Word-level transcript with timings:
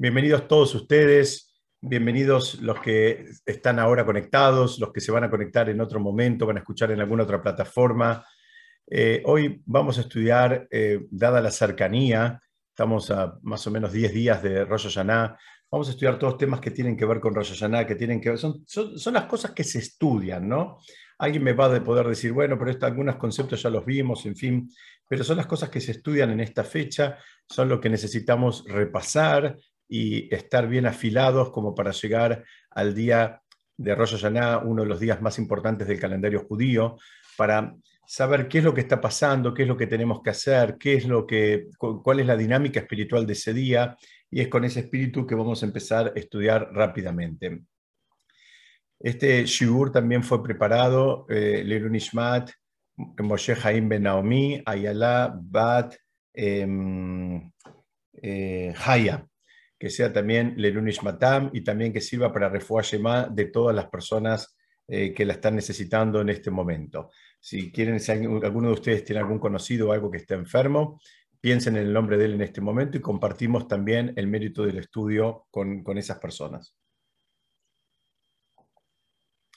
Bienvenidos 0.00 0.46
todos 0.46 0.76
ustedes, 0.76 1.60
bienvenidos 1.80 2.60
los 2.60 2.80
que 2.80 3.30
están 3.44 3.80
ahora 3.80 4.06
conectados, 4.06 4.78
los 4.78 4.92
que 4.92 5.00
se 5.00 5.10
van 5.10 5.24
a 5.24 5.30
conectar 5.30 5.68
en 5.68 5.80
otro 5.80 5.98
momento, 5.98 6.46
van 6.46 6.58
a 6.58 6.60
escuchar 6.60 6.92
en 6.92 7.00
alguna 7.00 7.24
otra 7.24 7.42
plataforma. 7.42 8.24
Eh, 8.86 9.22
hoy 9.24 9.60
vamos 9.66 9.98
a 9.98 10.02
estudiar, 10.02 10.68
eh, 10.70 11.00
dada 11.10 11.40
la 11.40 11.50
cercanía, 11.50 12.40
estamos 12.68 13.10
a 13.10 13.40
más 13.42 13.66
o 13.66 13.72
menos 13.72 13.92
10 13.92 14.14
días 14.14 14.40
de 14.40 14.64
Rosh 14.64 14.84
Hashanah, 14.84 15.36
vamos 15.68 15.88
a 15.88 15.90
estudiar 15.90 16.16
todos 16.16 16.38
temas 16.38 16.60
que 16.60 16.70
tienen 16.70 16.96
que 16.96 17.04
ver 17.04 17.18
con 17.18 17.34
Rosh 17.34 17.54
Hashanah, 17.54 17.84
que 17.84 17.96
tienen 17.96 18.20
que 18.20 18.28
ver, 18.28 18.38
son, 18.38 18.62
son, 18.68 19.14
las 19.14 19.24
cosas 19.24 19.50
que 19.50 19.64
se 19.64 19.80
estudian, 19.80 20.48
¿no? 20.48 20.78
Alguien 21.18 21.42
me 21.42 21.54
va 21.54 21.74
a 21.74 21.82
poder 21.82 22.06
decir, 22.06 22.30
bueno, 22.30 22.56
pero 22.56 22.70
esto, 22.70 22.86
algunos 22.86 23.16
conceptos 23.16 23.60
ya 23.60 23.68
los 23.68 23.84
vimos, 23.84 24.24
en 24.26 24.36
fin, 24.36 24.70
pero 25.08 25.24
son 25.24 25.38
las 25.38 25.46
cosas 25.46 25.70
que 25.70 25.80
se 25.80 25.90
estudian 25.90 26.30
en 26.30 26.38
esta 26.38 26.62
fecha, 26.62 27.18
son 27.48 27.68
lo 27.68 27.80
que 27.80 27.90
necesitamos 27.90 28.64
repasar, 28.64 29.56
y 29.88 30.32
estar 30.34 30.68
bien 30.68 30.86
afilados 30.86 31.50
como 31.50 31.74
para 31.74 31.92
llegar 31.92 32.44
al 32.70 32.94
día 32.94 33.40
de 33.76 33.94
Rosh 33.94 34.12
Hashanah, 34.12 34.58
uno 34.58 34.82
de 34.82 34.88
los 34.88 35.00
días 35.00 35.22
más 35.22 35.38
importantes 35.38 35.88
del 35.88 36.00
calendario 36.00 36.44
judío, 36.44 36.96
para 37.36 37.74
saber 38.06 38.48
qué 38.48 38.58
es 38.58 38.64
lo 38.64 38.74
que 38.74 38.80
está 38.80 39.00
pasando, 39.00 39.54
qué 39.54 39.62
es 39.62 39.68
lo 39.68 39.76
que 39.76 39.86
tenemos 39.86 40.20
que 40.22 40.30
hacer, 40.30 40.76
qué 40.78 40.94
es 40.94 41.06
lo 41.06 41.26
que, 41.26 41.68
cuál 41.78 42.20
es 42.20 42.26
la 42.26 42.36
dinámica 42.36 42.80
espiritual 42.80 43.26
de 43.26 43.34
ese 43.34 43.54
día, 43.54 43.96
y 44.30 44.40
es 44.40 44.48
con 44.48 44.64
ese 44.64 44.80
espíritu 44.80 45.26
que 45.26 45.34
vamos 45.34 45.62
a 45.62 45.66
empezar 45.66 46.12
a 46.14 46.18
estudiar 46.18 46.70
rápidamente. 46.72 47.62
Este 48.98 49.44
shiur 49.44 49.92
también 49.92 50.24
fue 50.24 50.42
preparado, 50.42 51.26
eh, 51.28 51.64
Ishmat, 51.92 52.50
Moshe 52.96 53.54
Haim 53.62 53.88
Ben 53.88 54.02
Naomi, 54.02 54.60
Ayala 54.66 55.32
Bat 55.40 55.94
em, 56.34 57.50
eh, 58.20 58.74
Haya 58.84 59.27
que 59.78 59.90
sea 59.90 60.12
también 60.12 60.54
Lelunish 60.56 61.02
Matam 61.02 61.50
y 61.52 61.62
también 61.62 61.92
que 61.92 62.00
sirva 62.00 62.32
para 62.32 62.48
refugiar 62.48 63.30
de 63.30 63.44
todas 63.46 63.74
las 63.74 63.86
personas 63.86 64.56
eh, 64.88 65.12
que 65.14 65.24
la 65.24 65.34
están 65.34 65.54
necesitando 65.54 66.20
en 66.20 66.30
este 66.30 66.50
momento. 66.50 67.10
Si 67.40 67.70
quieren, 67.70 68.00
si 68.00 68.10
alguno 68.10 68.68
de 68.68 68.74
ustedes 68.74 69.04
tiene 69.04 69.20
algún 69.20 69.38
conocido 69.38 69.88
o 69.88 69.92
algo 69.92 70.10
que 70.10 70.18
esté 70.18 70.34
enfermo, 70.34 71.00
piensen 71.40 71.76
en 71.76 71.86
el 71.86 71.92
nombre 71.92 72.16
de 72.16 72.24
él 72.24 72.34
en 72.34 72.42
este 72.42 72.60
momento 72.60 72.96
y 72.96 73.00
compartimos 73.00 73.68
también 73.68 74.12
el 74.16 74.26
mérito 74.26 74.64
del 74.64 74.78
estudio 74.78 75.46
con, 75.50 75.84
con 75.84 75.98
esas 75.98 76.18
personas. 76.18 76.74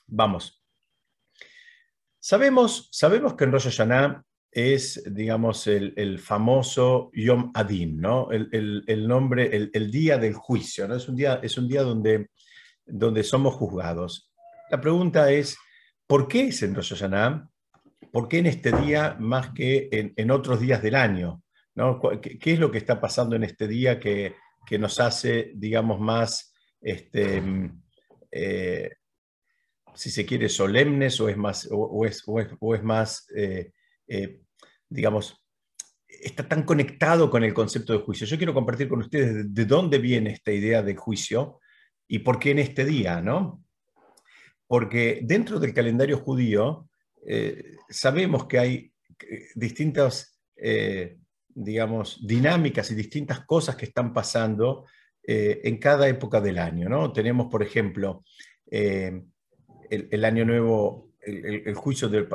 Vamos. 0.08 0.62
Sabemos, 2.20 2.90
sabemos 2.92 3.34
que 3.34 3.46
en 3.46 3.52
Rosh 3.52 3.70
es, 4.52 5.02
digamos, 5.10 5.66
el, 5.68 6.20
famoso 6.20 7.10
Yom 7.14 7.52
Adin, 7.54 8.02
¿no? 8.02 8.30
El, 8.32 9.08
nombre, 9.08 9.50
el, 9.74 9.92
día 9.92 10.18
del 10.18 10.34
juicio, 10.34 10.88
¿no? 10.88 10.96
Es 10.96 11.08
un 11.08 11.16
día, 11.16 11.40
es 11.42 11.58
un 11.58 11.70
día 11.70 11.84
donde, 11.84 12.30
donde 12.86 13.24
somos 13.24 13.56
juzgados. 13.56 14.30
La 14.70 14.82
pregunta 14.82 15.32
es, 15.32 15.58
¿por 16.06 16.28
qué 16.28 16.48
es 16.48 16.62
en 16.64 16.76
Rosh 16.76 16.94
Hashanah? 16.94 17.50
¿Por 18.12 18.28
qué 18.28 18.40
en 18.40 18.48
este 18.48 18.74
día 18.74 19.16
más 19.20 19.52
que 19.52 19.88
en, 19.92 20.32
otros 20.32 20.60
días 20.60 20.82
del 20.82 20.96
año? 20.96 21.42
¿no? 21.76 22.02
¿Qué, 22.22 22.40
es 22.44 22.60
lo 22.60 22.72
que 22.72 22.78
está 22.78 23.00
pasando 23.00 23.38
en 23.38 23.44
este 23.44 23.70
día 23.70 24.00
que, 24.00 24.36
nos 24.78 25.00
hace, 25.00 25.52
digamos, 25.56 26.00
más, 26.00 26.54
este, 26.82 27.42
eh, 28.32 28.90
si 29.94 30.10
se 30.10 30.26
quiere, 30.26 30.48
solemnes 30.50 31.20
o 31.20 31.30
es 31.30 31.38
más, 31.38 31.70
o, 31.72 32.06
es, 32.06 32.24
es, 32.28 32.84
más... 32.84 33.28
Eh, 33.34 33.72
eh, 34.08 34.42
digamos, 34.90 35.44
está 36.08 36.48
tan 36.48 36.64
conectado 36.64 37.30
con 37.30 37.44
el 37.44 37.54
concepto 37.54 37.94
de 37.94 38.00
juicio. 38.00 38.28
Yo 38.28 38.38
quiero 38.38 38.54
compartir 38.54 38.88
con 38.88 39.00
ustedes 39.00 39.54
de 39.54 39.66
dónde 39.66 39.98
viene 39.98 40.32
esta 40.32 40.52
idea 40.52 40.82
de 40.82 40.96
juicio 40.96 41.60
y 42.08 42.20
por 42.20 42.40
qué 42.40 42.52
en 42.52 42.60
este 42.60 42.86
día, 42.86 43.22
¿no? 43.22 43.64
Porque 44.68 45.22
dentro 45.24 45.60
del 45.60 45.74
calendario 45.74 46.18
judío 46.18 46.90
eh, 47.26 47.76
sabemos 47.90 48.48
que 48.48 48.60
hay 48.60 48.94
eh, 49.20 49.48
distintas, 49.56 50.40
digamos, 51.48 52.20
dinámicas 52.26 52.92
y 52.92 52.96
distintas 52.96 53.46
cosas 53.46 53.76
que 53.76 53.86
están 53.86 54.14
pasando 54.14 54.86
en 55.24 55.78
cada 55.78 56.08
época 56.08 56.40
del 56.40 56.60
año, 56.60 56.88
¿no? 56.88 57.12
Tenemos, 57.12 57.48
por 57.48 57.64
ejemplo, 57.64 58.24
el 58.70 60.26
año 60.26 60.46
nuevo 60.46 61.11
el, 61.22 61.74
juicio 61.76 62.10
de, 62.10 62.28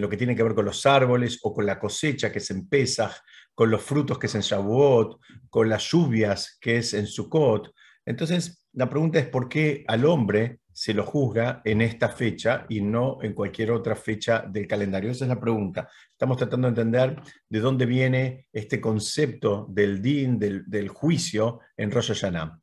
lo 0.00 0.08
que 0.08 0.16
tiene 0.16 0.34
que 0.34 0.42
ver 0.42 0.54
con 0.54 0.64
los 0.64 0.84
árboles 0.86 1.38
o 1.42 1.52
con 1.52 1.66
la 1.66 1.78
cosecha 1.78 2.32
que 2.32 2.38
es 2.38 2.50
en 2.50 2.68
Pesach, 2.68 3.12
con 3.54 3.70
los 3.70 3.82
frutos 3.82 4.18
que 4.18 4.26
es 4.26 4.34
en 4.34 4.40
Shavuot, 4.40 5.20
con 5.50 5.68
las 5.68 5.90
lluvias 5.90 6.58
que 6.60 6.78
es 6.78 6.94
en 6.94 7.06
Sukkot. 7.06 7.72
Entonces, 8.06 8.66
la 8.72 8.88
pregunta 8.88 9.18
es 9.18 9.26
por 9.26 9.48
qué 9.48 9.84
al 9.86 10.04
hombre 10.04 10.60
se 10.74 10.92
lo 10.92 11.04
juzga 11.04 11.62
en 11.64 11.80
esta 11.80 12.08
fecha 12.08 12.66
y 12.68 12.80
no 12.80 13.18
en 13.22 13.32
cualquier 13.32 13.70
otra 13.70 13.94
fecha 13.94 14.40
del 14.40 14.66
calendario. 14.66 15.10
Esa 15.10 15.24
es 15.24 15.28
la 15.28 15.40
pregunta. 15.40 15.88
Estamos 16.10 16.36
tratando 16.36 16.66
de 16.66 16.80
entender 16.80 17.22
de 17.48 17.60
dónde 17.60 17.86
viene 17.86 18.48
este 18.52 18.80
concepto 18.80 19.66
del 19.70 20.02
din, 20.02 20.38
del, 20.38 20.88
juicio 20.88 21.60
en 21.76 21.92
Rosh 21.92 22.08
Hashanah. 22.08 22.60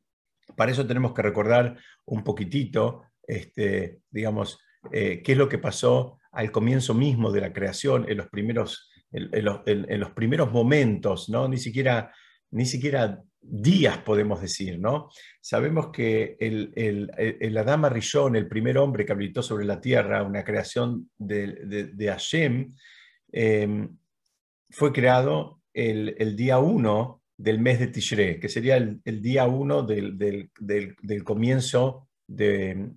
Para 0.54 0.70
eso 0.70 0.86
tenemos 0.86 1.14
que 1.14 1.22
recordar 1.22 1.78
un 2.04 2.22
poquitito, 2.22 3.04
este, 3.26 4.00
digamos, 4.10 4.58
eh, 4.90 5.22
qué 5.22 5.32
es 5.32 5.38
lo 5.38 5.48
que 5.48 5.58
pasó 5.58 6.18
al 6.32 6.50
comienzo 6.50 6.94
mismo 6.94 7.30
de 7.30 7.40
la 7.40 7.52
creación, 7.52 8.06
en 8.08 8.16
los 8.16 8.28
primeros, 8.28 8.90
en, 9.12 9.44
los, 10.00 10.10
primeros 10.12 10.50
momentos, 10.50 11.28
¿no? 11.28 11.46
Ni 11.46 11.58
siquiera, 11.58 12.12
ni 12.50 12.64
siquiera 12.64 13.22
días 13.40 13.98
podemos 13.98 14.40
decir, 14.40 14.78
¿no? 14.78 15.10
Sabemos 15.40 15.90
que 15.92 16.36
el, 16.40 16.72
el, 16.74 17.10
el 17.18 17.90
Rishon, 17.90 18.36
el 18.36 18.48
primer 18.48 18.78
hombre 18.78 19.04
que 19.04 19.12
habitó 19.12 19.42
sobre 19.42 19.66
la 19.66 19.80
tierra, 19.80 20.22
una 20.22 20.42
creación 20.42 21.10
de, 21.18 21.92
de, 21.92 22.06
Hashem, 22.06 22.74
em, 23.32 23.96
fue 24.70 24.92
creado 24.92 25.60
el, 25.74 26.34
día 26.36 26.58
1 26.58 27.22
del 27.36 27.58
mes 27.58 27.78
de 27.78 27.88
Tishrei, 27.88 28.40
que 28.40 28.48
sería 28.48 28.76
el, 28.76 29.22
día 29.22 29.46
1 29.46 29.82
del, 29.82 30.16
del, 30.16 30.50
del, 30.58 31.24
comienzo 31.24 32.08
de, 32.26 32.90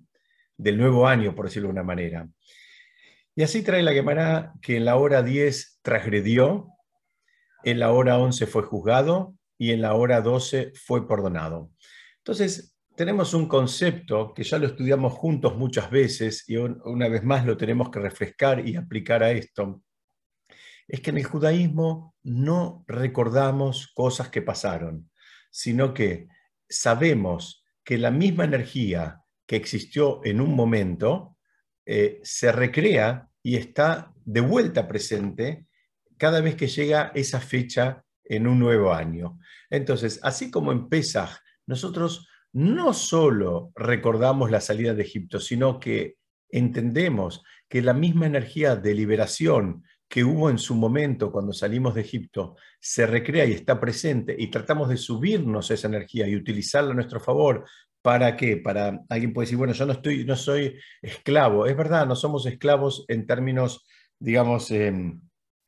del 0.56 0.78
nuevo 0.78 1.06
año, 1.06 1.34
por 1.34 1.46
decirlo 1.46 1.68
de 1.68 1.72
una 1.72 1.82
manera. 1.82 2.28
Y 3.34 3.42
así 3.42 3.62
trae 3.62 3.82
la 3.82 3.92
Gemara 3.92 4.54
que 4.62 4.76
en 4.76 4.84
la 4.84 4.96
hora 4.96 5.22
10 5.22 5.80
transgredió, 5.82 6.68
en 7.64 7.78
la 7.78 7.92
hora 7.92 8.18
11 8.18 8.46
fue 8.46 8.62
juzgado 8.62 9.34
y 9.58 9.72
en 9.72 9.82
la 9.82 9.94
hora 9.94 10.20
12 10.20 10.72
fue 10.74 11.06
perdonado. 11.06 11.70
Entonces, 12.18 12.76
tenemos 12.96 13.34
un 13.34 13.46
concepto 13.46 14.32
que 14.32 14.42
ya 14.42 14.58
lo 14.58 14.66
estudiamos 14.66 15.12
juntos 15.12 15.54
muchas 15.56 15.90
veces 15.90 16.44
y 16.48 16.56
una 16.56 17.08
vez 17.08 17.22
más 17.22 17.44
lo 17.44 17.56
tenemos 17.56 17.90
que 17.90 18.00
refrescar 18.00 18.66
y 18.66 18.76
aplicar 18.76 19.22
a 19.22 19.30
esto. 19.32 19.82
Es 20.88 21.00
que 21.00 21.10
en 21.10 21.18
el 21.18 21.24
judaísmo 21.24 22.14
no 22.22 22.84
recordamos 22.86 23.92
cosas 23.94 24.30
que 24.30 24.40
pasaron, 24.40 25.10
sino 25.50 25.92
que 25.92 26.28
sabemos 26.68 27.64
que 27.84 27.98
la 27.98 28.10
misma 28.10 28.44
energía 28.44 29.20
que 29.46 29.56
existió 29.56 30.20
en 30.24 30.40
un 30.40 30.54
momento 30.54 31.36
eh, 31.84 32.20
se 32.22 32.50
recrea 32.50 33.28
y 33.42 33.56
está 33.56 34.12
de 34.24 34.40
vuelta 34.40 34.88
presente 34.88 35.66
cada 36.16 36.40
vez 36.40 36.56
que 36.56 36.66
llega 36.66 37.12
esa 37.14 37.40
fecha 37.40 38.04
en 38.24 38.48
un 38.48 38.58
nuevo 38.58 38.92
año. 38.92 39.38
Entonces, 39.70 40.18
así 40.22 40.50
como 40.50 40.72
en 40.72 40.88
Pesaj, 40.88 41.38
nosotros 41.66 42.28
no 42.52 42.92
solo 42.92 43.70
recordamos 43.76 44.50
la 44.50 44.60
salida 44.60 44.94
de 44.94 45.02
Egipto, 45.02 45.38
sino 45.38 45.78
que 45.78 46.16
entendemos 46.48 47.42
que 47.68 47.82
la 47.82 47.92
misma 47.92 48.26
energía 48.26 48.76
de 48.76 48.94
liberación 48.94 49.84
que 50.08 50.24
hubo 50.24 50.50
en 50.50 50.58
su 50.58 50.74
momento 50.74 51.32
cuando 51.32 51.52
salimos 51.52 51.94
de 51.94 52.00
Egipto 52.00 52.56
se 52.80 53.06
recrea 53.06 53.44
y 53.44 53.52
está 53.52 53.78
presente 53.80 54.34
y 54.38 54.48
tratamos 54.48 54.88
de 54.88 54.96
subirnos 54.96 55.70
esa 55.70 55.88
energía 55.88 56.28
y 56.28 56.36
utilizarla 56.36 56.92
a 56.92 56.94
nuestro 56.94 57.20
favor 57.20 57.64
¿Para 58.06 58.36
qué? 58.36 58.56
Para 58.56 59.00
alguien 59.08 59.32
puede 59.32 59.46
decir, 59.46 59.58
bueno, 59.58 59.72
yo 59.72 59.84
no 59.84 59.94
estoy, 59.94 60.24
no 60.24 60.36
soy 60.36 60.78
esclavo. 61.02 61.66
Es 61.66 61.76
verdad, 61.76 62.06
no 62.06 62.14
somos 62.14 62.46
esclavos 62.46 63.04
en 63.08 63.26
términos, 63.26 63.84
digamos, 64.20 64.70
en 64.70 65.20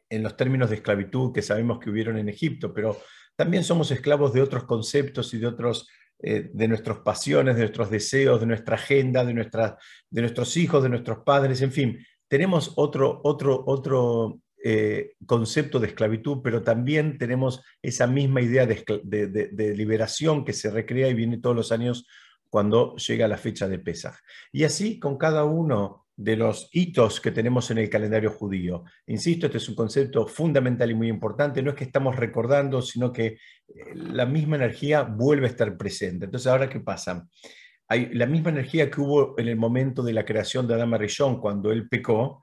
los 0.08 0.36
términos 0.36 0.70
de 0.70 0.76
esclavitud 0.76 1.32
que 1.32 1.42
sabemos 1.42 1.80
que 1.80 1.90
hubieron 1.90 2.16
en 2.16 2.28
Egipto, 2.28 2.72
pero 2.72 2.96
también 3.34 3.64
somos 3.64 3.90
esclavos 3.90 4.32
de 4.32 4.40
otros 4.40 4.62
conceptos 4.66 5.34
y 5.34 5.38
de 5.38 5.48
otros, 5.48 5.88
eh, 6.20 6.48
de 6.52 6.68
nuestras 6.68 6.98
pasiones, 6.98 7.56
de 7.56 7.62
nuestros 7.62 7.90
deseos, 7.90 8.38
de 8.38 8.46
nuestra 8.46 8.76
agenda, 8.76 9.24
de, 9.24 9.34
nuestra, 9.34 9.76
de 10.08 10.20
nuestros 10.20 10.56
hijos, 10.56 10.80
de 10.84 10.90
nuestros 10.90 11.24
padres, 11.26 11.60
en 11.60 11.72
fin, 11.72 12.06
tenemos 12.28 12.72
otro, 12.76 13.20
otro, 13.24 13.64
otro 13.66 14.38
eh, 14.62 15.14
concepto 15.26 15.80
de 15.80 15.88
esclavitud, 15.88 16.38
pero 16.44 16.62
también 16.62 17.18
tenemos 17.18 17.64
esa 17.82 18.06
misma 18.06 18.42
idea 18.42 18.64
de, 18.64 18.84
de, 19.02 19.76
liberación 19.76 20.44
que 20.44 20.52
se 20.52 20.70
recrea 20.70 21.08
y 21.08 21.14
viene 21.14 21.38
todos 21.38 21.56
los 21.56 21.72
años 21.72 22.06
cuando 22.48 22.96
llega 22.96 23.28
la 23.28 23.36
fecha 23.36 23.68
de 23.68 23.78
Pesaj. 23.78 24.16
Y 24.52 24.64
así 24.64 24.98
con 24.98 25.16
cada 25.16 25.44
uno 25.44 26.06
de 26.18 26.36
los 26.36 26.68
hitos 26.72 27.20
que 27.20 27.30
tenemos 27.30 27.70
en 27.70 27.78
el 27.78 27.88
calendario 27.88 28.32
judío. 28.32 28.82
Insisto, 29.06 29.46
este 29.46 29.58
es 29.58 29.68
un 29.68 29.76
concepto 29.76 30.26
fundamental 30.26 30.90
y 30.90 30.94
muy 30.94 31.08
importante. 31.08 31.62
No 31.62 31.70
es 31.70 31.76
que 31.76 31.84
estamos 31.84 32.16
recordando, 32.16 32.82
sino 32.82 33.12
que 33.12 33.26
eh, 33.26 33.38
la 33.94 34.26
misma 34.26 34.56
energía 34.56 35.02
vuelve 35.02 35.46
a 35.46 35.50
estar 35.50 35.76
presente. 35.76 36.24
Entonces, 36.24 36.48
¿ahora 36.48 36.68
qué 36.68 36.80
pasa? 36.80 37.28
Hay 37.86 38.12
la 38.14 38.26
misma 38.26 38.50
energía 38.50 38.90
que 38.90 39.00
hubo 39.00 39.38
en 39.38 39.46
el 39.46 39.56
momento 39.56 40.02
de 40.02 40.12
la 40.12 40.24
creación 40.24 40.66
de 40.66 40.74
Adama 40.74 40.98
Rishon, 40.98 41.40
cuando 41.40 41.70
él 41.70 41.88
pecó, 41.88 42.42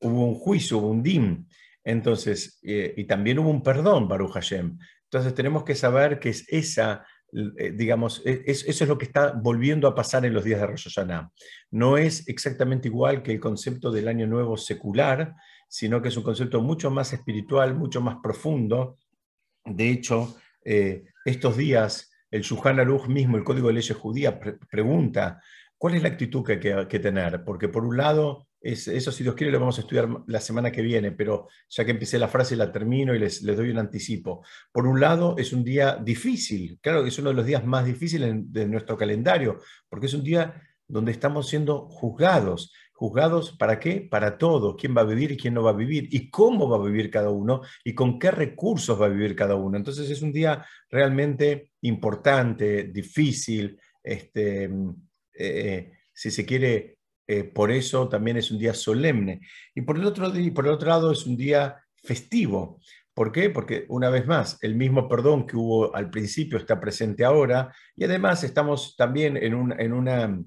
hubo 0.00 0.26
un 0.26 0.34
juicio, 0.34 0.78
hubo 0.78 0.88
un 0.88 1.04
dim. 1.04 1.46
Entonces, 1.84 2.58
eh, 2.64 2.92
y 2.96 3.04
también 3.04 3.38
hubo 3.38 3.50
un 3.50 3.62
perdón, 3.62 4.08
Baruch 4.08 4.32
Hashem. 4.32 4.76
Entonces, 5.04 5.32
tenemos 5.32 5.62
que 5.62 5.76
saber 5.76 6.18
que 6.18 6.30
es 6.30 6.44
esa 6.48 7.06
digamos, 7.32 8.22
e, 8.24 8.42
eso 8.46 8.68
es 8.68 8.88
lo 8.88 8.98
que 8.98 9.06
está 9.06 9.32
volviendo 9.32 9.88
a 9.88 9.94
pasar 9.94 10.24
en 10.26 10.34
los 10.34 10.44
días 10.44 10.60
de 10.60 10.66
Rosh 10.66 10.84
Hashanah. 10.84 11.30
No 11.70 11.96
es 11.96 12.28
exactamente 12.28 12.88
igual 12.88 13.22
que 13.22 13.32
el 13.32 13.40
concepto 13.40 13.90
del 13.90 14.08
año 14.08 14.26
nuevo 14.26 14.56
secular, 14.56 15.34
sino 15.68 16.02
que 16.02 16.08
es 16.08 16.16
un 16.16 16.22
concepto 16.22 16.60
mucho 16.60 16.90
más 16.90 17.12
espiritual, 17.12 17.74
mucho 17.74 18.00
más 18.00 18.16
profundo. 18.22 18.98
De 19.64 19.88
hecho, 19.90 20.36
eh, 20.64 21.04
estos 21.24 21.56
días 21.56 22.12
el 22.32 22.42
Shulchan 22.42 22.80
Aruch 22.80 23.06
mismo, 23.06 23.36
el 23.36 23.44
Código 23.44 23.68
de 23.68 23.74
Leyes 23.74 23.96
Judía, 23.96 24.40
pregunta 24.70 25.40
cuál 25.76 25.94
es 25.94 26.02
la 26.02 26.08
actitud 26.08 26.42
que 26.42 26.74
hay 26.74 26.86
que 26.86 26.98
tener, 26.98 27.44
porque 27.44 27.68
por 27.68 27.84
un 27.84 27.96
lado 27.96 28.48
eso 28.62 29.12
si 29.12 29.22
Dios 29.22 29.34
quiere 29.34 29.52
lo 29.52 29.60
vamos 29.60 29.78
a 29.78 29.80
estudiar 29.80 30.08
la 30.26 30.40
semana 30.40 30.70
que 30.70 30.82
viene, 30.82 31.12
pero 31.12 31.48
ya 31.68 31.84
que 31.84 31.90
empecé 31.90 32.18
la 32.18 32.28
frase 32.28 32.56
la 32.56 32.70
termino 32.70 33.14
y 33.14 33.18
les, 33.18 33.44
doy 33.44 33.70
un 33.70 33.78
anticipo. 33.78 34.44
Por 34.70 34.86
un 34.86 35.00
lado, 35.00 35.36
es 35.36 35.52
un 35.52 35.64
día 35.64 35.96
difícil, 35.96 36.78
claro 36.80 37.02
que 37.02 37.08
es 37.08 37.18
uno 37.18 37.30
de 37.30 37.36
los 37.36 37.46
días 37.46 37.64
más 37.64 37.84
difíciles 37.84 38.34
de 38.52 38.66
nuestro 38.66 38.96
calendario, 38.96 39.58
porque 39.88 40.06
es 40.06 40.14
un 40.14 40.22
día 40.22 40.62
donde 40.86 41.12
estamos 41.12 41.48
siendo 41.48 41.88
juzgados. 41.88 42.72
¿Juzgados 42.92 43.56
para 43.56 43.80
qué? 43.80 44.06
Para 44.08 44.38
todo. 44.38 44.76
¿Quién 44.76 44.96
va 44.96 45.00
a 45.00 45.04
vivir 45.04 45.32
y 45.32 45.36
quién 45.36 45.54
no 45.54 45.62
va 45.64 45.70
a 45.70 45.74
vivir? 45.74 46.08
¿Y 46.12 46.30
cómo 46.30 46.68
va 46.68 46.76
a 46.76 46.86
vivir 46.86 47.10
cada 47.10 47.30
uno? 47.30 47.62
¿Y 47.82 47.94
con 47.94 48.18
qué 48.18 48.30
recursos 48.30 49.00
va 49.00 49.06
a 49.06 49.08
vivir 49.08 49.34
cada 49.34 49.56
uno? 49.56 49.76
Entonces 49.76 50.08
es 50.08 50.22
un 50.22 50.32
día 50.32 50.64
realmente 50.88 51.70
importante, 51.80 52.84
difícil, 52.84 53.76
este, 54.02 54.70
eh, 55.34 55.92
si 56.12 56.30
se 56.30 56.44
quiere, 56.44 56.98
eh, 57.26 57.44
por 57.44 57.70
eso 57.70 58.08
también 58.08 58.36
es 58.36 58.50
un 58.50 58.58
día 58.58 58.74
solemne. 58.74 59.40
Y 59.74 59.82
por 59.82 59.96
el, 59.96 60.04
otro, 60.04 60.32
por 60.54 60.66
el 60.66 60.72
otro 60.72 60.88
lado 60.88 61.12
es 61.12 61.26
un 61.26 61.36
día 61.36 61.76
festivo. 61.96 62.80
¿Por 63.14 63.30
qué? 63.30 63.50
Porque 63.50 63.84
una 63.88 64.08
vez 64.08 64.26
más, 64.26 64.58
el 64.62 64.74
mismo 64.74 65.08
perdón 65.08 65.46
que 65.46 65.56
hubo 65.56 65.94
al 65.94 66.10
principio 66.10 66.58
está 66.58 66.80
presente 66.80 67.24
ahora 67.24 67.74
y 67.94 68.04
además 68.04 68.42
estamos 68.42 68.96
también 68.96 69.36
en, 69.36 69.52
en, 69.78 69.92
una, 69.92 70.42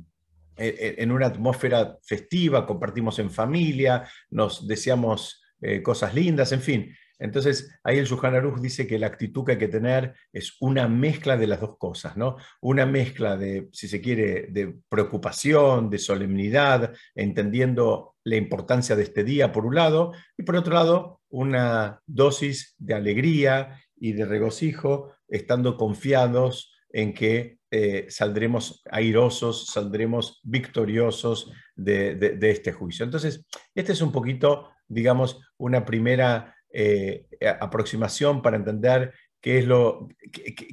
en 0.57 1.12
una 1.12 1.27
atmósfera 1.27 1.98
festiva, 2.04 2.66
compartimos 2.66 3.19
en 3.19 3.30
familia, 3.30 4.07
nos 4.31 4.68
deseamos 4.68 5.44
eh, 5.62 5.81
cosas 5.81 6.13
lindas, 6.13 6.51
en 6.51 6.62
fin. 6.62 6.95
Entonces, 7.20 7.78
ahí 7.84 7.98
el 7.98 8.06
Yuhan 8.06 8.36
Aruch 8.36 8.60
dice 8.60 8.86
que 8.86 9.00
la 9.00 9.08
actitud 9.08 9.46
que 9.46 9.54
hay 9.54 9.58
que 9.58 9.68
tener 9.68 10.14
es 10.34 10.58
una 10.60 10.88
mezcla 10.88 11.38
de 11.38 11.48
las 11.48 11.62
dos 11.62 11.78
cosas, 11.78 12.18
¿no? 12.18 12.38
Una 12.62 12.86
mezcla 12.86 13.38
de, 13.38 13.70
si 13.72 13.88
se 13.88 14.02
quiere, 14.02 14.48
de 14.50 14.76
preocupación, 14.90 15.90
de 15.90 15.98
solemnidad, 15.98 16.94
entendiendo 17.14 18.16
la 18.24 18.36
importancia 18.36 18.96
de 18.96 19.04
este 19.04 19.24
día 19.24 19.52
por 19.52 19.66
un 19.66 19.76
lado, 19.76 20.12
y 20.38 20.44
por 20.44 20.56
otro 20.56 20.74
lado, 20.74 21.22
una 21.30 22.02
dosis 22.06 22.76
de 22.78 22.94
alegría 22.94 23.80
y 23.96 24.14
de 24.14 24.26
regocijo, 24.26 25.14
estando 25.28 25.78
confiados 25.78 26.74
en 26.90 27.14
que 27.14 27.60
eh, 27.72 28.06
saldremos 28.10 28.82
airosos, 28.90 29.68
saldremos 29.68 30.40
victoriosos 30.44 31.52
de, 31.76 32.16
de 32.16 32.52
este 32.52 32.72
juicio. 32.72 33.04
Entonces, 33.04 33.46
este 33.74 33.92
es 33.92 34.02
un 34.02 34.12
poquito, 34.12 34.70
digamos, 34.88 35.42
una 35.58 35.86
primera 35.86 36.55
eh, 36.77 37.25
aproximación 37.62 38.42
para 38.42 38.57
entender 38.57 39.13
qué 39.39 39.60
es 39.60 39.66
lo, 39.66 40.10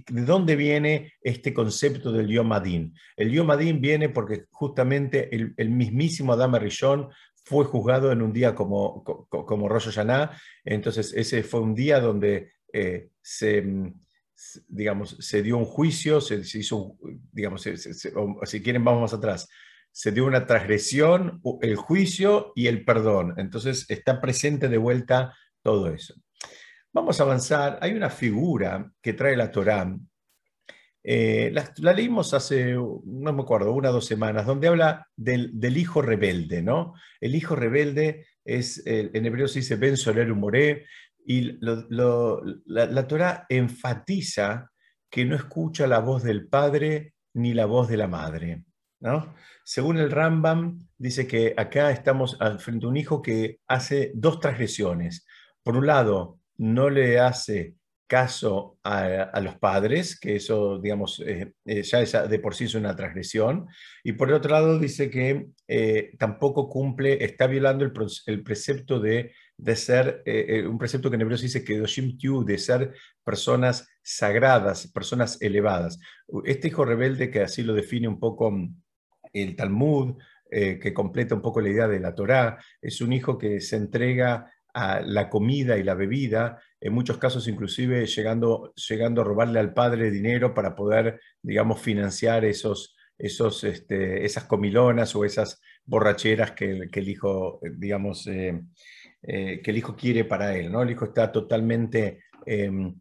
de 0.09 0.23
dónde 0.23 0.57
viene 0.57 1.13
este 1.21 1.55
concepto 1.55 2.11
del 2.11 2.27
Yom 2.27 2.51
Adin. 2.53 2.93
El 3.17 3.31
Yom 3.31 3.49
Adin 3.53 3.81
viene 3.81 4.09
porque 4.09 4.47
justamente 4.51 5.29
el, 5.33 5.71
mismísimo 5.71 6.33
Adama 6.33 6.59
Rishon 6.59 7.09
fue 7.45 7.67
juzgado 7.67 8.11
en 8.11 8.21
un 8.21 8.33
día 8.33 8.53
como, 8.55 9.05
como 9.05 9.69
Hashanah, 9.69 10.37
entonces 10.65 11.13
ese 11.15 11.45
fue 11.45 11.61
un 11.61 11.75
día 11.75 12.01
donde 12.01 12.51
eh, 12.73 13.11
se, 13.21 13.65
digamos, 14.67 15.17
se 15.21 15.43
dio 15.43 15.57
un 15.57 15.67
juicio, 15.67 16.21
se, 16.21 16.41
hizo, 16.59 16.97
digamos, 17.31 17.63
si 17.63 18.61
quieren 18.61 18.83
vamos 18.83 19.03
más 19.03 19.15
atrás, 19.15 19.49
se 19.93 20.11
dio 20.11 20.25
una 20.25 20.47
transgresión, 20.47 21.41
el 21.61 21.77
juicio 21.77 22.53
y 22.57 22.67
el 22.67 22.85
perdón. 22.85 23.35
Entonces 23.37 23.85
está 23.89 24.21
presente 24.21 24.69
de 24.69 24.79
vuelta 24.79 25.35
todo 25.63 25.93
eso. 25.93 26.15
Vamos 26.93 27.21
a 27.21 27.25
avanzar. 27.25 27.79
Hay 27.81 27.93
una 27.93 28.11
figura 28.11 28.93
que 29.01 29.15
trae 29.15 29.37
la 29.37 29.51
Torá. 29.51 29.97
Eh, 31.05 31.51
la, 31.53 31.93
leímos 31.93 32.35
hace, 32.35 32.75
no 32.75 33.33
me 33.33 33.43
acuerdo, 33.43 33.73
una 33.73 33.91
o 33.91 33.95
dos 33.95 34.07
semanas, 34.07 34.47
donde 34.47 34.69
habla 34.69 35.09
del, 35.17 35.77
hijo 35.77 36.03
rebelde, 36.03 36.63
¿no? 36.63 36.95
El 37.21 37.35
hijo 37.35 37.57
rebelde 37.57 38.27
es, 38.45 38.83
en 38.87 39.27
hebreo 39.27 39.49
se 39.49 39.61
dice 39.61 39.77
Ben 39.77 39.97
Soler 39.97 40.33
Moré, 40.35 40.87
y 41.25 41.59
la, 41.61 41.87
la 42.67 43.07
Torá 43.07 43.47
enfatiza 43.49 44.71
que 45.09 45.25
no 45.25 45.37
escucha 45.37 45.87
la 45.87 46.01
voz 46.01 46.23
del 46.23 46.49
padre 46.49 47.15
ni 47.35 47.55
la 47.55 47.67
voz 47.67 47.89
de 47.89 47.97
la 47.97 48.09
madre. 48.09 48.65
¿no? 49.01 49.35
Según 49.65 49.99
el 49.99 50.11
Rambam, 50.11 50.79
dice 50.97 51.27
que 51.27 51.55
acá 51.57 51.91
estamos 51.91 52.39
frente 52.59 52.87
a 52.87 52.89
un 52.89 52.97
hijo 52.97 53.21
que 53.21 53.59
hace 53.67 54.13
dos 54.15 54.41
transgresiones 54.41 55.27
por 55.63 55.77
un 55.77 55.87
lado, 55.87 56.39
no 56.57 56.91
le 56.91 57.19
hace 57.19 57.75
caso 58.13 58.79
a, 58.85 59.41
los 59.41 59.57
padres, 59.57 60.21
que 60.21 60.37
eso, 60.37 60.79
digamos, 60.79 61.19
eh, 61.25 61.55
eh, 61.65 61.83
ya 61.83 62.27
de 62.27 62.39
por 62.41 62.55
sí 62.55 62.65
es 62.65 62.75
una 62.75 62.95
transgresión, 62.95 63.69
y 64.05 64.13
por 64.13 64.29
el 64.29 64.35
otro 64.35 64.51
lado 64.51 64.79
dice 64.79 65.09
que 65.09 65.47
eh, 65.67 66.13
tampoco 66.19 66.69
cumple, 66.69 67.25
está 67.25 67.47
violando 67.47 67.87
el, 67.87 68.43
precepto 68.43 69.01
de, 69.01 69.33
de 69.57 69.77
ser, 69.77 70.23
un 70.69 70.77
precepto 70.77 71.09
que 71.09 71.17
en 71.17 71.23
hebreo 71.23 71.39
se 71.39 71.47
dice 71.47 71.65
que 71.65 71.81
de 71.81 72.59
ser 72.59 72.93
personas 73.25 73.89
sagradas, 74.03 74.89
personas 74.89 75.41
elevadas. 75.41 75.99
Este 76.45 76.69
hijo 76.69 76.85
rebelde, 76.85 77.31
que 77.31 77.41
así 77.41 77.63
lo 77.63 77.73
define 77.73 78.09
un 78.09 78.21
poco 78.21 78.51
mm, 78.51 78.77
el 79.33 79.57
Talmud, 79.57 80.19
que 80.51 80.93
completa 80.93 81.35
un 81.35 81.41
poco 81.41 81.63
la 81.63 81.71
idea 81.71 81.89
de 81.89 81.99
la 81.99 82.15
Torá, 82.15 82.63
es 82.83 83.01
un 83.01 83.15
hijo 83.15 83.39
que 83.39 83.59
se 83.63 83.77
entrega 83.77 84.53
a 84.75 85.01
la 85.01 85.29
comida 85.29 85.77
y 85.79 85.83
la 85.83 85.95
bebida, 85.95 86.63
en 86.81 86.93
muchos 86.93 87.19
casos 87.19 87.47
inclusive 87.49 88.07
llegando, 88.07 88.73
llegando 88.75 89.21
a 89.21 89.25
robarle 89.25 89.61
al 89.61 89.75
padre 89.75 90.11
dinero 90.11 90.55
para 90.55 90.75
poder, 90.75 91.21
digamos, 91.43 91.81
financiar 91.81 92.45
esos, 92.45 92.97
esos, 93.19 93.65
este, 93.65 94.25
esas 94.25 94.45
comilonas 94.45 95.15
o 95.15 95.25
esas 95.25 95.61
borracheras 95.85 96.53
que, 96.53 96.89
el 96.93 97.09
hijo, 97.09 97.61
digamos, 97.77 98.27
eh, 98.27 98.61
eh, 99.23 99.61
que 99.63 99.71
el 99.71 99.79
hijo 99.79 99.95
quiere 99.95 100.25
para 100.25 100.57
él, 100.57 100.73
¿no? 100.73 100.83
El 100.83 100.91
hijo 100.91 101.05
está 101.05 101.31
totalmente 101.31 102.25
em, 102.47 102.95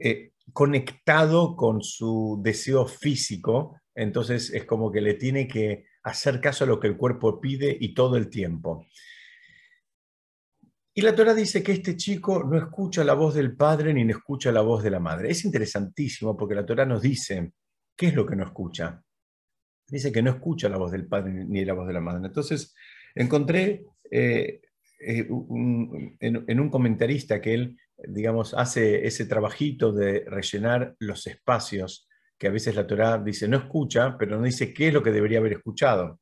eh, 0.00 0.32
conectado 0.52 1.56
con 1.56 1.82
su 1.82 2.40
deseo 2.42 2.86
físico, 2.86 3.80
entonces 3.94 4.50
es 4.52 4.64
como 4.64 4.90
que 4.90 5.00
le 5.00 5.14
tiene 5.14 5.46
que 5.46 5.84
hacer 6.02 6.40
caso 6.40 6.64
a 6.64 6.66
lo 6.66 6.80
que 6.80 6.88
el 6.88 6.96
cuerpo 6.96 7.40
pide 7.40 7.76
y 7.78 7.94
todo 7.94 8.16
el 8.16 8.28
tiempo. 8.28 8.86
Y 10.96 11.02
la 11.02 11.12
Torah 11.12 11.34
dice 11.34 11.60
que 11.60 11.72
este 11.72 11.96
chico 11.96 12.44
no 12.44 12.56
escucha 12.56 13.02
la 13.02 13.14
voz 13.14 13.34
del 13.34 13.56
padre 13.56 13.92
ni 13.92 14.08
escucha 14.08 14.52
la 14.52 14.60
voz 14.60 14.84
de 14.84 14.90
la 14.90 15.00
madre. 15.00 15.28
Es 15.28 15.44
interesantísimo 15.44 16.36
porque 16.36 16.54
la 16.54 16.64
Torah 16.64 16.86
nos 16.86 17.02
dice 17.02 17.52
qué 17.96 18.06
es 18.06 18.14
lo 18.14 18.24
que 18.24 18.36
no 18.36 18.44
escucha. 18.44 19.02
Dice 19.88 20.12
que 20.12 20.22
no 20.22 20.30
escucha 20.30 20.68
la 20.68 20.76
voz 20.76 20.92
del 20.92 21.08
padre 21.08 21.32
ni 21.32 21.64
la 21.64 21.74
voz 21.74 21.88
de 21.88 21.94
la 21.94 22.00
madre. 22.00 22.24
Entonces, 22.24 22.76
encontré 23.12 23.84
eh, 24.08 24.60
eh, 25.00 25.28
en, 26.20 26.60
un 26.60 26.70
comentarista 26.70 27.40
que 27.40 27.54
él, 27.54 27.76
digamos, 28.06 28.54
hace 28.54 29.04
ese 29.04 29.26
trabajito 29.26 29.90
de 29.90 30.24
rellenar 30.28 30.94
los 31.00 31.26
espacios 31.26 32.08
que 32.38 32.46
a 32.46 32.52
veces 32.52 32.76
la 32.76 32.86
Torah 32.86 33.18
dice 33.18 33.48
no 33.48 33.56
escucha, 33.56 34.16
pero 34.16 34.36
no 34.36 34.44
dice 34.44 34.72
qué 34.72 34.88
es 34.88 34.94
lo 34.94 35.02
que 35.02 35.10
debería 35.10 35.38
haber 35.38 35.54
escuchado. 35.54 36.20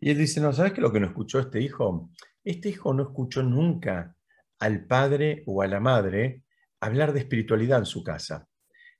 Y 0.00 0.10
él 0.10 0.18
dice, 0.18 0.40
no, 0.40 0.52
¿sabes 0.52 0.72
qué 0.72 0.80
es 0.80 0.82
lo 0.82 0.92
que 0.92 1.00
no 1.00 1.06
escuchó 1.06 1.38
este 1.38 1.60
hijo? 1.60 2.10
Este 2.44 2.70
hijo 2.70 2.94
no 2.94 3.02
escuchó 3.04 3.42
nunca 3.42 4.14
al 4.58 4.86
padre 4.86 5.42
o 5.46 5.62
a 5.62 5.66
la 5.66 5.80
madre 5.80 6.42
hablar 6.80 7.12
de 7.12 7.20
espiritualidad 7.20 7.80
en 7.80 7.86
su 7.86 8.02
casa. 8.02 8.46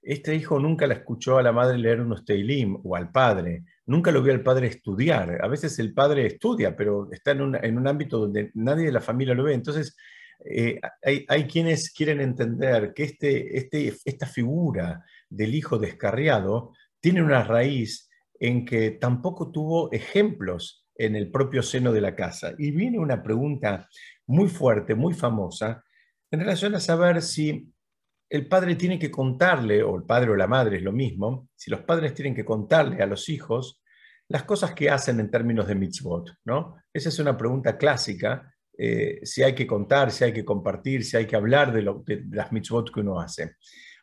Este 0.03 0.35
hijo 0.35 0.59
nunca 0.59 0.87
la 0.87 0.95
escuchó 0.95 1.39
a 1.39 1.43
la 1.43 1.53
madre 1.53 1.79
leer 1.79 2.01
unos 2.01 2.25
teilim 2.25 2.79
o 2.85 2.97
al 2.97 3.11
padre. 3.11 3.65
Nunca 3.87 4.11
lo 4.11 4.23
vio 4.23 4.33
al 4.33 4.43
padre 4.43 4.67
estudiar. 4.67 5.39
A 5.43 5.49
veces 5.49 5.79
el 5.79 5.93
padre 5.93 6.27
estudia, 6.27 6.75
pero 6.75 7.11
está 7.13 7.33
en 7.33 7.43
un, 7.43 7.87
ámbito 7.87 8.19
donde 8.19 8.51
nadie 8.55 8.87
de 8.87 8.93
la 8.93 9.01
familia 9.01 9.35
lo 9.35 9.45
ve. 9.45 9.55
Entonces, 9.55 9.97
eh, 10.45 10.81
hay, 11.29 11.47
quienes 11.47 11.93
quieren 11.93 12.21
entender 12.21 12.95
que 12.95 13.05
este, 13.05 13.59
este, 13.59 13.95
esta 14.07 14.27
figura 14.27 15.05
del 15.29 15.55
hijo 15.55 15.79
descarriado 15.79 16.73
tiene 17.01 17.23
una 17.23 17.45
raíz 17.45 18.09
en 18.39 18.65
que 18.65 18.93
tampoco 18.93 19.51
tuvo 19.51 19.93
ejemplos 19.93 20.80
en 20.95 21.17
el 21.17 21.31
propio 21.31 21.63
seno 21.63 21.93
de 21.93 22.01
la 22.01 22.15
casa. 22.15 22.53
Y 22.59 22.71
viene 22.71 22.99
una 22.99 23.23
pregunta 23.23 23.89
muy 24.27 24.49
fuerte, 24.49 24.95
muy 24.95 25.15
famosa, 25.15 25.83
en 26.31 26.41
relación 26.41 26.75
a 26.75 26.81
saber 26.81 27.23
si 27.23 27.73
el 28.29 28.47
padre 28.47 28.77
tiene 28.77 28.99
que 28.99 29.11
contarle, 29.11 29.83
o 29.83 29.97
el 29.97 30.05
padre 30.05 30.31
o 30.31 30.37
la 30.37 30.47
madre 30.47 30.77
es 30.77 30.83
lo 30.83 30.93
mismo, 30.93 31.49
si 31.57 31.71
los 31.71 31.81
padres 31.81 32.15
tienen 32.15 32.35
que 32.35 32.45
contarle 32.45 33.03
a 33.03 33.07
los 33.07 33.29
hijos 33.29 33.83
las 34.29 34.45
cosas 34.45 34.75
que 34.75 34.89
hacen 34.89 35.19
en 35.19 35.29
términos 35.29 35.67
de 35.67 35.75
mitzvot, 35.75 36.31
¿no? 36.45 36.77
Esa 36.93 37.09
es 37.09 37.19
una 37.19 37.37
pregunta 37.37 37.77
clásica, 37.77 38.55
eh, 38.79 39.19
si 39.25 39.43
hay 39.43 39.57
que 39.57 39.67
contar, 39.67 40.13
si 40.13 40.23
hay 40.23 40.33
que 40.33 40.45
compartir, 40.45 41.05
si 41.05 41.17
hay 41.17 41.27
que 41.27 41.35
hablar 41.35 41.73
de, 41.73 41.83
lo, 41.83 42.05
de, 42.07 42.23
las 42.31 42.53
mitzvot 42.53 42.93
que 42.93 43.01
uno 43.01 43.19
hace. 43.19 43.57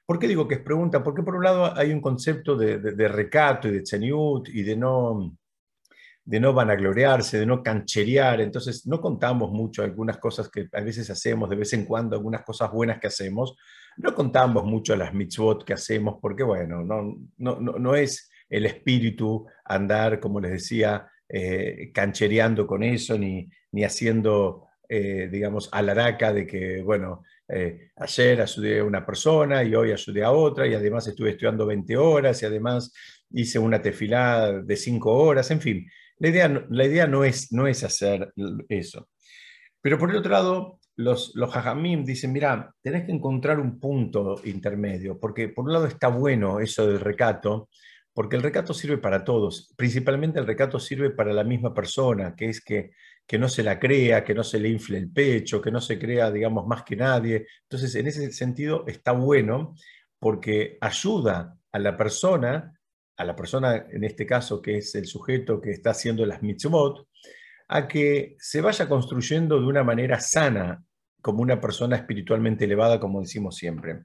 ¿Por 0.05 0.19
qué 0.19 0.27
digo 0.27 0.45
que 0.45 0.55
es 0.55 0.61
pregunta? 0.61 1.01
Porque 1.01 1.23
por 1.23 1.35
un 1.35 1.43
lado 1.45 1.73
hay 1.73 1.91
un 1.91 2.01
concepto 2.01 2.57
de, 2.57 2.79
de 2.79 3.07
recato 3.07 3.69
y 3.69 3.71
de 3.71 3.83
tzeniut 3.83 4.49
y 4.49 4.63
de 4.63 4.75
no, 4.75 5.37
de 6.27 6.41
no 6.41 6.51
vanagloriarse, 6.53 7.39
de 7.39 7.45
no 7.45 7.63
cancherear, 7.63 8.41
entonces 8.41 8.85
no 8.85 8.99
contamos 8.99 9.49
mucho 9.49 9.81
algunas 9.81 10.17
cosas 10.17 10.49
que 10.49 10.67
a 10.73 10.81
veces 10.81 11.09
hacemos, 11.09 11.49
de 11.49 11.55
vez 11.55 11.71
en 11.71 11.85
cuando 11.85 12.17
algunas 12.17 12.43
cosas 12.43 12.69
buenas 12.69 12.99
que 12.99 13.07
hacemos, 13.07 13.55
no 13.95 14.13
contamos 14.13 14.65
mucho 14.65 14.93
las 14.97 15.13
mitzvot 15.13 15.63
que 15.63 15.71
hacemos 15.71 16.17
porque, 16.21 16.43
bueno, 16.43 16.83
no, 16.83 17.15
no, 17.37 17.59
no 17.61 17.95
es 17.95 18.29
el 18.49 18.65
espíritu 18.65 19.45
andar, 19.63 20.19
como 20.19 20.41
les 20.41 20.51
decía, 20.51 21.07
eh, 21.29 21.91
canchereando 21.93 22.67
con 22.67 22.83
eso, 22.83 23.17
ni, 23.17 23.49
ni 23.71 23.85
haciendo, 23.85 24.67
eh, 24.89 25.29
digamos, 25.31 25.69
alaraca 25.71 26.33
de 26.33 26.45
que, 26.45 26.81
bueno, 26.81 27.23
eh, 27.47 27.91
ayer 27.95 28.41
ayudé 28.41 28.79
a 28.79 28.83
una 28.83 29.05
persona 29.05 29.63
y 29.63 29.73
hoy 29.73 29.93
ayudé 29.93 30.25
a 30.25 30.31
otra 30.31 30.67
y 30.67 30.73
además 30.73 31.07
estuve 31.07 31.29
estudiando 31.29 31.65
20 31.65 31.95
horas 31.95 32.43
y 32.43 32.45
además 32.45 32.91
hice 33.31 33.59
una 33.59 33.81
tefilada 33.81 34.61
de 34.61 34.75
5 34.75 35.09
horas, 35.09 35.49
en 35.51 35.61
fin, 35.61 35.87
la 36.19 36.29
idea, 36.29 36.65
la 36.69 36.85
idea 36.85 37.07
no, 37.07 37.23
es, 37.23 37.51
no 37.51 37.67
es 37.67 37.83
hacer 37.83 38.33
eso. 38.69 39.09
Pero 39.81 39.97
por 39.97 40.09
el 40.09 40.17
otro 40.17 40.31
lado, 40.31 40.79
los, 40.95 41.33
los 41.35 41.55
hajamim 41.55 42.03
dicen, 42.03 42.33
mira, 42.33 42.73
tenés 42.81 43.05
que 43.05 43.11
encontrar 43.11 43.59
un 43.59 43.79
punto 43.79 44.41
intermedio, 44.45 45.19
porque 45.19 45.49
por 45.49 45.65
un 45.65 45.73
lado 45.73 45.85
está 45.85 46.07
bueno 46.07 46.59
eso 46.59 46.87
del 46.87 46.99
recato, 46.99 47.69
porque 48.13 48.35
el 48.35 48.41
recato 48.41 48.73
sirve 48.73 48.97
para 48.97 49.23
todos, 49.23 49.71
principalmente 49.77 50.39
el 50.39 50.47
recato 50.47 50.79
sirve 50.79 51.11
para 51.11 51.33
la 51.33 51.43
misma 51.43 51.71
persona, 51.73 52.35
que 52.35 52.49
es 52.49 52.61
que, 52.61 52.91
que 53.27 53.37
no 53.37 53.47
se 53.47 53.61
la 53.61 53.77
crea, 53.79 54.23
que 54.23 54.33
no 54.33 54.43
se 54.43 54.59
le 54.59 54.69
infle 54.69 54.97
el 54.97 55.11
pecho, 55.11 55.61
que 55.61 55.69
no 55.69 55.79
se 55.79 55.99
crea, 55.99 56.31
digamos, 56.31 56.65
más 56.65 56.83
que 56.83 56.95
nadie. 56.95 57.45
Entonces, 57.63 57.93
en 57.93 58.07
ese 58.07 58.31
sentido 58.31 58.85
está 58.87 59.11
bueno 59.11 59.75
porque 60.17 60.79
ayuda 60.81 61.57
a 61.71 61.79
la 61.79 61.95
persona, 61.95 62.76
a 63.17 63.25
la 63.25 63.35
persona 63.35 63.87
en 63.89 64.03
este 64.03 64.25
caso 64.25 64.61
que 64.61 64.77
es 64.77 64.95
el 64.95 65.05
sujeto 65.05 65.59
que 65.59 65.71
está 65.71 65.89
haciendo 65.91 66.25
las 66.25 66.41
mitzvot, 66.41 67.07
a 67.67 67.87
que 67.87 68.35
se 68.39 68.61
vaya 68.61 68.87
construyendo 68.87 69.59
de 69.59 69.65
una 69.65 69.83
manera 69.83 70.19
sana 70.19 70.83
como 71.21 71.41
una 71.41 71.59
persona 71.59 71.97
espiritualmente 71.97 72.65
elevada, 72.65 72.99
como 72.99 73.21
decimos 73.21 73.55
siempre. 73.55 74.03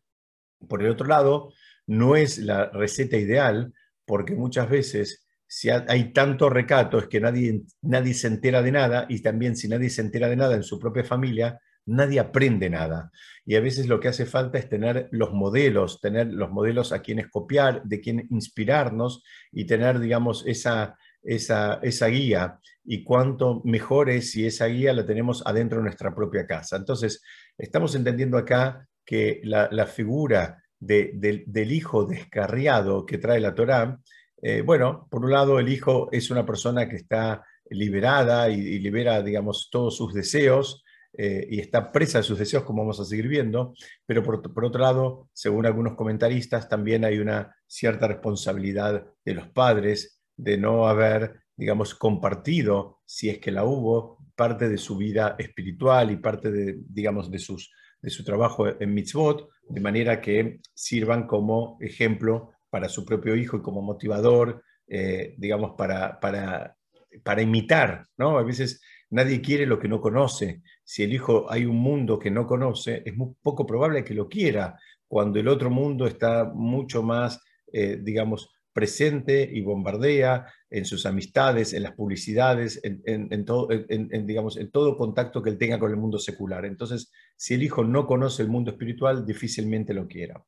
Por 0.67 0.83
el 0.83 0.91
otro 0.91 1.07
lado, 1.07 1.53
no 1.87 2.17
es 2.17 2.39
la 2.39 2.71
receta 2.71 3.17
ideal, 3.17 3.73
porque 4.05 4.35
muchas 4.35 4.69
veces 4.69 5.25
si 5.47 5.69
hay 5.69 6.13
tanto 6.15 6.49
recato 6.49 6.99
es 6.99 7.09
que 7.09 7.21
nadie, 7.21 7.63
nadie 7.83 8.15
se 8.15 8.27
entera 8.27 8.63
de 8.63 8.73
nada 8.73 9.05
y 9.11 9.21
también 9.21 9.55
si 9.55 9.69
nadie 9.69 9.91
se 9.91 10.01
entera 10.01 10.29
de 10.29 10.37
nada 10.37 10.55
en 10.55 10.63
su 10.63 10.79
propia 10.79 11.05
familia, 11.05 11.61
nadie 11.87 12.21
aprende 12.21 12.71
nada. 12.71 13.11
Y 13.45 13.57
a 13.57 13.61
veces 13.61 13.89
lo 13.89 14.01
que 14.01 14.09
hace 14.09 14.27
falta 14.27 14.59
es 14.59 14.69
tener 14.69 15.09
los 15.11 15.33
modelos, 15.33 16.01
tener 16.01 16.33
los 16.33 16.51
modelos 16.51 16.93
a 16.93 17.03
quienes 17.03 17.29
copiar, 17.29 17.83
de 17.85 18.01
quien 18.01 18.27
inspirarnos 18.31 19.25
y 19.51 19.65
tener, 19.65 19.99
digamos, 19.99 20.45
esa, 20.47 20.97
esa, 21.23 21.81
esa 21.83 22.07
guía. 22.07 22.59
Y 22.85 23.03
cuánto 23.05 23.63
mejor 23.65 24.11
es 24.11 24.31
si 24.31 24.47
esa 24.47 24.67
guía 24.67 24.93
la 24.93 25.07
tenemos 25.07 25.43
adentro 25.47 25.79
de 25.79 25.85
nuestra 25.85 26.15
propia 26.15 26.47
casa. 26.47 26.77
Entonces, 26.77 27.23
estamos 27.59 27.95
entendiendo 27.95 28.39
acá 28.39 28.87
que 29.05 29.41
la, 29.45 29.69
la 29.73 29.87
figura 29.87 30.63
del 30.79 31.73
hijo 31.73 32.05
descarriado 32.05 33.07
que 33.07 33.19
trae 33.19 33.39
la 33.39 33.55
Torá, 33.55 34.01
eh, 34.43 34.63
bueno, 34.63 35.07
por 35.09 35.25
un 35.25 35.31
lado 35.31 35.61
el 35.61 35.69
hijo 35.69 36.09
es 36.11 36.31
una 36.31 36.45
persona 36.45 36.89
que 36.89 36.97
está 36.97 37.45
liberada 37.71 38.51
y, 38.51 38.81
libera, 38.81 39.23
digamos, 39.23 39.69
todos 39.71 39.97
sus 39.97 40.13
deseos 40.13 40.82
eh, 41.13 41.47
y 41.51 41.61
está 41.61 41.93
presa 41.93 42.19
de 42.19 42.25
sus 42.25 42.39
deseos, 42.39 42.65
como 42.65 42.83
vamos 42.83 43.01
a 43.01 43.05
seguir 43.05 43.29
viendo, 43.29 43.75
pero 44.07 44.23
por, 44.23 44.65
otro 44.65 44.81
lado, 44.81 45.29
según 45.33 45.67
algunos 45.67 45.95
comentaristas, 45.95 46.69
también 46.69 47.05
hay 47.05 47.19
una 47.19 47.55
cierta 47.67 48.09
responsabilidad 48.09 49.07
de 49.25 49.35
los 49.35 49.49
padres 49.49 50.21
de 50.37 50.57
no 50.57 50.89
haber, 50.89 51.41
digamos, 51.57 51.95
compartido, 51.95 53.01
si 53.05 53.29
es 53.29 53.39
que 53.39 53.53
la 53.53 53.65
hubo, 53.65 54.19
parte 54.35 54.69
de 54.69 54.79
su 54.79 54.97
vida 54.97 55.37
espiritual 55.39 56.11
y 56.11 56.17
parte 56.17 56.51
de, 56.51 56.79
digamos, 56.89 57.31
de 57.31 57.39
sus 57.39 57.71
de 58.03 58.11
su 58.11 58.25
trabajo 58.25 58.69
en 58.69 58.93
mitzvot, 58.93 59.49
de 59.69 59.81
manera 59.81 60.21
que 60.21 60.61
sirvan 60.75 61.27
como 61.27 61.79
ejemplo 61.81 62.51
para 62.69 62.89
su 62.89 63.05
propio 63.05 63.37
hijo 63.37 63.59
y 63.59 63.63
como 63.63 63.81
motivador, 63.81 64.63
eh, 64.89 65.35
digamos, 65.39 65.75
para, 65.79 66.19
para, 66.19 66.77
para 67.23 67.43
imitar, 67.43 68.09
¿no? 68.17 68.39
A 68.39 68.43
veces 68.43 68.83
nadie 69.11 69.41
quiere 69.41 69.67
lo 69.67 69.79
que 69.79 69.89
no 69.89 70.01
conoce. 70.01 70.63
Si 70.85 71.03
el 71.03 71.13
hijo 71.13 71.51
hay 71.51 71.65
un 71.65 71.77
mundo 71.77 72.19
que 72.19 72.31
no 72.31 72.47
conoce, 72.47 73.03
es 73.05 73.17
muy 73.17 73.35
poco 73.41 73.67
probable 73.67 74.05
que 74.05 74.15
lo 74.15 74.29
quiera, 74.29 74.79
cuando 75.07 75.39
el 75.39 75.49
otro 75.49 75.71
mundo 75.71 76.07
está 76.07 76.51
mucho 76.55 77.03
más, 77.03 77.41
eh, 77.73 77.99
digamos, 78.01 78.51
presente 78.73 79.49
y 79.53 79.61
bombardea 79.61 80.47
en 80.71 80.85
sus 80.85 81.05
amistades, 81.05 81.75
en 81.75 81.83
las 81.83 81.93
publicidades, 81.93 82.81
en, 82.83 83.45
todo, 83.45 83.69
digamos, 83.69 84.57
en 84.57 84.71
todo 84.71 84.97
contacto 84.97 85.43
que 85.43 85.51
él 85.51 85.59
tenga 85.59 85.79
con 85.79 85.91
el 85.91 85.99
mundo 85.99 86.19
secular. 86.19 86.65
Entonces, 86.65 87.13
si 87.37 87.55
el 87.55 87.63
hijo 87.63 87.85
no 87.85 88.07
conoce 88.07 88.43
el 88.43 88.49
mundo 88.49 88.71
espiritual, 88.71 89.27
difícilmente 89.27 89.93
lo 89.93 90.09
quiera. 90.09 90.43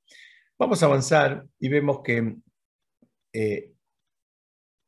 Vamos 0.59 0.83
a 0.83 0.87
avanzar 0.87 1.45
y 1.59 1.69
vemos 1.69 2.01
que, 2.03 2.37
eh, 3.35 3.73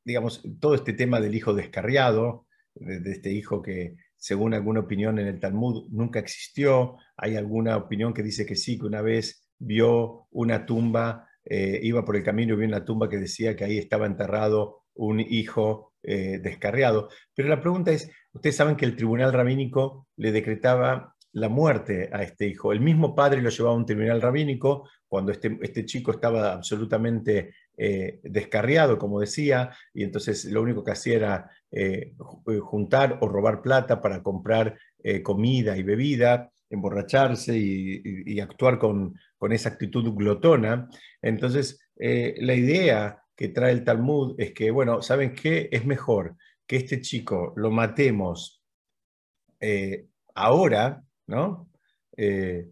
digamos, 0.04 0.42
todo 0.58 0.74
este 0.74 0.94
tema 0.94 1.20
del 1.20 1.34
hijo 1.34 1.52
descarriado, 1.52 2.46
de, 2.74 3.10
este 3.10 3.32
hijo 3.32 3.60
que, 3.60 3.96
según 4.26 4.54
alguna 4.54 4.80
opinión 4.80 5.20
en 5.20 5.28
el 5.28 5.38
Talmud, 5.38 5.86
nunca 5.92 6.18
existió, 6.18 6.96
hay 7.16 7.36
alguna 7.36 7.76
opinión 7.76 8.12
que 8.12 8.24
dice 8.24 8.44
que 8.44 8.56
sí, 8.56 8.76
que 8.76 8.84
una 8.84 9.00
vez 9.00 9.48
vio 9.56 10.26
una 10.32 10.66
tumba 10.66 11.28
eh, 11.44 11.78
iba 11.80 12.04
por 12.04 12.16
el 12.16 12.24
camino 12.24 12.54
y 12.54 12.56
vio 12.56 12.66
una 12.66 12.84
tumba 12.84 13.08
que 13.08 13.18
decía 13.18 13.54
que 13.54 13.62
ahí 13.62 13.78
estaba 13.78 14.04
enterrado 14.04 14.82
un 14.94 15.20
hijo 15.20 15.92
eh, 16.02 16.40
descarriado. 16.42 17.08
Pero 17.36 17.48
la 17.48 17.60
pregunta 17.60 17.92
es, 17.92 18.10
ustedes 18.32 18.56
saben 18.56 18.74
que 18.74 18.84
el 18.84 18.96
tribunal 18.96 19.32
rabínico 19.32 20.08
le 20.16 20.32
decretaba 20.32 21.14
la 21.36 21.48
muerte 21.48 22.10
a 22.12 22.22
este 22.22 22.46
hijo. 22.46 22.72
El 22.72 22.80
mismo 22.80 23.14
padre 23.14 23.40
lo 23.40 23.50
llevaba 23.50 23.74
a 23.74 23.78
un 23.78 23.86
tribunal 23.86 24.20
rabínico 24.20 24.88
cuando 25.08 25.32
este, 25.32 25.58
este 25.62 25.84
chico 25.84 26.10
estaba 26.10 26.52
absolutamente 26.52 27.54
eh, 27.76 28.20
descarriado, 28.22 28.98
como 28.98 29.20
decía, 29.20 29.70
y 29.94 30.02
entonces 30.02 30.44
lo 30.46 30.62
único 30.62 30.82
que 30.82 30.92
hacía 30.92 31.16
era 31.16 31.50
juntar 32.60 33.18
o 33.20 33.28
robar 33.28 33.60
plata 33.60 34.00
para 34.00 34.22
comprar 34.22 34.78
comida 35.22 35.76
y 35.76 35.82
bebida, 35.82 36.50
emborracharse 36.70 37.56
y 37.56 38.40
actuar 38.40 38.78
con, 38.78 39.14
con 39.36 39.52
esa 39.52 39.70
actitud 39.70 40.14
glotona. 40.14 40.88
Entonces, 41.20 41.80
eh, 41.98 42.34
la 42.38 42.54
idea 42.54 43.22
que 43.34 43.48
trae 43.48 43.72
el 43.72 43.84
Talmud 43.84 44.34
es 44.38 44.52
que, 44.52 44.70
bueno, 44.70 45.02
¿saben 45.02 45.34
qué? 45.34 45.68
Es 45.70 45.84
mejor 45.84 46.36
que 46.66 46.76
este 46.76 47.00
chico 47.00 47.52
lo 47.56 47.70
matemos 47.70 48.62
eh, 49.60 50.06
ahora, 50.34 51.02
¿no? 51.26 51.70
Eh, 52.16 52.68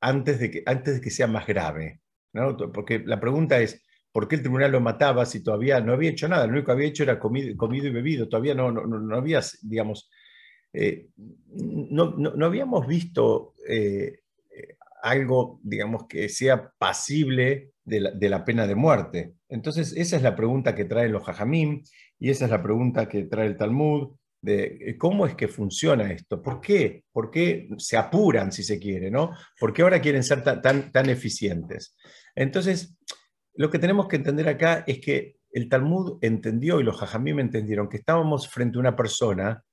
antes, 0.00 0.38
de 0.40 0.50
que, 0.50 0.62
antes 0.66 0.96
de 0.96 1.00
que 1.00 1.10
sea 1.10 1.26
más 1.26 1.46
grave, 1.46 2.00
¿no? 2.32 2.56
Porque 2.72 3.00
la 3.04 3.20
pregunta 3.20 3.60
es, 3.60 3.82
¿por 4.12 4.28
qué 4.28 4.36
el 4.36 4.42
tribunal 4.42 4.72
lo 4.72 4.80
mataba 4.80 5.26
si 5.26 5.42
todavía 5.42 5.80
no 5.80 5.92
había 5.92 6.10
hecho 6.10 6.28
nada? 6.28 6.46
Lo 6.46 6.52
único 6.52 6.66
que 6.66 6.72
había 6.72 6.88
hecho 6.88 7.02
era 7.02 7.18
comido, 7.18 7.48
y 7.50 7.90
bebido, 7.90 8.28
todavía 8.28 8.54
no, 8.54 8.70
no, 8.70 8.86
no 8.86 9.16
había, 9.16 9.40
digamos, 9.62 10.10
no, 11.48 12.14
no, 12.16 12.46
habíamos 12.46 12.86
visto 12.86 13.54
algo, 15.02 15.60
digamos, 15.62 16.06
que 16.08 16.28
sea 16.28 16.72
pasible 16.78 17.72
de 17.84 18.28
la, 18.28 18.44
pena 18.44 18.66
de 18.66 18.74
muerte. 18.74 19.34
Entonces, 19.48 19.94
esa 19.96 20.16
es 20.16 20.22
la 20.22 20.34
pregunta 20.34 20.74
que 20.74 20.84
traen 20.84 21.12
los 21.12 21.24
jajamim 21.24 21.84
y 22.18 22.30
esa 22.30 22.46
es 22.46 22.50
la 22.50 22.62
pregunta 22.62 23.08
que 23.08 23.22
trae 23.24 23.46
el 23.46 23.56
Talmud 23.56 24.16
de 24.46 24.78
eh, 24.80 24.96
cómo 24.96 25.26
es 25.26 25.34
que 25.34 25.48
funciona 25.48 26.12
esto, 26.12 26.40
por 26.40 26.60
qué, 26.60 27.02
por 27.12 27.32
qué 27.32 27.68
se 27.78 27.96
apuran, 27.96 28.52
si 28.52 28.62
se 28.62 28.78
quiere, 28.78 29.10
¿no? 29.10 29.32
¿Por 29.58 29.72
qué 29.72 29.82
ahora 29.82 30.00
quieren 30.00 30.22
ser 30.22 30.44
tan, 30.44 30.92
tan, 30.92 31.10
eficientes? 31.10 31.96
Entonces, 32.34 32.96
lo 33.54 33.70
que 33.70 33.80
tenemos 33.80 34.06
que 34.06 34.16
entender 34.16 34.48
acá 34.48 34.84
es 34.86 35.00
que 35.00 35.36
el 35.50 35.68
Talmud 35.68 36.18
entendió 36.20 36.78
y 36.80 36.84
los 36.84 36.96
jajamim 36.96 37.40
entendieron 37.40 37.88
que 37.88 37.96
estábamos 37.96 38.48
frente 38.48 38.78
a 38.78 38.80
una 38.80 38.94
persona 38.94 39.64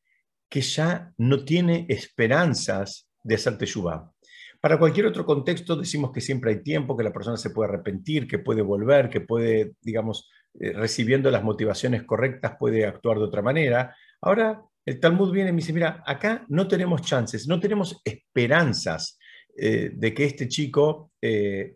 que 0.49 0.61
ya 0.61 1.13
no 1.17 1.45
tiene 1.45 1.85
esperanzas 1.87 3.09
de 3.23 3.35
hacer 3.35 3.57
teshuvah. 3.57 4.11
Para 4.59 4.79
cualquier 4.79 5.05
otro 5.05 5.25
contexto 5.25 5.75
decimos 5.75 6.11
que 6.11 6.21
siempre 6.21 6.51
hay 6.51 6.63
tiempo, 6.63 6.97
que 6.97 7.03
la 7.03 7.13
persona 7.13 7.37
se 7.37 7.51
puede 7.51 7.69
arrepentir, 7.69 8.27
que 8.27 8.39
puede 8.39 8.61
volver, 8.63 9.09
que 9.09 9.21
puede, 9.21 9.73
digamos, 9.81 10.29
eh, 10.59 10.71
recibiendo 10.71 11.29
las 11.29 11.43
motivaciones 11.43 12.03
correctas, 12.03 12.55
puede 12.57 12.85
actuar 12.85 13.17
de 13.17 13.25
otra 13.25 13.41
manera. 13.41 13.95
Ahora 14.23 14.63
el 14.85 14.99
Talmud 14.99 15.31
viene 15.31 15.49
y 15.49 15.53
me 15.53 15.57
dice, 15.57 15.73
mira, 15.73 16.03
acá 16.05 16.45
no 16.49 16.67
tenemos 16.67 17.01
chances, 17.01 17.47
no 17.47 17.59
tenemos 17.59 18.01
esperanzas 18.03 19.17
eh, 19.57 19.91
de 19.93 20.13
que 20.13 20.25
este 20.25 20.47
chico 20.47 21.11
eh, 21.21 21.75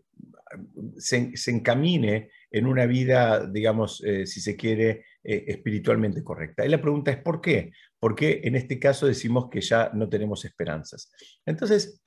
se, 0.96 1.32
encamine 1.46 2.30
en 2.50 2.66
una 2.66 2.86
vida, 2.86 3.46
digamos, 3.46 4.02
eh, 4.04 4.26
si 4.26 4.40
se 4.40 4.56
quiere, 4.56 5.04
espiritualmente 5.22 6.24
correcta. 6.24 6.64
Y 6.64 6.70
la 6.70 6.80
pregunta 6.80 7.10
es, 7.10 7.18
¿por 7.18 7.42
qué? 7.42 7.70
Porque 8.00 8.40
en 8.44 8.54
este 8.54 8.78
caso 8.78 9.06
decimos 9.06 9.50
que 9.50 9.60
ya 9.60 9.90
no 9.92 10.08
tenemos 10.08 10.42
esperanzas. 10.46 11.12
Entonces, 11.44 12.02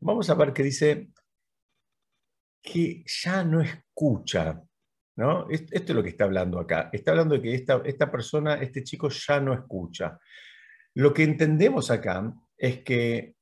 vamos 0.00 0.30
a 0.30 0.34
ver 0.34 0.54
qué 0.54 0.62
dice 0.62 1.10
que 2.62 3.04
ya 3.06 3.44
no 3.44 3.60
escucha. 3.60 4.62
Esto 5.48 5.74
es 5.74 5.90
lo 5.90 6.02
que 6.02 6.10
está 6.10 6.24
hablando 6.24 6.58
acá. 6.58 6.90
Está 6.92 7.10
hablando 7.10 7.34
de 7.34 7.42
que 7.42 7.54
esta, 7.54 7.82
esta 7.84 8.10
persona, 8.10 8.54
este 8.54 8.82
chico 8.82 9.08
ya 9.08 9.40
no 9.40 9.52
escucha. 9.52 10.18
Lo 10.94 11.12
que 11.12 11.22
entendemos 11.22 11.90
acá 11.90 12.32
es 12.56 12.82
que 12.82 13.34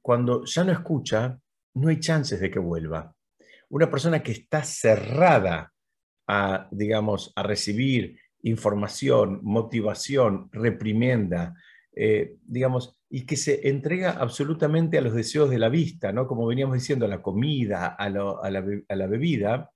cuando 0.00 0.44
ya 0.44 0.64
no 0.64 0.72
escucha, 0.72 1.38
no 1.74 1.88
hay 1.88 2.00
chances 2.00 2.40
de 2.40 2.50
que 2.50 2.58
vuelva. 2.58 3.14
Una 3.70 3.90
persona 3.90 4.22
que 4.22 4.32
está 4.32 4.62
cerrada 4.62 5.72
a, 6.26 6.68
digamos, 6.70 7.32
a 7.36 7.42
recibir 7.42 8.18
información, 8.42 9.40
motivación, 9.42 10.48
reprimenda, 10.52 11.54
eh, 11.94 12.36
digamos, 12.44 12.98
y 13.10 13.26
que 13.26 13.36
se 13.36 13.68
entrega 13.68 14.12
absolutamente 14.12 14.98
a 14.98 15.00
los 15.00 15.14
deseos 15.14 15.50
de 15.50 15.58
la 15.58 15.68
vista, 15.68 16.12
¿no? 16.12 16.26
Como 16.26 16.46
veníamos 16.46 16.74
diciendo, 16.74 17.06
a 17.06 17.08
la 17.08 17.22
comida, 17.22 17.88
a, 17.88 18.08
la, 18.10 19.06
bebida. 19.06 19.70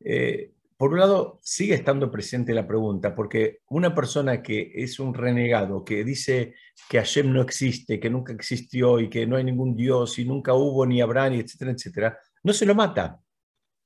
Eh, 0.00 0.52
por 0.78 0.92
un 0.92 1.00
lado, 1.00 1.40
sigue 1.42 1.74
estando 1.74 2.08
presente 2.08 2.54
la 2.54 2.66
pregunta, 2.66 3.12
porque 3.12 3.62
una 3.68 3.96
persona 3.96 4.40
que 4.40 4.70
es 4.76 5.00
un 5.00 5.12
renegado, 5.12 5.84
que 5.84 6.04
dice 6.04 6.54
que 6.88 6.98
Hashem 6.98 7.32
no 7.32 7.42
existe, 7.42 7.98
que 7.98 8.08
nunca 8.08 8.32
existió 8.32 9.00
y 9.00 9.10
que 9.10 9.26
no 9.26 9.36
hay 9.36 9.42
ningún 9.42 9.74
Dios 9.74 10.20
y 10.20 10.24
nunca 10.24 10.54
hubo 10.54 10.86
ni 10.86 11.00
habrá, 11.00 11.28
ni 11.28 11.40
etcétera, 11.40 11.72
etcétera, 11.72 12.18
no 12.44 12.52
se 12.52 12.64
lo 12.64 12.76
mata. 12.76 13.20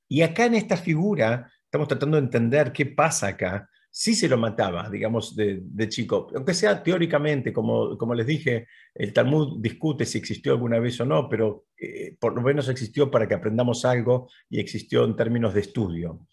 Y 0.07 0.21
acá 0.21 0.45
en 0.45 0.53
esta 0.53 0.77
figura, 0.77 1.51
estamos 1.65 1.87
tratando 1.87 2.17
de 2.17 2.25
entender 2.25 2.71
qué 2.71 2.85
pasa 2.85 3.29
acá, 3.29 3.67
sí 3.89 4.13
se 4.13 4.27
lo 4.29 4.37
mataba, 4.37 4.87
digamos, 4.87 5.35
de, 5.35 5.89
chico, 5.89 6.27
aunque 6.35 6.53
sea 6.53 6.83
teóricamente, 6.83 7.51
como, 7.51 7.97
como, 7.97 8.13
les 8.13 8.27
dije, 8.27 8.67
el 8.93 9.11
Talmud 9.13 9.59
discute 9.59 10.05
si 10.05 10.19
existió 10.19 10.51
alguna 10.51 10.77
vez 10.77 11.01
o 11.01 11.05
no, 11.05 11.27
pero 11.27 11.65
eh, 11.75 12.15
por 12.19 12.35
lo 12.35 12.43
menos 12.43 12.69
existió 12.69 13.09
para 13.09 13.27
que 13.27 13.33
aprendamos 13.33 13.83
algo 13.83 14.29
y 14.47 14.59
existió 14.59 15.05
en 15.05 15.15
términos 15.15 15.55
de 15.55 15.61
estudio. 15.61 16.27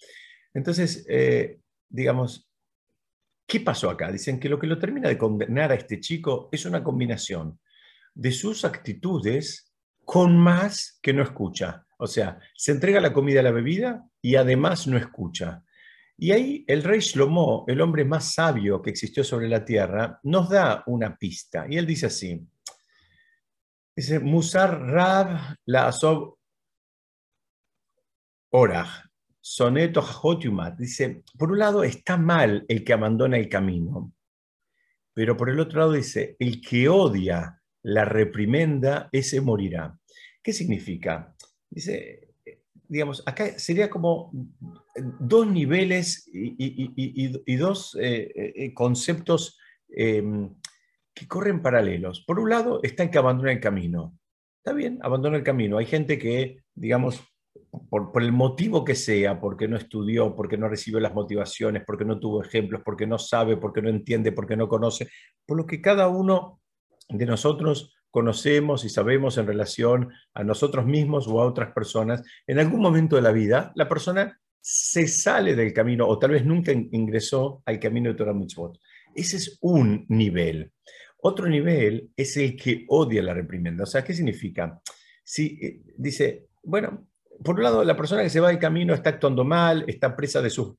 Entonces, 0.55 1.07
eh, 1.09 1.61
digamos, 1.89 2.49
¿qué 3.47 3.61
pasó 3.61 3.91
acá? 3.91 4.11
Dicen 4.11 4.39
que 4.39 4.49
lo 4.49 4.59
que 4.59 4.67
lo 4.67 4.79
termina 4.79 5.09
de 5.09 5.19
condenar 5.19 5.73
a 5.73 5.77
este 5.77 6.01
chico 6.01 6.49
es 6.53 6.65
una 6.65 6.83
combinación 6.83 7.59
de 8.15 8.33
sus 8.33 8.65
actitudes 8.65 9.73
con 10.05 10.37
más 10.37 10.99
que 11.03 11.13
no 11.13 11.23
escucha. 11.23 11.87
O 11.99 12.07
sea, 12.07 12.39
se 12.55 12.73
entrega 12.73 13.01
la 13.01 13.13
comida 13.13 13.41
a 13.41 13.45
la 13.45 13.51
bebida 13.51 14.05
y 14.21 14.37
además 14.37 14.87
no 14.87 14.97
escucha. 14.97 15.63
Y 16.17 16.33
ahí 16.33 16.65
el 16.67 16.83
rey 16.83 17.01
Shlomo, 17.01 17.65
el 17.67 17.81
hombre 17.81 18.05
más 18.05 18.35
sabio 18.35 18.83
que 18.83 18.91
existió 18.91 19.25
sobre 19.25 19.49
la 19.49 19.65
tierra, 19.65 20.21
nos 20.25 20.51
da 20.51 20.83
una 20.87 21.17
pista. 21.17 21.67
Y 21.69 21.79
él 21.79 21.87
dice 21.87 22.07
así, 22.07 22.47
dice, 23.97 24.21
Musar 24.21 24.81
Rab 24.81 25.57
la 25.65 25.89
Asob 25.89 26.37
Orah, 28.51 29.10
Soneto 29.51 30.01
Jajotiumat. 30.01 30.79
Dice, 30.79 31.25
por 31.37 31.51
un 31.51 31.59
lado 31.59 31.83
está 31.83 32.17
mal 32.17 32.65
el 32.69 32.85
que 32.85 32.93
abandona 32.93 33.37
el 33.37 33.49
camino, 33.49 34.13
pero 35.13 35.37
por 35.37 35.51
el 35.51 35.59
otro 35.59 35.81
lado 35.81 35.93
dice, 35.93 36.37
el 36.39 36.61
que 36.61 36.89
odia 36.89 37.61
la 37.83 38.05
reprimenda, 38.05 39.09
ese 39.11 39.41
morirá. 39.41 39.99
¿Qué 40.41 40.53
significa? 40.53 41.35
Dice, 41.69 42.29
digamos, 42.87 43.25
acá 43.27 43.59
sería 43.59 43.91
como 43.91 44.31
dos 45.19 45.49
niveles 45.49 46.31
y, 46.33 47.57
dos 47.57 47.99
eh, 48.01 48.31
eh, 48.55 48.73
conceptos 48.73 49.59
em, 49.89 50.55
que 51.13 51.27
corren 51.27 51.61
paralelos. 51.61 52.21
Por 52.25 52.39
un 52.39 52.51
lado 52.51 52.79
está 52.85 53.03
el 53.03 53.11
que 53.11 53.19
abandona 53.19 53.51
el 53.51 53.61
camino. 53.61 54.17
Está 54.59 54.73
bien, 54.75 55.01
abandona 55.03 55.39
el 55.39 55.43
camino. 55.43 55.77
Hay 55.79 55.87
gente 55.87 56.21
que, 56.21 56.63
digamos, 56.73 57.21
por, 57.89 58.11
el 58.23 58.33
motivo 58.33 58.85
que 58.85 58.95
sea, 58.95 59.41
porque 59.41 59.69
no 59.69 59.77
estudió, 59.77 60.35
porque 60.35 60.57
no 60.57 60.69
recibió 60.69 61.01
las 61.01 61.15
motivaciones, 61.15 61.83
porque 61.87 62.05
no 62.05 62.19
tuvo 62.19 62.43
ejemplos, 62.43 62.83
porque 62.85 63.07
no 63.07 63.19
sabe, 63.19 63.57
porque 63.57 63.83
no 63.83 63.89
entiende, 63.89 64.33
porque 64.33 64.57
no 64.57 64.69
conoce, 64.69 65.09
por 65.47 65.57
lo 65.57 65.67
que 65.67 65.81
cada 65.81 66.09
uno 66.09 66.61
de 67.09 67.27
nosotros 67.27 67.95
conocemos 68.11 68.85
y 68.85 68.89
sabemos 68.89 69.39
en 69.39 69.47
relación 69.47 70.13
a 70.35 70.43
nosotros 70.43 70.85
mismos 70.85 71.29
o 71.29 71.41
a 71.41 71.47
otras 71.47 71.73
personas, 71.73 72.23
en 72.47 72.59
algún 72.59 72.81
momento 72.81 73.17
de 73.17 73.23
la 73.23 73.33
vida 73.33 73.73
la 73.77 73.89
persona 73.89 74.41
se 74.61 75.09
sale 75.09 75.55
del 75.55 75.73
camino 75.73 76.07
o 76.07 76.19
tal 76.19 76.33
vez 76.33 76.45
nunca 76.45 76.73
ingresó 76.73 77.63
al 77.65 77.79
camino 77.79 78.11
de 78.11 78.17
Torah 78.17 78.35
Mitzvot. 78.35 78.79
Ese 79.15 79.37
es 79.37 79.59
un 79.63 80.07
nivel. 80.09 80.73
Otro 81.23 81.49
nivel 81.49 82.11
es 82.17 82.37
el 82.37 82.57
que 82.57 82.85
odia 82.89 83.23
la 83.23 83.35
reprimenda. 83.35 83.85
O 83.85 83.87
sea, 83.87 84.05
¿qué 84.05 84.13
significa? 84.13 84.81
Si 85.23 85.59
eh, 85.63 85.83
dice, 85.97 86.49
bueno, 86.63 87.10
por 87.43 87.57
un 87.57 87.63
lado, 87.63 87.85
la 87.85 87.97
persona 87.97 88.23
que 88.23 88.31
se 88.31 88.41
va 88.41 88.49
del 88.49 88.59
camino 88.59 88.95
está 88.95 89.11
actuando 89.11 89.45
mal, 89.45 89.85
está 89.87 90.15
presa 90.17 90.43
de 90.43 90.51
sus, 90.51 90.75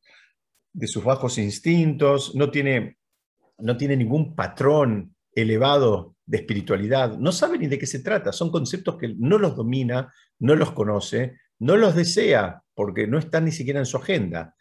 de 0.74 0.88
sus 0.88 1.04
bajos 1.04 1.38
instintos, 1.38 2.36
no 2.36 2.52
tiene, 2.52 2.98
no 3.60 3.78
tiene 3.78 3.98
ningún 3.98 4.36
patrón 4.36 5.16
elevado 5.34 6.16
de 6.26 6.38
espiritualidad, 6.38 7.18
no 7.18 7.32
sabe 7.32 7.58
ni 7.58 7.68
de 7.68 7.80
qué 7.80 7.88
se 7.88 8.00
trata, 8.00 8.32
son 8.32 8.52
conceptos 8.52 8.98
que 8.98 9.14
no 9.18 9.38
los 9.38 9.56
domina, 9.56 10.14
no 10.40 10.56
los 10.56 10.72
conoce, 10.72 11.38
no 11.60 11.78
los 11.78 11.96
desea, 11.96 12.64
porque 12.74 13.08
no 13.08 13.18
están 13.18 13.46
ni 13.46 13.52
siquiera 13.52 13.80
en 13.80 13.86
su 13.86 13.98
agenda. 13.98 14.56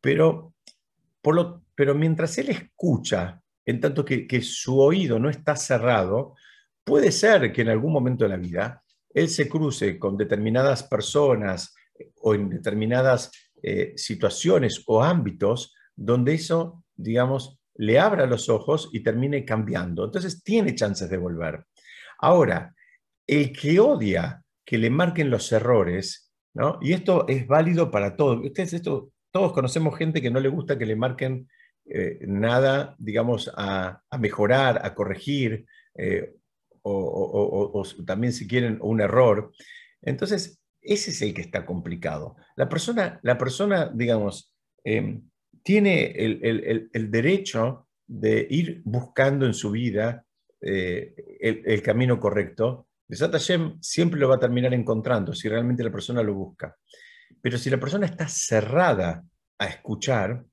Pero, 0.00 0.54
por 1.22 1.34
lo, 1.34 1.64
pero 1.74 1.94
mientras 1.94 2.36
él 2.38 2.50
escucha, 2.50 3.40
en 3.64 3.80
tanto 3.80 4.04
que, 4.04 4.42
su 4.42 4.78
oído 4.78 5.18
no 5.18 5.30
está 5.30 5.56
cerrado, 5.56 6.34
puede 6.84 7.10
ser 7.10 7.52
que 7.52 7.62
en 7.62 7.70
algún 7.70 7.92
momento 7.92 8.24
de 8.24 8.30
la 8.30 8.36
vida 8.36 8.83
él 9.14 9.28
se 9.28 9.48
cruce 9.48 9.98
con 9.98 10.16
determinadas 10.16 10.82
personas 10.82 11.74
o 12.20 12.34
en 12.34 12.50
determinadas 12.50 13.30
eh, 13.62 13.94
situaciones 13.96 14.82
o 14.86 15.02
ámbitos 15.02 15.72
donde 15.96 16.34
eso, 16.34 16.84
digamos, 16.94 17.58
le 17.76 17.98
abra 17.98 18.26
los 18.26 18.48
ojos 18.48 18.90
y 18.92 19.02
termine 19.02 19.44
cambiando. 19.44 20.04
Entonces 20.04 20.42
tiene 20.42 20.74
chances 20.74 21.08
de 21.08 21.16
volver. 21.16 21.64
Ahora, 22.18 22.74
el 23.26 23.52
que 23.52 23.80
odia 23.80 24.42
que 24.64 24.78
le 24.78 24.90
marquen 24.90 25.30
los 25.30 25.50
errores, 25.52 26.32
¿no? 26.54 26.78
y 26.82 26.92
esto 26.92 27.26
es 27.28 27.46
válido 27.46 27.90
para 27.90 28.16
todos, 28.16 28.44
ustedes 28.44 28.74
esto, 28.74 29.12
todos 29.30 29.52
conocemos 29.52 29.96
gente 29.96 30.20
que 30.20 30.30
no 30.30 30.40
le 30.40 30.48
gusta 30.48 30.78
que 30.78 30.86
le 30.86 30.96
marquen 30.96 31.48
eh, 31.86 32.18
nada, 32.22 32.96
digamos, 32.98 33.50
a, 33.56 34.02
mejorar, 34.18 34.80
a 34.84 34.94
corregir, 34.94 35.66
eh, 35.94 36.34
o, 36.84 37.82
también 38.06 38.32
si 38.32 38.46
quieren 38.46 38.78
un 38.80 39.00
error. 39.00 39.52
Entonces, 40.02 40.60
ese 40.80 41.10
es 41.10 41.22
el 41.22 41.34
que 41.34 41.40
está 41.40 41.64
complicado. 41.64 42.36
La 42.56 42.68
persona, 42.68 43.18
la 43.22 43.38
persona 43.38 43.90
digamos, 43.92 44.54
em, 44.84 45.22
tiene 45.62 46.12
el, 46.12 47.10
derecho 47.10 47.88
de 48.06 48.46
ir 48.50 48.82
buscando 48.84 49.46
en 49.46 49.54
su 49.54 49.70
vida 49.70 50.24
eh, 50.60 51.14
el, 51.40 51.82
camino 51.82 52.20
correcto. 52.20 52.88
Besat 53.08 53.32
Hashem 53.32 53.78
siempre 53.80 54.20
lo 54.20 54.28
va 54.28 54.36
a 54.36 54.40
terminar 54.40 54.74
encontrando 54.74 55.32
si 55.32 55.48
realmente 55.48 55.82
la 55.82 55.90
persona 55.90 56.22
lo 56.22 56.34
busca. 56.34 56.76
Pero 57.40 57.56
si 57.56 57.70
la 57.70 57.80
persona 57.80 58.06
está 58.06 58.28
cerrada 58.28 59.24
a 59.58 59.66
escuchar 59.66 60.44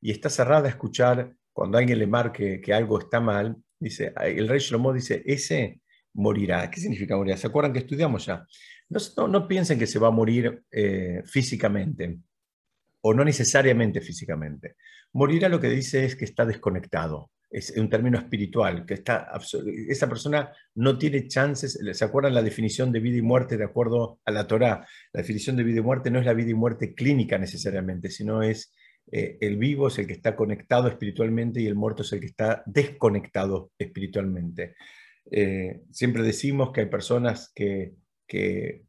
y 0.00 0.12
está 0.12 0.30
cerrada 0.30 0.66
a 0.66 0.70
escuchar 0.70 1.34
cuando 1.52 1.78
alguien 1.78 1.98
le 1.98 2.06
marque 2.06 2.60
que 2.60 2.72
algo 2.72 3.00
está 3.00 3.20
mal, 3.20 3.56
dice, 3.78 4.12
el 4.22 4.48
rey 4.48 4.60
Shlomo 4.60 4.92
dice, 4.92 5.22
ese 5.26 5.79
morirá. 6.14 6.70
¿Qué 6.70 6.80
significa 6.80 7.16
morir? 7.16 7.36
¿Se 7.38 7.46
acuerdan 7.46 7.72
que 7.72 7.80
estudiamos 7.80 8.26
ya? 8.26 8.46
No, 9.16 9.46
piensen 9.46 9.78
que 9.78 9.86
se 9.86 9.98
va 9.98 10.08
a 10.08 10.12
morir 10.12 10.64
eh, 10.70 11.22
físicamente 11.24 12.18
o 13.02 13.14
no 13.14 13.24
necesariamente 13.24 14.00
físicamente. 14.00 14.76
Morir 15.12 15.46
a 15.46 15.48
lo 15.48 15.60
que 15.60 15.68
dice 15.68 16.04
es 16.04 16.16
que 16.16 16.24
está 16.24 16.44
desconectado, 16.44 17.30
es 17.50 17.70
un 17.76 17.88
término 17.88 18.18
espiritual, 18.18 18.86
que 18.86 18.94
está 18.94 19.28
esa 19.88 20.08
persona 20.08 20.52
no 20.74 20.98
tiene 20.98 21.26
chances, 21.26 21.78
¿se 21.92 22.04
acuerdan 22.04 22.34
la 22.34 22.42
definición 22.42 22.92
de 22.92 23.00
vida 23.00 23.18
y 23.18 23.22
muerte 23.22 23.56
de 23.56 23.64
acuerdo 23.64 24.20
a 24.24 24.30
la 24.30 24.46
Torá? 24.46 24.86
La 25.12 25.20
definición 25.20 25.56
de 25.56 25.64
vida 25.64 25.80
y 25.80 25.82
muerte 25.82 26.10
no 26.10 26.20
es 26.20 26.26
la 26.26 26.34
vida 26.34 26.50
y 26.50 26.54
muerte 26.54 26.94
clínica 26.94 27.38
necesariamente, 27.38 28.10
sino 28.10 28.42
es 28.42 28.72
eh, 29.10 29.38
el 29.40 29.56
vivo 29.56 29.88
es 29.88 29.98
el 29.98 30.06
que 30.06 30.12
está 30.12 30.36
conectado 30.36 30.86
espiritualmente 30.86 31.60
y 31.60 31.66
el 31.66 31.74
muerto 31.74 32.02
es 32.02 32.12
el 32.12 32.20
que 32.20 32.26
está 32.26 32.62
desconectado 32.66 33.72
espiritualmente. 33.76 34.76
Eh, 35.30 35.82
siempre 35.90 36.22
decimos 36.22 36.72
que 36.72 36.82
hay 36.82 36.86
personas 36.86 37.52
que, 37.54 37.94
que, 38.26 38.84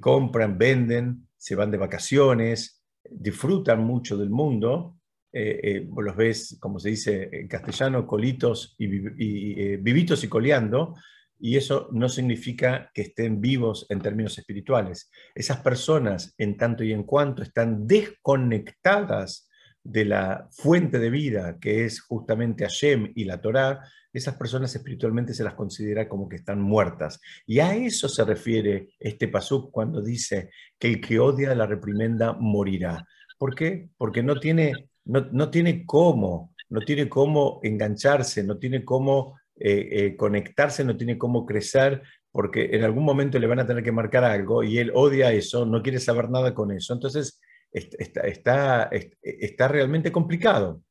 compran, 0.00 0.58
venden, 0.58 1.28
se 1.36 1.54
van 1.54 1.70
de 1.70 1.78
vacaciones, 1.78 2.82
disfrutan 3.08 3.84
mucho 3.84 4.16
del 4.16 4.30
mundo, 4.30 4.98
eh, 5.32 5.86
los 5.96 6.16
ves, 6.16 6.56
como 6.60 6.80
se 6.80 6.90
dice 6.90 7.28
en 7.30 7.46
castellano, 7.46 8.06
colitos 8.06 8.74
y, 8.78 8.86
vivitos 8.86 10.24
y 10.24 10.28
coleando, 10.28 10.94
y 11.38 11.56
eso 11.56 11.88
no 11.92 12.08
significa 12.08 12.90
que 12.94 13.02
estén 13.02 13.40
vivos 13.40 13.86
en 13.90 14.00
términos 14.00 14.38
espirituales. 14.38 15.10
Esas 15.34 15.58
personas, 15.60 16.34
en 16.38 16.56
tanto 16.56 16.82
y 16.82 16.92
en 16.92 17.04
cuanto 17.04 17.42
están 17.42 17.86
desconectadas 17.86 19.48
de 19.82 20.04
la 20.04 20.48
fuente 20.50 20.98
de 20.98 21.10
vida, 21.10 21.58
que 21.60 21.84
es 21.84 22.00
justamente 22.00 22.64
Hashem 22.64 23.12
y 23.14 23.24
la 23.24 23.40
Torá, 23.40 23.80
esas 24.16 24.36
personas 24.36 24.74
espiritualmente 24.74 25.34
se 25.34 25.44
las 25.44 25.54
considera 25.54 26.08
como 26.08 26.28
que 26.28 26.36
están 26.36 26.60
muertas. 26.60 27.20
Y 27.46 27.60
a 27.60 27.74
eso 27.74 28.08
se 28.08 28.24
refiere 28.24 28.88
este 28.98 29.28
pasuk 29.28 29.70
cuando 29.70 30.02
dice 30.02 30.50
que 30.78 30.88
el 30.88 31.00
que 31.00 31.18
odia 31.18 31.54
la 31.54 31.66
reprimenda 31.66 32.32
morirá. 32.32 33.06
¿Por 33.38 33.54
qué? 33.54 33.88
Porque 33.96 34.22
no 34.22 34.40
tiene, 34.40 34.88
no, 35.04 35.50
tiene 35.50 35.84
cómo, 35.84 36.54
no 36.70 36.80
tiene 36.80 37.08
cómo 37.08 37.60
engancharse, 37.62 38.42
no 38.42 38.58
tiene 38.58 38.84
cómo 38.84 39.38
eh, 39.56 39.88
eh, 39.90 40.16
conectarse, 40.16 40.84
no 40.84 40.96
tiene 40.96 41.18
cómo 41.18 41.44
crecer, 41.44 42.02
porque 42.32 42.70
en 42.72 42.84
algún 42.84 43.04
momento 43.04 43.38
le 43.38 43.46
van 43.46 43.60
a 43.60 43.66
tener 43.66 43.82
que 43.82 43.92
marcar 43.92 44.24
algo 44.24 44.62
y 44.62 44.78
él 44.78 44.92
odia 44.94 45.32
eso, 45.32 45.66
no 45.66 45.82
quiere 45.82 45.98
saber 45.98 46.30
nada 46.30 46.54
con 46.54 46.70
eso. 46.72 46.94
Entonces, 46.94 47.40
está, 47.70 48.22
está, 48.22 48.90
está 49.22 49.68
realmente 49.68 50.10
complicado. 50.10 50.82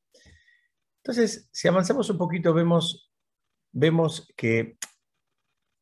Entonces, 1.06 1.48
si 1.52 1.68
avanzamos 1.68 2.10
un 2.10 2.18
poquito, 2.18 2.52
vemos 2.52 3.05
vemos 3.76 4.32
que 4.38 4.78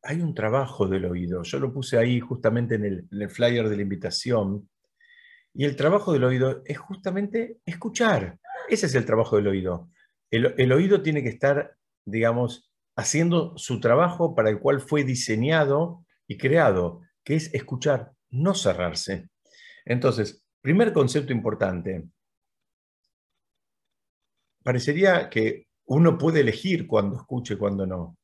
hay 0.02 0.20
un 0.20 0.34
trabajo 0.34 0.86
del 0.86 1.06
oído. 1.06 1.42
Yo 1.44 1.58
lo 1.60 1.72
puse 1.72 1.96
ahí 1.96 2.20
justamente 2.20 2.74
en 2.74 2.84
el, 3.10 3.30
flyer 3.30 3.68
de 3.68 3.76
la 3.76 3.82
invitación. 3.82 4.68
Y 5.54 5.64
el 5.64 5.76
trabajo 5.76 6.12
del 6.12 6.24
oído 6.24 6.62
es 6.66 6.76
justamente 6.76 7.58
escuchar. 7.64 8.38
Ese 8.68 8.86
es 8.86 8.94
el 8.96 9.06
trabajo 9.06 9.36
del 9.36 9.46
oído. 9.46 9.90
El, 10.30 10.72
oído 10.72 11.00
tiene 11.00 11.22
que 11.22 11.28
estar, 11.28 11.76
digamos, 12.04 12.72
haciendo 12.96 13.56
su 13.56 13.78
trabajo 13.78 14.34
para 14.34 14.50
el 14.50 14.58
cual 14.58 14.80
fue 14.80 15.04
diseñado 15.04 16.04
y 16.26 16.36
creado, 16.36 17.02
que 17.22 17.36
es 17.36 17.54
escuchar, 17.54 18.12
no 18.30 18.54
cerrarse. 18.54 19.28
Entonces, 19.84 20.44
primer 20.60 20.92
concepto 20.92 21.32
importante. 21.32 22.08
Parecería 24.64 25.30
que 25.30 25.68
uno 25.86 26.18
puede 26.18 26.40
elegir 26.40 26.86
cuando 26.86 27.16
escuche 27.16 27.54
y 27.54 27.56
cuando 27.56 27.86
no. 27.86 28.16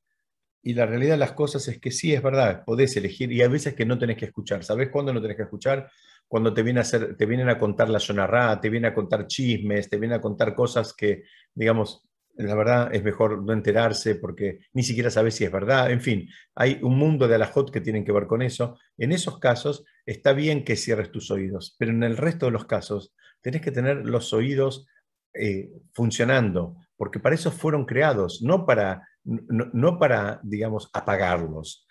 Y 0.62 0.75
la 0.75 0.87
realidad 0.87 1.14
de 1.14 1.18
las 1.18 1.33
cosas 1.33 1.66
es 1.68 1.79
que 1.79 1.90
sí, 1.90 2.12
es 2.12 2.23
verdad, 2.23 2.64
podés 2.64 2.96
elegir 2.96 3.33
y 3.33 3.40
hay 3.40 3.49
veces 3.49 3.75
que 3.75 3.87
no 3.87 3.99
tenés 3.99 4.16
que 4.16 4.27
escuchar. 4.27 4.62
¿Sabés 4.62 4.90
cuándo 4.90 5.12
no 5.12 5.23
tenés 5.23 5.37
que 5.37 5.44
escuchar? 5.44 5.90
Cuando 6.29 6.53
te, 6.53 6.62
viene 6.62 6.81
a 6.81 6.83
hacer, 6.83 7.16
te 7.16 7.27
vienen 7.27 7.49
a 7.49 7.59
contar 7.59 7.88
la 7.88 7.99
sonarrá, 7.99 8.61
te 8.61 8.68
vienen 8.68 8.92
a 8.92 8.94
contar 8.94 9.27
chismes, 9.27 9.88
te 9.88 9.99
vienen 9.99 10.18
a 10.18 10.20
contar 10.20 10.55
cosas 10.55 10.92
que, 10.92 11.25
digamos, 11.55 12.05
la 12.35 12.55
verdad 12.55 12.94
es 12.94 13.03
mejor 13.03 13.42
no 13.42 13.53
enterarse 13.53 14.14
porque 14.14 14.61
ni 14.73 14.83
siquiera 14.83 15.11
sabes 15.11 15.35
si 15.35 15.44
es 15.44 15.53
verdad. 15.53 15.90
En 15.90 16.01
fin, 16.01 16.29
hay 16.55 16.79
un 16.83 16.96
mundo 16.96 17.27
de 17.27 17.35
alajot 17.35 17.70
que 17.70 17.81
tienen 17.81 18.05
que 18.05 18.12
ver 18.12 18.27
con 18.27 18.42
eso. 18.42 18.79
En 18.96 19.12
esos 19.12 19.38
casos 19.38 19.85
está 20.07 20.33
bien 20.33 20.64
que 20.64 20.77
cierres 20.77 21.11
tus 21.11 21.31
oídos, 21.31 21.75
pero 21.79 21.90
en 21.90 22.03
el 22.03 22.16
resto 22.16 22.46
de 22.46 22.53
los 22.53 22.66
casos 22.66 23.14
tenés 23.40 23.62
que 23.62 23.73
tener 23.73 24.07
los 24.07 24.33
oídos 24.33 24.87
eh, 25.35 25.70
funcionando, 25.92 26.77
porque 27.01 27.19
para 27.19 27.35
eso 27.35 27.51
fueron 27.51 27.87
creados, 27.87 28.43
no 28.43 28.67
para, 28.67 29.09
no, 29.25 29.99
para, 29.99 30.39
digamos, 30.43 30.91
apagarlos. 30.93 31.87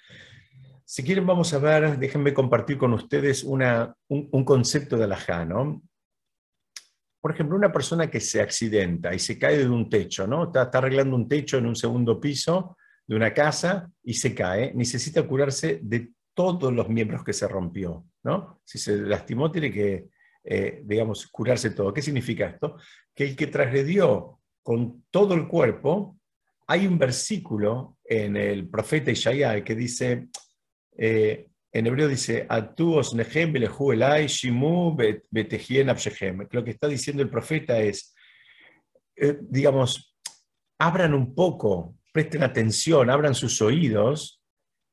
Si 0.85 1.03
quieren, 1.03 1.25
vamos 1.25 1.51
a 1.51 1.57
ver, 1.57 1.97
déjenme 1.97 2.31
compartir 2.31 2.77
con 2.77 2.93
ustedes 2.93 3.43
una, 3.43 3.95
un, 4.07 4.45
concepto 4.45 4.97
de 4.97 5.07
la 5.07 5.45
¿no? 5.45 5.81
Por 7.19 7.31
ejemplo, 7.31 7.57
una 7.57 7.71
persona 7.71 8.05
que 8.11 8.19
se 8.19 8.39
accidenta 8.39 9.11
y 9.11 9.17
se 9.17 9.39
cae 9.39 9.57
de 9.57 9.67
un 9.67 9.89
techo, 9.89 10.27
¿no? 10.27 10.43
Está, 10.43 10.61
está, 10.61 10.77
arreglando 10.77 11.15
un 11.15 11.27
techo 11.27 11.57
en 11.57 11.65
un 11.65 11.75
segundo 11.75 12.21
piso 12.21 12.77
de 13.07 13.15
una 13.15 13.33
casa 13.33 13.89
y 14.03 14.13
se 14.13 14.35
cae, 14.35 14.75
necesita 14.75 15.27
curarse 15.27 15.79
de 15.81 16.11
todos 16.35 16.71
los 16.71 16.87
miembros 16.87 17.23
que 17.23 17.33
se 17.33 17.47
rompió, 17.47 18.05
¿no? 18.21 18.61
Si 18.63 18.77
se 18.77 18.95
lastimó, 18.95 19.51
tiene 19.51 19.71
que, 19.71 20.07
eh, 20.43 20.83
digamos, 20.85 21.25
curarse 21.29 21.71
todo. 21.71 21.91
¿Qué 21.91 22.03
significa 22.03 22.45
esto? 22.45 22.77
Que 23.15 23.23
el 23.23 23.35
que 23.35 23.47
transgredió 23.47 24.38
con 24.69 25.03
todo 25.09 25.33
el 25.33 25.47
cuerpo, 25.47 26.19
hay 26.67 26.85
un 26.85 26.99
versículo 26.99 27.97
en 28.05 28.37
el 28.37 28.69
profeta 28.69 29.09
Ishayá 29.09 29.63
que 29.63 29.73
dice, 29.73 30.27
eh, 30.95 31.47
en 31.71 31.87
hebreo 31.87 32.07
dice, 32.07 32.45
Lo 36.51 36.63
que 36.63 36.69
está 36.69 36.87
diciendo 36.87 37.23
el 37.23 37.31
profeta 37.31 37.79
es, 37.79 38.13
eh, 39.15 39.39
digamos, 39.41 40.15
abran 40.77 41.15
un 41.15 41.33
poco, 41.33 41.95
presten 42.13 42.43
atención, 42.43 43.09
abran 43.09 43.33
sus 43.33 43.63
oídos 43.63 44.39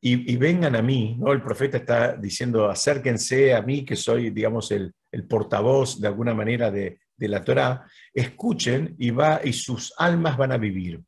y, 0.01 0.37
vengan 0.37 0.75
a 0.75 0.81
mí. 0.81 1.19
¿no? 1.19 1.35
El 1.35 1.43
profeta 1.43 1.77
está 1.77 2.17
diciendo, 2.17 2.71
acérquense 2.71 3.55
a 3.55 3.61
mí, 3.61 3.85
que 3.85 3.95
soy, 3.95 4.31
digamos, 4.31 4.71
el, 4.71 4.95
el 5.12 5.27
portavoz 5.29 6.01
de 6.01 6.09
alguna 6.09 6.33
manera 6.33 6.71
de, 6.71 6.99
de 7.17 7.29
la 7.29 7.45
Torá, 7.45 7.87
escuchen 8.13 8.95
y, 8.99 9.11
va, 9.11 9.41
y 9.43 9.53
sus 9.53 9.93
almas 9.99 10.37
van 10.37 10.53
a 10.53 10.59
vivir. 10.59 11.03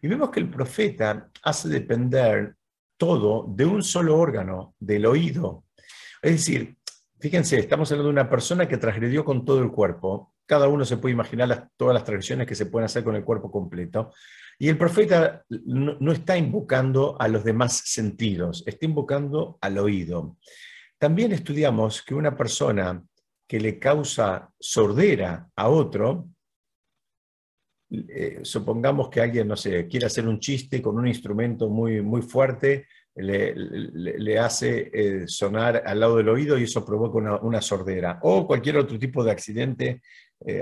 Y 0.00 0.08
vemos 0.08 0.30
que 0.30 0.40
el 0.40 0.48
profeta 0.48 1.28
hace 1.42 1.68
depender 1.68 2.54
todo 2.96 3.46
de 3.48 3.64
un 3.64 3.82
solo 3.82 4.18
órgano, 4.18 4.74
del 4.78 5.06
oído. 5.06 5.64
Es 6.22 6.32
decir, 6.32 6.76
fíjense, 7.18 7.58
estamos 7.58 7.90
hablando 7.90 8.08
de 8.08 8.20
una 8.20 8.30
persona 8.30 8.68
que 8.68 8.76
transgredió 8.76 9.24
con 9.24 9.44
todo 9.44 9.60
el 9.62 9.70
cuerpo. 9.70 10.34
Cada 10.46 10.68
uno 10.68 10.84
se 10.84 10.96
puede 10.96 11.14
imaginar 11.14 11.68
todas 11.76 11.94
las 11.94 12.04
transgresiones 12.04 12.46
que 12.46 12.54
se 12.54 12.66
pueden 12.66 12.86
hacer 12.86 13.04
con 13.04 13.16
el 13.16 13.24
cuerpo 13.24 13.50
completo. 13.50 14.12
Y 14.58 14.68
el 14.68 14.76
profeta 14.76 15.44
no 15.48 16.12
está 16.12 16.36
invocando 16.36 17.16
a 17.20 17.28
los 17.28 17.44
demás 17.44 17.82
sentidos, 17.84 18.64
está 18.66 18.86
invocando 18.86 19.56
al 19.60 19.78
oído. 19.78 20.36
También 20.98 21.30
estudiamos 21.30 22.02
que 22.02 22.14
una 22.14 22.36
persona 22.36 23.00
que 23.48 23.58
le 23.58 23.78
causa 23.78 24.50
sordera 24.60 25.48
a 25.56 25.68
otro, 25.68 26.28
eh, 27.90 28.40
supongamos 28.42 29.08
que 29.08 29.22
alguien, 29.22 29.48
no 29.48 29.56
sé, 29.56 29.88
quiere 29.88 30.06
hacer 30.06 30.28
un 30.28 30.38
chiste 30.38 30.82
con 30.82 30.98
un 30.98 31.08
instrumento 31.08 31.70
muy, 31.70 32.02
muy 32.02 32.20
fuerte, 32.20 32.86
le, 33.14 34.38
hace 34.38 34.90
eh, 34.92 35.26
sonar 35.26 35.82
al 35.84 35.98
lado 35.98 36.18
del 36.18 36.28
oído 36.28 36.56
y 36.56 36.64
eso 36.64 36.84
provoca 36.84 37.38
una, 37.40 37.60
sordera. 37.62 38.20
O 38.22 38.46
cualquier 38.46 38.76
otro 38.76 38.98
tipo 38.98 39.24
de 39.24 39.32
accidente, 39.32 40.02
eh, 40.46 40.60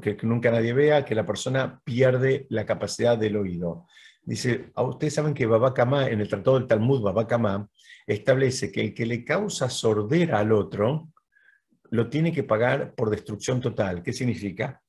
que, 0.00 0.16
que, 0.16 0.26
nunca 0.26 0.50
nadie 0.50 0.72
vea, 0.72 1.04
que 1.04 1.14
la 1.14 1.26
persona 1.26 1.80
pierde 1.84 2.46
la 2.48 2.66
capacidad 2.66 3.16
del 3.16 3.36
oído. 3.36 3.86
Dice, 4.22 4.70
a 4.74 4.82
ustedes 4.82 5.14
saben 5.14 5.34
que 5.34 5.46
Baba 5.46 5.74
en 6.08 6.20
el 6.20 6.28
Tratado 6.28 6.58
del 6.58 6.66
Talmud, 6.66 7.02
Baba 7.02 7.68
establece 8.06 8.72
que 8.72 8.80
el 8.80 8.94
que 8.94 9.06
le 9.06 9.24
causa 9.24 9.68
sordera 9.70 10.40
al 10.40 10.52
otro, 10.52 11.10
lo 11.90 12.08
tiene 12.08 12.32
que 12.32 12.44
pagar 12.44 12.94
por 12.94 13.10
destrucción 13.10 13.60
total. 13.60 14.02
¿Qué 14.02 14.12
significa? 14.12 14.80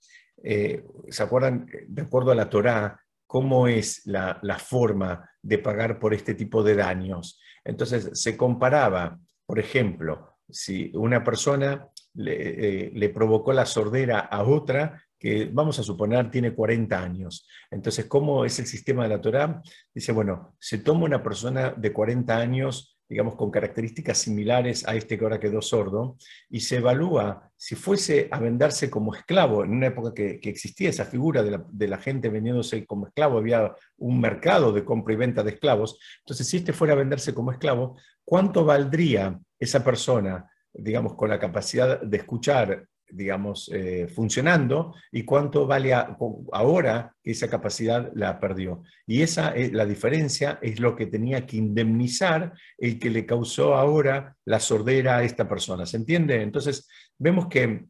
Eh, 0.44 0.84
¿Se 1.10 1.24
acuerdan, 1.24 1.68
de 1.88 2.02
acuerdo 2.02 2.32
a 2.32 2.36
la 2.36 2.50
Torá, 2.50 3.00
cómo 3.28 3.68
es 3.68 4.06
la, 4.06 4.40
forma 4.60 5.30
de 5.42 5.58
pagar 5.58 6.00
por 6.00 6.14
este 6.14 6.34
tipo 6.34 6.64
de 6.64 6.76
daños? 6.76 7.40
Entonces, 7.64 8.10
se 8.14 8.38
comparaba, 8.38 9.20
por 9.46 9.60
ejemplo, 9.60 10.38
si 10.50 10.92
una 10.96 11.24
persona 11.24 11.88
le, 12.14 12.86
eh, 12.88 12.92
le 12.94 13.10
provocó 13.10 13.54
la 13.54 13.66
sordera 13.66 14.20
a 14.20 14.44
otra, 14.44 15.02
que 15.22 15.48
vamos 15.54 15.78
a 15.78 15.84
suponer 15.84 16.32
tiene 16.32 16.52
40 16.52 17.00
años. 17.00 17.48
Entonces, 17.70 18.06
¿cómo 18.06 18.44
es 18.44 18.58
el 18.58 18.66
sistema 18.66 19.04
de 19.04 19.10
la 19.10 19.22
Torá? 19.22 19.62
Dice, 19.94 20.12
bueno, 20.12 20.56
se 20.60 20.80
toma 20.80 21.06
una 21.06 21.22
persona 21.22 21.70
de 21.78 21.94
40 21.94 22.36
años 22.36 23.00
digamos, 23.12 23.36
con 23.36 23.52
características 23.52 24.20
similares 24.20 24.88
a 24.88 24.96
este 24.96 25.18
que 25.18 25.26
ahora 25.26 25.38
quedó 25.38 25.62
sordo, 25.62 26.16
y 26.50 26.62
se 26.62 26.78
evalúa 26.78 27.52
si 27.58 27.76
fuese 27.76 28.30
a 28.32 28.40
venderse 28.40 28.90
como 28.90 29.14
esclavo, 29.14 29.66
en 29.66 29.72
una 29.72 29.88
época 29.88 30.14
que, 30.14 30.40
existía 30.42 30.90
esa 30.90 31.04
figura 31.04 31.44
de 31.44 31.88
la, 31.90 31.98
gente 31.98 32.30
vendiéndose 32.30 32.86
como 32.86 33.08
esclavo, 33.08 33.38
había 33.38 33.76
un 33.98 34.22
mercado 34.22 34.72
de 34.72 34.86
compra 34.86 35.14
y 35.14 35.18
venta 35.18 35.44
de 35.44 35.52
esclavos, 35.52 36.00
entonces 36.20 36.48
si 36.48 36.56
este 36.56 36.72
fuera 36.72 36.94
a 36.94 36.96
venderse 36.96 37.34
como 37.34 37.52
esclavo, 37.52 37.98
¿cuánto 38.24 38.64
valdría 38.64 39.38
esa 39.60 39.84
persona, 39.84 40.50
digamos, 40.72 41.16
con 41.16 41.28
la 41.28 41.38
capacidad 41.38 42.00
de 42.02 42.16
escuchar 42.16 42.88
digamos, 43.12 43.70
eh, 43.74 44.08
funcionando 44.08 44.96
y 45.12 45.24
cuánto 45.24 45.68
vale 45.68 45.94
ahora 45.94 47.16
que 47.24 47.32
esa 47.32 47.50
capacidad 47.50 48.12
la 48.16 48.40
perdió. 48.40 48.84
Y 49.06 49.22
esa 49.22 49.50
es 49.56 49.72
la 49.74 49.86
diferencia, 49.86 50.60
es 50.62 50.80
lo 50.80 50.96
que 50.96 51.08
tenía 51.08 51.46
que 51.46 51.58
indemnizar 51.58 52.54
el 52.78 53.00
que 53.00 53.10
le 53.10 53.26
causó 53.26 53.76
ahora 53.76 54.36
la 54.46 54.60
sordera 54.60 55.18
a 55.18 55.24
esta 55.24 55.48
persona. 55.48 55.86
¿Se 55.86 55.98
entiende? 55.98 56.42
Entonces, 56.42 56.88
vemos 57.18 57.48
que 57.48 57.86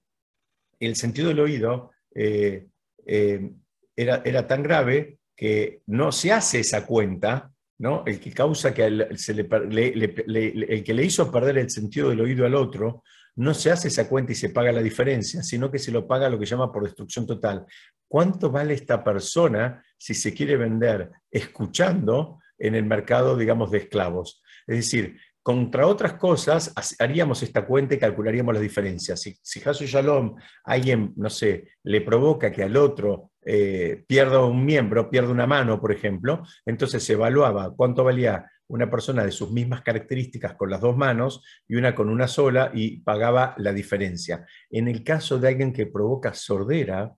el 0.79 0.95
sentido 0.95 1.29
del 1.29 1.39
oído 1.39 1.91
eh, 2.13 2.67
eh, 3.05 3.51
era, 3.95 4.21
era 4.25 4.47
tan 4.47 4.63
grave 4.63 5.19
que 5.35 5.81
no 5.87 6.11
se 6.11 6.31
hace 6.31 6.59
esa 6.59 6.85
cuenta, 6.85 7.51
¿no? 7.79 8.03
El 8.05 8.19
que 8.19 8.31
causa 8.31 8.73
que 8.73 9.07
se 9.15 9.31
el 9.31 10.83
que 10.83 10.93
le 10.93 11.03
hizo 11.03 11.31
perder 11.31 11.57
el 11.57 11.69
sentido 11.69 12.09
del 12.09 12.21
oído 12.21 12.45
al 12.45 12.53
otro, 12.53 13.03
no 13.35 13.53
se 13.53 13.71
hace 13.71 13.87
esa 13.87 14.07
cuenta 14.07 14.31
y 14.31 14.35
se 14.35 14.49
paga 14.49 14.71
la 14.71 14.81
diferencia, 14.81 15.43
sino 15.43 15.71
que 15.71 15.79
se 15.79 15.91
lo 15.91 16.07
paga 16.07 16.29
lo 16.29 16.37
que 16.37 16.45
llama 16.45 16.71
por 16.71 16.83
destrucción 16.83 17.25
total. 17.25 17.65
¿Cuánto 18.07 18.51
vale 18.51 18.73
esta 18.73 19.03
persona 19.03 19.83
si 19.97 20.13
se 20.13 20.33
quiere 20.33 20.57
vender 20.57 21.11
escuchando 21.29 22.39
en 22.57 22.75
el 22.75 22.85
mercado, 22.85 23.37
digamos, 23.37 23.71
de 23.71 23.79
esclavos? 23.79 24.41
Es 24.67 24.77
decir, 24.77 25.17
contra 25.41 25.87
otras 25.87 26.13
cosas, 26.13 26.73
haríamos 26.99 27.41
esta 27.41 27.65
cuenta 27.65 27.95
y 27.95 27.99
calcularíamos 27.99 28.53
las 28.53 28.61
diferencias. 28.61 29.21
Si, 29.21 29.35
si 29.41 29.67
Hasu 29.67 29.85
Shalom, 29.85 30.35
alguien, 30.63 31.13
no 31.15 31.29
sé, 31.29 31.69
le 31.83 32.01
provoca 32.01 32.51
que 32.51 32.63
al 32.63 32.77
otro 32.77 33.30
eh, 33.43 34.03
pierda 34.07 34.45
un 34.45 34.65
miembro, 34.65 35.09
pierda 35.09 35.31
una 35.31 35.47
mano, 35.47 35.81
por 35.81 35.91
ejemplo, 35.91 36.43
entonces 36.65 37.03
se 37.03 37.13
evaluaba 37.13 37.73
cuánto 37.75 38.03
valía 38.03 38.45
una 38.67 38.89
persona 38.89 39.25
de 39.25 39.31
sus 39.31 39.51
mismas 39.51 39.81
características 39.81 40.55
con 40.55 40.69
las 40.69 40.79
dos 40.79 40.95
manos 40.95 41.43
y 41.67 41.75
una 41.75 41.93
con 41.93 42.09
una 42.09 42.27
sola 42.27 42.71
y 42.73 43.01
pagaba 43.01 43.53
la 43.57 43.73
diferencia. 43.73 44.45
En 44.69 44.87
el 44.87 45.03
caso 45.03 45.39
de 45.39 45.49
alguien 45.49 45.73
que 45.73 45.87
provoca 45.87 46.33
sordera, 46.33 47.13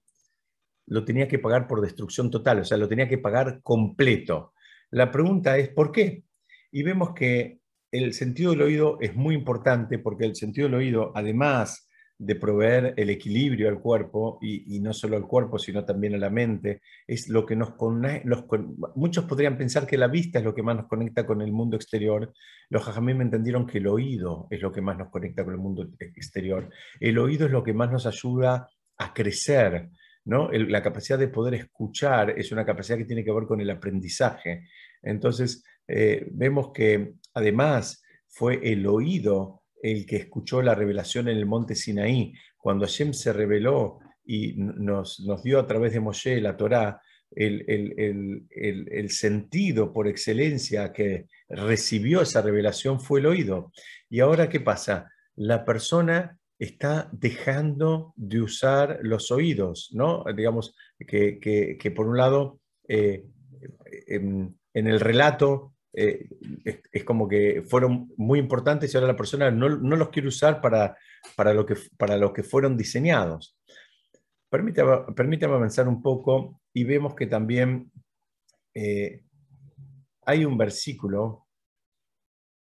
lo 0.88 1.06
tenía 1.06 1.28
que 1.28 1.40
pagar 1.40 1.68
por 1.68 1.82
destrucción 1.82 2.32
total, 2.32 2.60
o 2.60 2.66
sea, 2.66 2.78
lo 2.78 2.90
tenía 2.90 3.08
que 3.08 3.20
pagar 3.20 3.62
completo. 3.62 4.54
La 4.90 5.12
pregunta 5.12 5.58
es, 5.58 5.70
¿por 5.70 5.92
qué? 5.92 6.24
Y 6.72 6.84
vemos 6.84 7.14
que 7.14 7.60
el 7.92 8.14
sentido 8.14 8.52
del 8.52 8.64
oído 8.64 8.98
es 9.00 9.16
muy 9.16 9.36
importante 9.36 10.00
porque 10.00 10.26
el 10.26 10.36
sentido 10.36 10.68
del 10.68 10.76
oído, 10.76 11.12
además 11.16 11.88
de 12.26 12.36
proveer 12.36 12.94
el 12.98 13.10
equilibrio 13.10 13.70
al 13.70 13.80
cuerpo, 13.80 14.40
y, 14.42 14.80
no 14.80 14.94
solo 14.94 15.18
al 15.18 15.28
cuerpo, 15.28 15.60
sino 15.60 15.84
también 15.84 16.16
a 16.16 16.18
la 16.18 16.30
mente, 16.30 16.82
es 17.06 17.28
lo 17.30 17.46
que 17.46 17.56
nos 17.56 17.76
conecta. 17.76 18.46
Muchos 18.96 19.26
podrían 19.26 19.58
pensar 19.58 19.86
que 19.86 19.98
la 19.98 20.08
vista 20.08 20.40
es 20.40 20.46
lo 20.46 20.54
que 20.54 20.64
más 20.64 20.76
nos 20.76 20.88
conecta 20.88 21.26
con 21.26 21.42
el 21.42 21.52
mundo 21.52 21.76
exterior. 21.76 22.34
Los 22.70 22.84
jajamí 22.84 23.14
me 23.14 23.24
entendieron 23.24 23.68
que 23.68 23.80
el 23.80 23.88
oído 23.88 24.48
es 24.50 24.62
lo 24.62 24.72
que 24.72 24.82
más 24.82 24.98
nos 24.98 25.10
conecta 25.10 25.44
con 25.44 25.54
el 25.54 25.60
mundo 25.60 25.90
exterior. 26.00 26.70
El 27.00 27.18
oído 27.18 27.46
es 27.46 27.52
lo 27.52 27.64
que 27.64 27.74
más 27.74 27.92
nos 27.92 28.06
ayuda 28.06 28.70
a 28.98 29.14
crecer. 29.14 29.90
¿no? 30.26 30.50
la 30.52 30.82
capacidad 30.82 31.20
de 31.20 31.28
poder 31.28 31.56
escuchar 31.56 32.30
es 32.30 32.52
una 32.54 32.66
capacidad 32.66 32.98
que 32.98 33.04
tiene 33.04 33.26
que 33.26 33.34
ver 33.34 33.46
con 33.46 33.60
el 33.60 33.70
aprendizaje. 33.70 34.68
Entonces, 35.02 35.66
eh, 35.86 36.26
vemos 36.32 36.72
que 36.74 37.16
además 37.34 38.02
fue 38.30 38.60
el 38.72 38.88
oído 38.88 39.63
el 39.84 40.06
que 40.06 40.16
escuchó 40.16 40.62
la 40.62 40.74
revelación 40.74 41.28
en 41.28 41.38
el 41.38 41.46
monte 41.46 41.76
Sinaí, 41.76 42.34
cuando 42.58 42.86
Hashem 42.86 43.14
se 43.14 43.34
reveló 43.34 44.00
y 44.26 44.54
nos, 44.56 45.20
nos 45.20 45.44
dio 45.44 45.60
a 45.60 45.68
través 45.68 45.92
de 45.92 46.00
Moshe 46.00 46.40
la 46.40 46.56
Torá, 46.56 47.02
el, 47.36 47.66
el, 48.50 49.10
sentido 49.10 49.92
por 49.92 50.08
excelencia 50.08 50.94
que 50.94 51.26
recibió 51.50 52.22
esa 52.22 52.42
revelación 52.42 53.02
fue 53.02 53.20
el 53.20 53.26
oído. 53.26 53.72
Y 54.10 54.22
ahora, 54.22 54.48
¿qué 54.48 54.60
pasa? 54.60 55.12
La 55.36 55.66
persona 55.66 56.38
está 56.60 57.10
dejando 57.12 58.14
de 58.16 58.40
usar 58.40 59.00
los 59.02 59.32
oídos, 59.32 59.90
¿no? 59.94 60.24
Digamos 60.36 60.76
que, 61.00 61.40
que, 61.42 61.92
por 61.92 62.08
un 62.08 62.18
lado, 62.18 62.60
eh, 62.88 63.26
en, 64.08 64.58
en, 64.74 64.88
el 64.88 65.00
relato 65.00 65.73
eh, 65.94 66.28
es, 66.92 67.04
como 67.04 67.28
que 67.28 67.64
fueron 67.68 68.12
muy 68.18 68.40
importantes 68.40 68.94
y 68.94 68.98
ahora 68.98 69.08
la 69.08 69.16
persona 69.16 69.52
no, 69.52 69.70
los 69.70 70.10
quiere 70.10 70.28
usar 70.28 70.60
para, 70.60 70.98
para, 71.36 71.54
lo 71.54 71.66
que, 71.66 71.76
para 71.98 72.18
lo 72.18 72.34
que 72.34 72.44
fueron 72.44 72.76
diseñados. 72.76 73.58
Permítame, 74.50 75.14
permítame 75.16 75.54
avanzar 75.54 75.88
un 75.88 76.02
poco 76.02 76.62
y 76.74 76.84
vemos 76.84 77.16
que 77.16 77.28
también 77.28 77.92
eh, 78.74 79.24
hay 80.26 80.46
un 80.46 80.58
versículo 80.58 81.48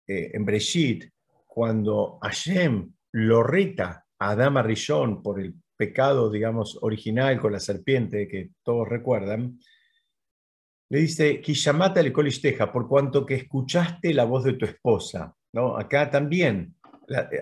eh, 0.07 0.31
en 0.35 0.45
Breshit, 0.45 1.11
cuando 1.47 2.19
Hashem 2.21 2.93
lo 3.13 3.43
reta 3.43 4.05
a 4.19 4.31
Adama 4.31 4.63
Rishon 4.63 5.23
por 5.23 5.41
el 5.41 5.55
pecado, 5.77 6.31
digamos, 6.31 6.79
original 6.83 7.41
con 7.41 7.53
la 7.53 7.61
serpiente 7.61 8.29
que 8.29 8.51
todos 8.63 8.89
recuerdan, 8.89 9.59
le 10.95 11.01
dice, 11.01 11.41
Kishamata 11.41 11.99
el 11.99 12.13
colistteja, 12.13 12.71
por 12.71 12.87
cuanto 12.87 13.27
que 13.27 13.35
escuchaste 13.35 14.15
la 14.15 14.23
voz 14.23 14.45
de 14.45 14.53
tu 14.53 14.65
esposa. 14.65 15.35
¿no? 15.53 15.77
Acá 15.77 16.09
también, 16.09 16.77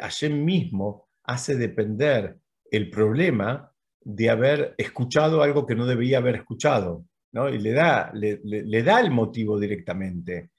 Hashem 0.01 0.43
mismo 0.43 1.11
hace 1.25 1.57
depender 1.57 2.39
el 2.71 2.89
problema 2.89 3.71
de 4.01 4.31
haber 4.31 4.75
escuchado 4.79 5.43
algo 5.43 5.67
que 5.67 5.75
no 5.75 5.85
debería 5.85 6.17
haber 6.17 6.37
escuchado, 6.37 7.05
¿no? 7.33 7.51
y 7.51 7.59
le 7.59 7.73
da, 7.73 8.11
le, 8.15 8.83
da 8.83 9.01
el 9.01 9.11
motivo 9.11 9.61
directamente. 9.61 10.53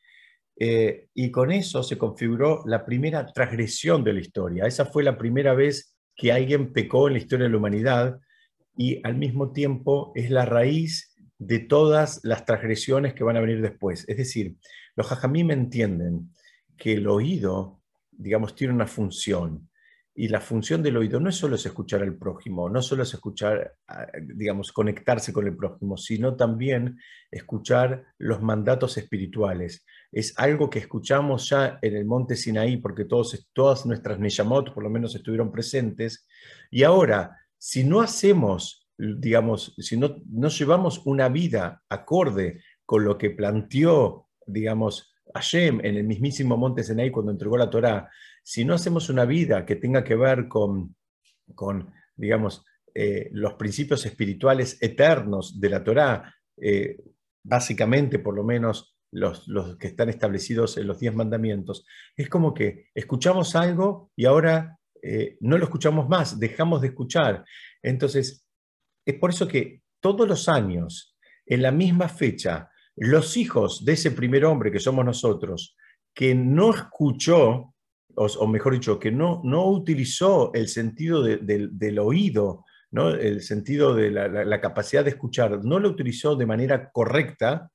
Eh, 0.56 1.08
y 1.16 1.32
con 1.32 1.52
eso 1.52 1.82
se 1.82 1.98
configuró 1.98 2.62
la 2.68 2.86
primera 2.86 3.26
transgresión 3.26 4.04
de 4.04 4.14
la 4.14 4.20
historia. 4.20 4.68
Esa 4.68 4.86
fue 4.86 5.02
la 5.02 5.18
primera 5.18 5.56
vez 5.56 5.98
que 6.16 6.32
alguien 6.32 6.72
pecó 6.72 7.08
en 7.08 7.14
la 7.14 7.20
historia 7.20 7.46
de 7.46 7.52
la 7.54 7.58
humanidad 7.58 8.20
y 8.78 9.02
al 9.04 9.16
mismo 9.16 9.52
tiempo 9.52 10.12
es 10.14 10.30
la 10.30 10.46
raíz 10.46 11.13
de 11.38 11.60
todas 11.60 12.22
las 12.24 12.46
transgresiones 12.46 13.14
que 13.14 13.24
van 13.24 13.38
a 13.38 13.42
venir 13.42 13.62
después. 13.62 14.08
Es 14.08 14.18
decir, 14.18 14.56
los 14.96 15.08
jajamí 15.08 15.44
me 15.44 15.54
entienden 15.54 16.32
que 16.78 16.94
el 16.94 17.08
oído, 17.08 17.82
digamos, 18.12 18.56
tiene 18.56 18.74
una 18.74 18.88
función. 18.88 19.70
Y 20.16 20.28
la 20.28 20.42
función 20.42 20.84
del 20.84 20.98
oído 20.98 21.20
no 21.20 21.30
es 21.30 21.36
solo 21.36 21.56
es 21.56 21.66
escuchar 21.66 22.04
al 22.04 22.16
prójimo, 22.16 22.70
no 22.70 22.84
solo 22.84 23.02
es 23.02 23.12
escuchar, 23.16 23.74
ah, 23.88 24.06
digamos, 24.22 24.72
conectarse 24.72 25.34
con 25.34 25.48
el 25.48 25.56
prójimo, 25.56 25.98
sino 25.98 26.36
también 26.36 27.00
escuchar 27.32 28.06
los 28.20 28.40
mandatos 28.40 28.96
espirituales. 28.98 29.84
Es 30.12 30.38
algo 30.38 30.70
que 30.70 30.78
escuchamos 30.78 31.50
ya 31.50 31.80
en 31.82 31.96
el 31.96 32.06
monte 32.06 32.36
Sinaí, 32.36 32.78
porque 32.78 33.06
todos, 33.06 33.50
todas 33.54 33.88
nuestras 33.88 34.20
Neyamot 34.20 34.72
por 34.72 34.84
lo 34.84 34.90
menos 34.92 35.16
estuvieron 35.16 35.52
presentes. 35.52 36.28
Y 36.70 36.84
ahora, 36.84 37.36
si 37.58 37.84
no 37.84 38.00
hacemos 38.00 38.83
digamos, 38.98 39.74
si 39.78 39.98
no, 39.98 40.22
no 40.30 40.50
llevamos 40.50 41.02
una 41.06 41.30
vida 41.30 41.84
acorde 41.90 42.62
con 42.86 43.04
lo 43.04 43.18
que 43.18 43.32
planteó, 43.32 44.28
digamos, 44.46 45.14
Hashem 45.34 45.80
en 45.84 45.96
el 45.98 46.04
mismísimo 46.04 46.58
monte 46.58 46.84
Sinai 46.84 47.12
cuando 47.12 47.32
entregó 47.32 47.58
la 47.58 47.70
Torá, 47.70 48.10
si 48.44 48.66
no 48.66 48.74
hacemos 48.74 49.10
una 49.10 49.26
vida 49.26 49.66
que 49.66 49.78
tenga 49.78 50.04
que 50.04 50.16
ver 50.16 50.48
con, 50.48 50.96
con 51.56 51.92
digamos, 52.16 52.66
eh, 52.94 53.30
los 53.32 53.54
principios 53.54 54.06
espirituales 54.06 54.78
eternos 54.82 55.60
de 55.60 55.70
la 55.70 55.84
Torá, 55.84 56.36
eh, 56.58 56.98
básicamente 57.44 58.20
por 58.20 58.36
lo 58.36 58.44
menos 58.44 58.96
los, 59.12 59.48
los, 59.48 59.78
que 59.78 59.88
están 59.88 60.10
establecidos 60.10 60.78
en 60.78 60.88
los 60.88 61.00
diez 61.00 61.16
mandamientos, 61.16 61.86
es 62.16 62.30
como 62.30 62.54
que 62.54 62.90
escuchamos 62.94 63.56
algo 63.56 64.12
y 64.16 64.26
ahora 64.26 64.80
eh, 65.02 65.38
no 65.42 65.58
lo 65.58 65.66
escuchamos 65.66 66.08
más, 66.08 66.40
dejamos 66.40 66.82
de 66.82 66.88
escuchar. 66.88 67.44
Entonces, 67.82 68.43
es 69.06 69.16
por 69.16 69.32
eso 69.32 69.48
que 69.48 69.82
todos 70.00 70.28
los 70.28 70.50
años, 70.50 71.16
en 71.46 71.62
la 71.62 71.72
misma 71.72 72.10
fecha, 72.10 72.70
los 72.96 73.38
hijos 73.38 73.86
de 73.86 73.94
ese 73.94 74.12
primer 74.12 74.46
hombre 74.46 74.72
que 74.72 74.80
somos 74.80 75.06
nosotros, 75.06 75.76
que 76.14 76.36
no 76.36 76.74
escuchó, 76.74 77.74
o, 78.16 78.48
mejor 78.48 78.74
dicho, 78.74 79.00
que 79.00 79.12
no, 79.12 79.42
no 79.44 79.68
utilizó 79.70 80.54
el 80.54 80.68
sentido 80.68 81.24
del 81.24 82.00
oído, 82.00 82.66
¿no? 82.92 83.10
el 83.10 83.42
sentido 83.42 83.96
de 83.96 84.12
la, 84.12 84.62
capacidad 84.62 85.04
de 85.04 85.10
escuchar, 85.12 85.64
no 85.66 85.80
lo 85.80 85.90
utilizó 85.90 86.36
de 86.36 86.46
manera 86.46 86.92
correcta, 86.92 87.72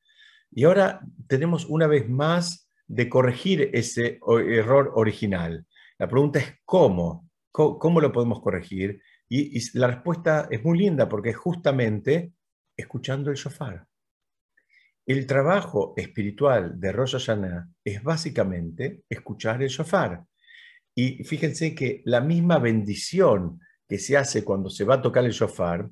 y 0.51 0.65
ahora 0.65 1.01
tenemos 1.27 1.67
una 1.67 1.87
vez 1.87 2.09
más 2.09 2.71
de 2.87 3.09
corregir 3.09 3.71
ese 3.75 4.19
error 4.51 4.93
original. 4.95 5.67
La 5.99 6.09
pregunta 6.09 6.39
es 6.39 6.55
cómo, 6.65 7.29
cómo 7.51 8.01
lo 8.01 8.13
podemos 8.13 8.41
corregir. 8.41 9.03
Y, 9.29 9.79
la 9.79 9.89
respuesta 9.89 10.49
es 10.51 10.65
muy 10.65 10.79
linda 10.79 11.09
porque 11.09 11.31
es 11.31 11.37
justamente 11.37 12.33
escuchando 12.77 13.31
el 13.31 13.37
shofar. 13.37 13.87
El 15.07 15.27
trabajo 15.27 15.95
espiritual 15.97 16.79
de 16.79 16.93
Rosh 16.93 17.13
Hashanah 17.13 17.69
es 17.83 18.03
básicamente 18.03 19.03
escuchar 19.09 19.63
el 19.63 19.69
shofar. 19.69 20.23
Y 20.95 21.25
fíjense 21.25 21.75
que 21.75 22.03
la 22.05 22.21
misma 22.21 22.59
bendición 22.59 23.61
que 23.89 23.99
se 23.99 24.17
hace 24.17 24.45
cuando 24.45 24.69
se 24.69 24.85
va 24.85 24.97
a 24.97 25.03
tocar 25.03 25.25
el 25.25 25.33
shofar, 25.33 25.89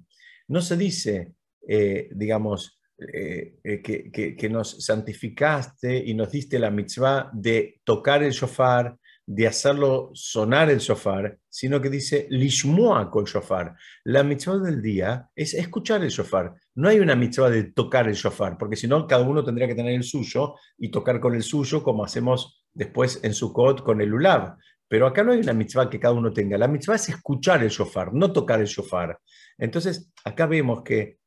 no 0.49 0.61
se 0.61 0.77
dice, 0.77 1.33
eh, 1.67 2.11
digamos, 2.13 2.81
eh, 2.99 3.57
eh, 3.63 3.83
que, 3.83 4.37
que, 4.37 4.49
nos 4.49 4.85
santificaste 4.85 5.97
y 5.97 6.15
nos 6.15 6.31
diste 6.31 6.59
la 6.59 6.71
mitzvah 6.71 7.31
de 7.33 7.81
tocar 7.85 8.23
el 8.23 8.33
shofar, 8.33 8.97
de 9.27 9.49
hacerlo 9.49 10.11
sonar 10.15 10.71
el 10.71 10.79
shofar, 10.79 11.39
sino 11.49 11.81
que 11.81 11.91
dice 11.91 12.29
lishmoa 12.31 13.11
con 13.11 13.25
shofar. 13.25 13.75
La 14.05 14.23
mitzvah 14.23 14.59
del 14.59 14.81
día 14.81 15.29
es 15.35 15.53
escuchar 15.55 16.03
el 16.05 16.11
shofar. 16.11 16.55
No 16.77 16.89
hay 16.89 17.01
una 17.01 17.17
mitzvah 17.17 17.51
de 17.51 17.65
tocar 17.65 18.07
el 18.07 18.15
shofar, 18.15 18.57
porque 18.57 18.77
si 18.77 18.87
no, 18.87 19.07
cada 19.09 19.25
uno 19.25 19.43
tendría 19.43 19.67
que 19.67 19.75
tener 19.75 19.95
el 19.95 20.05
suyo 20.05 20.55
y 20.79 20.91
tocar 20.91 21.19
con 21.19 21.35
el 21.35 21.43
suyo, 21.43 21.83
como 21.83 22.05
hacemos 22.05 22.65
después 22.73 23.19
en 23.25 23.35
Sukkot 23.35 23.83
con 23.83 24.01
el 24.01 24.15
ulab. 24.15 24.57
Pero 24.89 25.09
acá 25.09 25.25
no 25.25 25.33
hay 25.33 25.41
una 25.41 25.53
mitzvah 25.53 25.91
que 25.91 25.99
cada 25.99 26.15
uno 26.15 26.33
tenga. 26.33 26.57
La 26.57 26.69
mitzvah 26.69 26.95
es 26.95 27.09
escuchar 27.09 27.65
el 27.65 27.71
shofar, 27.71 28.15
no 28.15 28.33
tocar 28.33 28.61
el 28.61 28.67
shofar. 28.67 29.19
Entonces, 29.59 30.13
acá 30.25 30.47
vemos 30.47 30.83
que 30.83 31.19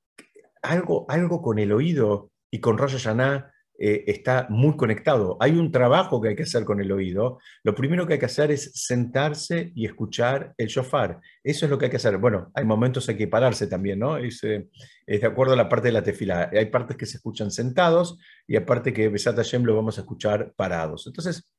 algo, 0.61 1.05
algo 1.09 1.41
con 1.41 1.59
el 1.59 1.73
oído 1.73 2.31
y 2.49 2.61
con 2.61 2.77
Rosh 2.77 2.93
Hashanah 2.93 3.51
eh, 3.81 4.03
está 4.07 4.45
muy 4.49 4.75
conectado. 4.75 5.37
Hay 5.39 5.51
un 5.51 5.71
trabajo 5.71 6.19
que 6.19 6.27
hay 6.27 6.35
que 6.35 6.43
hacer 6.43 6.65
con 6.65 6.81
el 6.81 6.91
oído. 6.91 7.39
Lo 7.63 7.73
primero 7.73 8.05
que 8.05 8.13
hay 8.13 8.19
que 8.19 8.25
hacer 8.25 8.51
es 8.51 8.73
sentarse 8.73 9.71
y 9.73 9.85
escuchar 9.85 10.53
el 10.57 10.67
shofar. 10.67 11.21
Eso 11.41 11.65
es 11.65 11.69
lo 11.71 11.77
que 11.77 11.85
hay 11.85 11.91
que 11.91 11.95
hacer. 11.95 12.17
Bueno, 12.17 12.51
hay 12.53 12.65
momentos 12.65 13.07
hay 13.07 13.15
que 13.15 13.29
pararse 13.29 13.67
también, 13.67 13.99
¿no? 13.99 14.17
Es, 14.17 14.43
eh, 14.43 14.67
de 15.07 15.25
acuerdo 15.25 15.53
a 15.53 15.55
la 15.55 15.69
parte 15.69 15.87
de 15.87 15.93
la 15.93 16.03
tefila. 16.03 16.49
Hay 16.51 16.65
partes 16.65 16.97
que 16.97 17.05
se 17.05 17.17
escuchan 17.17 17.51
sentados 17.51 18.17
y 18.45 18.57
hay 18.57 18.65
partes 18.65 18.93
que 18.93 19.07
Besat 19.07 19.37
Hashem 19.37 19.63
lo 19.63 19.77
vamos 19.77 19.97
a 19.97 20.01
escuchar 20.01 20.53
parados. 20.57 21.07
Entonces, 21.07 21.49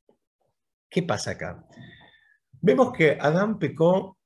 ¿qué 0.90 1.02
pasa 1.02 1.30
acá? 1.30 1.66
Vemos 2.60 2.92
que 2.92 3.16
Adán 3.18 3.58
pecó, 3.58 4.18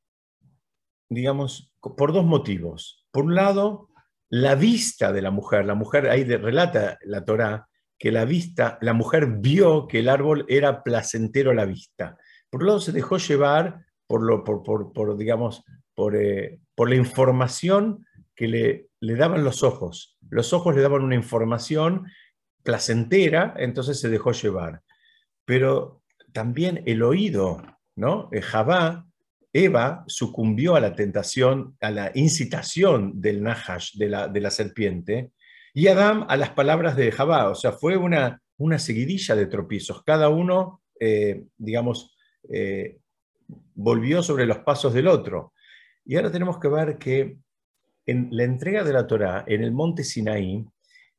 digamos, 1.09 1.73
por 1.81 2.13
dos 2.13 2.25
motivos. 2.25 3.07
Por 3.13 3.27
un 3.27 3.37
lado, 3.37 3.89
la 4.31 4.57
vista 4.57 5.13
de 5.13 5.23
la 5.23 5.31
mujer. 5.31 5.65
La 5.65 5.77
mujer, 5.77 6.09
ahí 6.09 6.25
relata 6.25 6.99
la 7.03 7.25
Torá, 7.25 7.69
que 7.99 8.11
la 8.13 8.25
vista, 8.25 8.79
la 8.81 8.93
mujer 8.93 9.27
vio 9.39 9.87
que 9.87 10.01
el 10.01 10.09
árbol 10.09 10.45
era 10.49 10.83
placentero 10.83 11.51
a 11.51 11.55
la 11.55 11.65
vista. 11.65 12.19
Por 12.51 12.65
lado 12.65 12.81
se 12.81 12.93
dejó 12.93 13.19
llevar 13.19 13.85
por, 14.07 14.23
lo, 14.23 14.45
por, 14.45 15.17
digamos, 15.17 15.65
eh, 16.13 16.59
por, 16.75 16.89
la 16.89 16.97
información 16.97 18.07
que 18.35 18.49
le, 18.49 18.89
le 19.01 19.15
daban 19.17 19.45
los 19.45 19.63
ojos. 19.63 20.19
Los 20.29 20.53
ojos 20.53 20.75
le 20.75 20.83
daban 20.83 21.03
una 21.03 21.15
información 21.15 22.07
placentera, 22.63 23.55
entonces 23.57 24.01
se 24.01 24.09
dejó 24.09 24.33
llevar. 24.33 24.83
Pero 25.45 26.03
también 26.33 26.83
el 26.87 27.03
oído, 27.03 27.63
¿no? 27.97 28.29
Eh, 28.33 28.43
Eva 29.57 30.03
sucumbió 30.09 30.75
a 30.75 30.81
la 30.81 30.97
tentación, 30.97 31.77
a 31.81 31.91
la 31.93 32.11
incitación 32.15 33.21
del 33.21 33.41
Nahash, 33.43 33.93
de 33.95 34.09
la, 34.09 34.27
de 34.27 34.41
la 34.41 34.51
serpiente, 34.51 35.31
y 35.75 35.89
Adán 35.89 36.25
a 36.29 36.37
las 36.37 36.51
palabras 36.51 36.97
de 36.97 37.11
Jabá. 37.11 37.51
O 37.51 37.55
sea, 37.57 37.73
fue 37.73 37.97
una, 37.97 38.41
una 38.57 38.79
seguidilla 38.79 39.35
de 39.35 39.47
tropiezos. 39.47 40.05
Cada 40.05 40.29
uno, 40.29 40.83
eh, 41.01 41.45
digamos, 41.59 42.17
eh, 42.49 43.01
volvió 43.75 44.23
sobre 44.23 44.47
los 44.47 44.59
pasos 44.59 44.95
del 44.95 45.09
otro. 45.09 45.53
Y 46.05 46.15
ahora 46.15 46.31
tenemos 46.31 46.59
que 46.61 46.69
ver 46.69 46.97
que 46.97 47.39
en 48.07 48.29
la 48.31 48.45
entrega 48.45 48.85
de 48.85 48.93
la 48.93 49.07
Torá, 49.07 49.45
en 49.49 49.65
el 49.65 49.73
monte 49.73 50.05
Sinaí, 50.05 50.65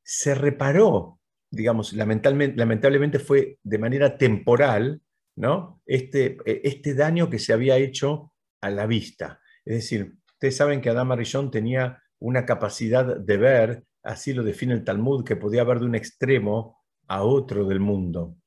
se 0.01 0.35
reparó, 0.35 1.19
digamos, 1.51 1.91
lamentablemente, 1.91 2.57
lamentablemente 2.57 3.19
fue 3.19 3.57
de 3.61 3.77
manera 3.77 4.17
temporal, 4.17 5.01
¿no? 5.35 5.81
Este, 5.85 6.37
este 6.45 6.93
daño 6.93 7.29
que 7.29 7.39
se 7.39 7.51
había 7.51 7.75
hecho 7.75 8.31
a 8.61 8.69
la 8.69 8.85
vista. 8.85 9.41
Es 9.65 9.75
decir, 9.75 10.15
ustedes 10.33 10.55
saben 10.55 10.79
que 10.79 10.91
Adán 10.91 11.07
Marillón 11.07 11.51
tenía 11.51 12.01
una 12.19 12.45
capacidad 12.45 13.17
de 13.17 13.37
ver 13.37 13.83
así 14.05 14.33
lo 14.33 14.43
define 14.43 14.73
el 14.73 14.83
Talmud, 14.83 15.23
que 15.23 15.35
podía 15.35 15.63
ver 15.63 15.79
de 15.79 15.85
un 15.85 15.95
extremo 15.95 16.79
a 17.07 17.23
otro 17.23 17.65
del 17.65 17.79
mundo. 17.79 18.37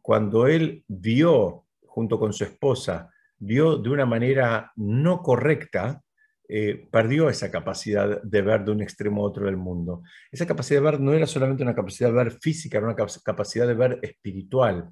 Cuando 0.00 0.46
él 0.46 0.84
vio, 0.88 1.66
junto 1.86 2.18
con 2.18 2.32
su 2.32 2.44
esposa, 2.44 3.10
vio 3.38 3.76
de 3.76 3.90
una 3.90 4.06
manera 4.06 4.72
no 4.76 5.22
correcta, 5.22 6.02
eh, 6.48 6.88
perdió 6.90 7.30
esa 7.30 7.50
capacidad 7.50 8.20
de 8.22 8.42
ver 8.42 8.64
de 8.64 8.72
un 8.72 8.82
extremo 8.82 9.22
a 9.22 9.28
otro 9.28 9.46
del 9.46 9.56
mundo. 9.56 10.02
Esa 10.30 10.46
capacidad 10.46 10.80
de 10.80 10.90
ver 10.90 11.00
no 11.00 11.12
era 11.12 11.26
solamente 11.26 11.62
una 11.62 11.74
capacidad 11.74 12.10
de 12.10 12.16
ver 12.16 12.32
física, 12.32 12.78
era 12.78 12.88
una 12.88 12.96
capacidad 12.96 13.66
de 13.66 13.74
ver 13.74 13.98
espiritual. 14.02 14.90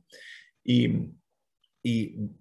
Y, 0.64 1.10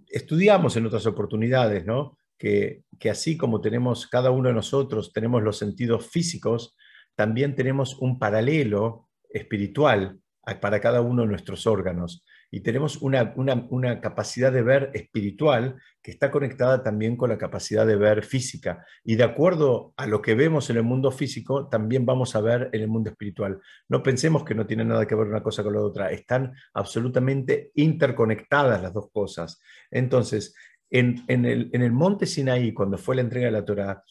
estudiamos 0.07 0.75
en 0.75 0.85
otras 0.85 1.05
oportunidades, 1.05 1.85
¿no? 1.85 2.17
Que, 2.37 2.83
que 2.99 3.09
así 3.09 3.37
como 3.37 3.61
tenemos 3.61 4.05
cada 4.05 4.31
uno 4.31 4.49
de 4.49 4.55
nosotros, 4.55 5.13
tenemos 5.13 5.41
los 5.41 5.57
sentidos 5.57 6.07
físicos, 6.09 6.75
también 7.19 7.53
tenemos 7.53 7.97
un 7.99 8.17
paralelo 8.17 9.09
espiritual 9.29 10.21
para 10.61 10.79
cada 10.79 11.01
uno 11.01 11.23
de 11.23 11.27
nuestros 11.27 11.67
órganos 11.67 12.23
y 12.49 12.61
tenemos 12.61 13.01
una, 13.01 13.99
capacidad 13.99 14.53
de 14.53 14.61
ver 14.61 14.89
espiritual 14.93 15.75
que 16.01 16.11
está 16.11 16.31
conectada 16.31 16.81
también 16.81 17.17
con 17.17 17.29
la 17.29 17.37
capacidad 17.37 17.85
de 17.85 17.97
ver 17.97 18.23
física. 18.23 18.85
Y 19.03 19.17
de 19.17 19.25
acuerdo 19.25 19.93
a 19.97 20.07
lo 20.07 20.21
que 20.21 20.33
vemos 20.33 20.69
en 20.69 20.77
el 20.77 20.83
mundo 20.83 21.11
físico, 21.11 21.67
también 21.67 22.05
vamos 22.05 22.37
a 22.37 22.41
ver 22.41 22.69
en 22.71 22.83
el 22.83 22.87
mundo 22.87 23.09
espiritual. 23.09 23.59
No 23.89 24.01
pensemos 24.01 24.45
que 24.45 24.55
no 24.55 24.65
tiene 24.65 24.85
nada 24.85 25.05
que 25.05 25.15
ver 25.15 25.27
una 25.27 25.43
cosa 25.43 25.61
con 25.61 25.73
la 25.73 25.81
otra, 25.81 26.11
están 26.11 26.53
absolutamente 26.73 27.71
interconectadas 27.75 28.81
las 28.81 28.93
dos 28.93 29.11
cosas. 29.11 29.61
Entonces, 29.91 30.55
en, 30.89 31.25
el, 31.27 31.69
en 31.73 31.81
el 31.81 31.91
monte 31.91 32.25
Sinaí, 32.25 32.73
cuando 32.73 32.97
fue 32.97 33.17
la 33.17 33.23
entrega 33.23 33.47
de 33.47 33.51
la 33.51 33.65
Torah, 33.65 34.03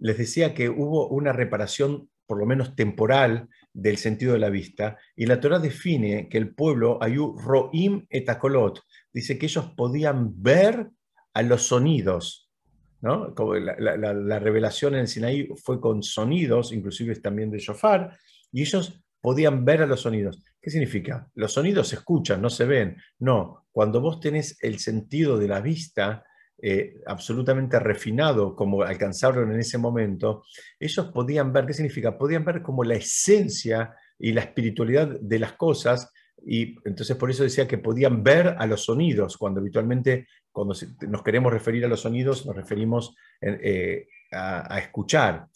les 0.00 0.18
decía 0.18 0.52
que 0.52 0.68
hubo 0.68 1.08
una 1.08 1.32
reparación 1.32 2.10
por 2.26 2.38
lo 2.38 2.46
menos 2.46 2.74
temporal, 2.74 3.48
del 3.72 3.98
sentido 3.98 4.32
de 4.32 4.38
la 4.38 4.50
vista, 4.50 4.98
y 5.14 5.26
la 5.26 5.40
Torah 5.40 5.58
define 5.58 6.28
que 6.28 6.38
el 6.38 6.54
pueblo, 6.54 6.98
ayu 7.02 7.36
roim 7.38 8.06
etakolot, 8.08 8.80
dice 9.12 9.38
que 9.38 9.46
ellos 9.46 9.72
podían 9.76 10.42
ver 10.42 10.90
a 11.34 11.42
los 11.42 11.66
sonidos, 11.66 12.50
¿no? 13.00 13.34
la, 13.60 14.38
revelación 14.38 14.94
en 14.94 15.00
el 15.00 15.08
Sinaí 15.08 15.48
fue 15.62 15.80
con 15.80 16.02
sonidos, 16.02 16.72
inclusive 16.72 17.14
también 17.16 17.50
de 17.50 17.58
shofar, 17.58 18.16
y 18.50 18.62
ellos 18.62 19.02
podían 19.20 19.64
ver 19.64 19.82
a 19.82 19.86
los 19.86 20.00
sonidos. 20.00 20.42
¿Qué 20.60 20.70
significa? 20.70 21.28
Los 21.34 21.52
sonidos 21.52 21.88
se 21.88 21.96
escuchan, 21.96 22.40
no 22.40 22.48
se 22.48 22.64
ven. 22.64 22.96
No, 23.18 23.66
cuando 23.70 24.00
vos 24.00 24.20
tenés 24.20 24.56
el 24.62 24.78
sentido 24.78 25.36
de 25.38 25.48
la 25.48 25.60
vista, 25.60 26.24
eh, 26.62 27.02
absolutamente 27.06 27.78
refinado 27.78 28.56
como 28.56 28.82
alcanzaron 28.82 29.52
en 29.52 29.60
ese 29.60 29.78
momento, 29.78 30.44
ellos 30.80 31.10
podían 31.12 31.52
ver, 31.52 31.66
¿qué 31.66 31.74
significa? 31.74 32.16
Podían 32.16 32.44
ver 32.44 32.62
como 32.62 32.82
la 32.82 32.94
esencia 32.94 33.94
y 34.18 34.32
la 34.32 34.40
espiritualidad 34.40 35.20
de 35.20 35.38
las 35.38 35.52
cosas 35.52 36.10
y 36.44 36.76
entonces 36.88 37.16
por 37.16 37.30
eso 37.30 37.42
decía 37.42 37.66
que 37.66 37.78
podían 37.78 38.22
ver 38.22 38.54
a 38.58 38.66
los 38.66 38.84
sonidos, 38.84 39.36
cuando 39.36 39.60
habitualmente 39.60 40.28
cuando 40.50 40.74
nos 41.08 41.22
queremos 41.22 41.52
referir 41.52 41.84
a 41.84 41.88
los 41.88 42.00
sonidos 42.00 42.46
nos 42.46 42.56
referimos 42.56 43.14
eh, 43.40 44.08
a, 44.32 44.74
a 44.74 44.78
escuchar. 44.78 45.48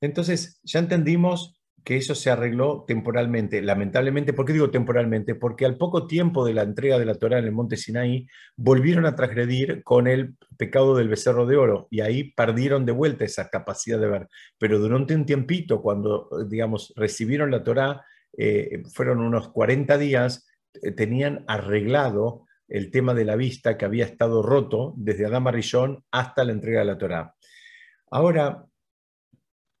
Entonces 0.00 0.60
ya 0.62 0.78
entendimos 0.78 1.58
que 1.84 1.96
eso 1.98 2.14
se 2.14 2.30
arregló 2.30 2.84
temporalmente. 2.88 3.60
Lamentablemente, 3.60 4.32
¿por 4.32 4.46
qué 4.46 4.54
digo 4.54 4.70
temporalmente? 4.70 5.34
Porque 5.34 5.66
al 5.66 5.76
poco 5.76 6.06
tiempo 6.06 6.44
de 6.44 6.54
la 6.54 6.62
entrega 6.62 6.98
de 6.98 7.04
la 7.04 7.16
Torah 7.16 7.38
en 7.38 7.44
el 7.44 7.52
monte 7.52 7.76
Sinaí, 7.76 8.26
volvieron 8.56 9.04
a 9.04 9.14
transgredir 9.14 9.82
con 9.84 10.06
el 10.06 10.34
pecado 10.56 10.96
del 10.96 11.08
becerro 11.08 11.44
de 11.44 11.56
oro 11.56 11.86
y 11.90 12.00
ahí 12.00 12.32
perdieron 12.32 12.86
de 12.86 12.92
vuelta 12.92 13.26
esa 13.26 13.50
capacidad 13.50 14.00
de 14.00 14.08
ver. 14.08 14.28
Pero 14.58 14.78
durante 14.78 15.14
un 15.14 15.26
tiempito, 15.26 15.82
cuando, 15.82 16.30
digamos, 16.48 16.94
recibieron 16.96 17.50
la 17.50 17.62
Torah, 17.62 18.02
eh, 18.36 18.82
fueron 18.92 19.20
unos 19.20 19.50
40 19.50 19.98
días, 19.98 20.48
eh, 20.82 20.90
tenían 20.92 21.44
arreglado 21.46 22.46
el 22.66 22.90
tema 22.90 23.12
de 23.12 23.26
la 23.26 23.36
vista 23.36 23.76
que 23.76 23.84
había 23.84 24.06
estado 24.06 24.42
roto 24.42 24.94
desde 24.96 25.26
Adán 25.26 25.46
Rishon 25.52 26.02
hasta 26.10 26.44
la 26.44 26.52
entrega 26.52 26.80
de 26.80 26.86
la 26.86 26.98
Torah. 26.98 27.34
Ahora, 28.10 28.64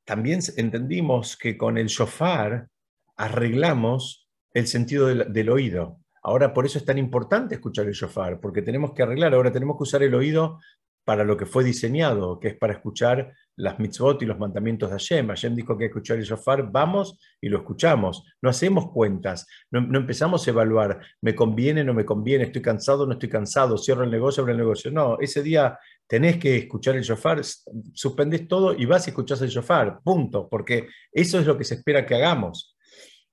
también 0.04 0.40
entendimos 0.56 1.36
que 1.36 1.56
con 1.56 1.78
el 1.78 1.86
shofar 1.86 2.68
arreglamos 3.16 4.28
el 4.52 4.66
sentido 4.66 5.06
del, 5.06 5.48
oído. 5.50 5.98
Ahora 6.22 6.54
por 6.54 6.64
eso 6.66 6.78
es 6.78 6.84
tan 6.84 6.98
importante 6.98 7.56
escuchar 7.56 7.86
el 7.86 7.92
shofar, 7.92 8.40
porque 8.40 8.62
tenemos 8.62 8.92
que 8.92 9.02
arreglar, 9.02 9.34
ahora 9.34 9.52
tenemos 9.52 9.76
que 9.76 9.82
usar 9.82 10.02
el 10.02 10.14
oído 10.14 10.58
para 11.04 11.24
lo 11.24 11.36
que 11.36 11.44
fue 11.44 11.64
diseñado, 11.64 12.40
que 12.40 12.48
es 12.48 12.56
para 12.56 12.72
escuchar 12.72 13.34
las 13.56 13.78
mitzvot 13.78 14.22
y 14.22 14.26
los 14.26 14.38
mandamientos 14.38 14.88
de 14.88 14.94
Hashem. 14.94 15.28
Hashem 15.28 15.54
dijo 15.54 15.76
que 15.76 15.86
escuchar 15.86 16.16
el 16.16 16.24
shofar, 16.24 16.70
vamos 16.70 17.18
y 17.40 17.48
lo 17.50 17.58
escuchamos. 17.58 18.24
No 18.40 18.48
hacemos 18.48 18.90
cuentas, 18.90 19.46
no, 19.70 19.82
no, 19.82 19.98
empezamos 19.98 20.46
a 20.46 20.50
evaluar, 20.50 21.00
me 21.20 21.34
conviene, 21.34 21.84
no 21.84 21.92
me 21.92 22.06
conviene, 22.06 22.44
estoy 22.44 22.62
cansado, 22.62 23.06
no 23.06 23.12
estoy 23.12 23.28
cansado, 23.28 23.76
cierro 23.76 24.04
el 24.04 24.10
negocio, 24.10 24.42
abro 24.42 24.52
el 24.52 24.58
negocio. 24.58 24.90
No, 24.90 25.18
ese 25.20 25.42
día 25.42 25.78
tenés 26.06 26.38
que 26.38 26.56
escuchar 26.56 26.96
el 26.96 27.02
shofar, 27.02 27.40
suspendés 27.92 28.46
todo 28.46 28.74
y 28.74 28.84
vas 28.84 29.06
y 29.06 29.10
escuchás 29.10 29.40
el 29.42 29.48
shofar, 29.48 30.00
punto, 30.02 30.48
porque 30.48 30.88
eso 31.12 31.38
es 31.38 31.46
lo 31.46 31.56
que 31.56 31.64
se 31.64 31.76
espera 31.76 32.06
que 32.06 32.14
hagamos. 32.14 32.76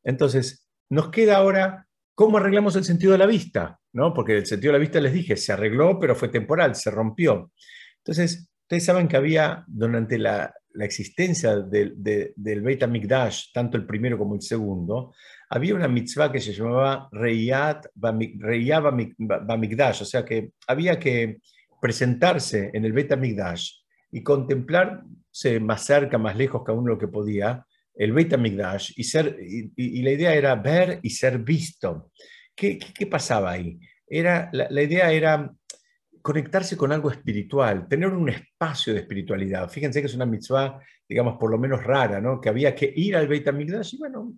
Entonces, 0.04 0.68
nos 0.90 1.10
queda 1.10 1.38
ahora 1.38 1.88
cómo 2.16 2.38
arreglamos 2.38 2.76
el 2.76 2.84
sentido 2.84 3.12
de 3.12 3.18
la 3.18 3.26
vista, 3.26 3.80
¿no? 3.94 4.14
Porque 4.14 4.38
el 4.38 4.46
sentido 4.46 4.72
de 4.72 4.80
la 4.80 4.82
vista 4.82 5.00
les 5.00 5.14
dije, 5.14 5.38
se 5.38 5.54
arregló, 5.54 6.00
pero 6.00 6.16
fue 6.16 6.30
temporal, 6.30 6.76
se 6.76 6.92
rompió. 6.92 7.52
Entonces, 7.98 8.50
ustedes 8.64 8.86
saben 8.86 9.08
que 9.08 9.18
había 9.18 9.64
durante 9.68 10.18
la, 10.18 10.54
existencia 10.80 11.58
del, 11.58 11.96
del 11.98 12.62
Beit 12.62 12.84
HaMikdash, 12.84 13.52
tanto 13.54 13.76
el 13.76 13.86
primero 13.86 14.18
como 14.18 14.36
el 14.36 14.42
segundo, 14.42 15.14
había 15.50 15.76
una 15.76 15.90
mitzvah 15.90 16.32
que 16.32 16.40
se 16.40 16.54
llamaba 16.54 17.10
Reyat 17.12 17.88
Bamikdash, 17.94 20.04
o 20.04 20.06
sea 20.06 20.24
que 20.24 20.52
había 20.66 20.98
que 20.98 21.42
presentarse 21.82 22.70
en 22.74 22.86
el 22.86 22.94
Beta 22.94 23.18
Migdash 23.18 23.72
y 24.12 24.24
contemplarse 24.24 25.60
más 25.60 25.84
cerca, 25.84 26.18
más 26.18 26.38
lejos 26.38 26.64
que 26.64 26.72
uno 26.72 26.90
lo 26.90 26.98
que 26.98 27.08
podía, 27.08 27.66
el 27.94 28.14
Beta 28.14 28.38
Migdash, 28.38 28.94
y, 28.96 29.04
ser, 29.04 29.38
y, 29.42 30.02
la 30.02 30.12
idea 30.12 30.34
era 30.34 30.56
ver 30.56 31.00
y 31.02 31.10
ser 31.10 31.40
visto. 31.40 32.12
¿Qué, 32.56 32.78
qué, 32.78 33.08
pasaba 33.08 33.52
ahí? 33.52 33.80
Era, 34.08 34.50
la, 34.54 34.82
idea 34.82 35.12
era 35.12 35.52
conectarse 36.22 36.78
con 36.78 36.92
algo 36.92 37.10
espiritual, 37.12 37.88
tener 37.88 38.10
un 38.10 38.30
espacio 38.30 38.94
de 38.94 39.00
espiritualidad. 39.00 39.70
Fíjense 39.70 40.02
que 40.02 40.08
es 40.08 40.14
una 40.14 40.26
mitzvah, 40.26 40.80
digamos, 41.08 41.38
por 41.40 41.50
lo 41.50 41.58
menos 41.58 41.84
rara, 41.84 42.22
¿no? 42.22 42.40
Que 42.40 42.50
había 42.50 42.76
que 42.76 42.94
ir 42.96 43.16
al 43.16 43.28
Beit 43.28 43.48
HaMikdash 43.48 43.96
y, 43.96 43.98
bueno, 43.98 44.36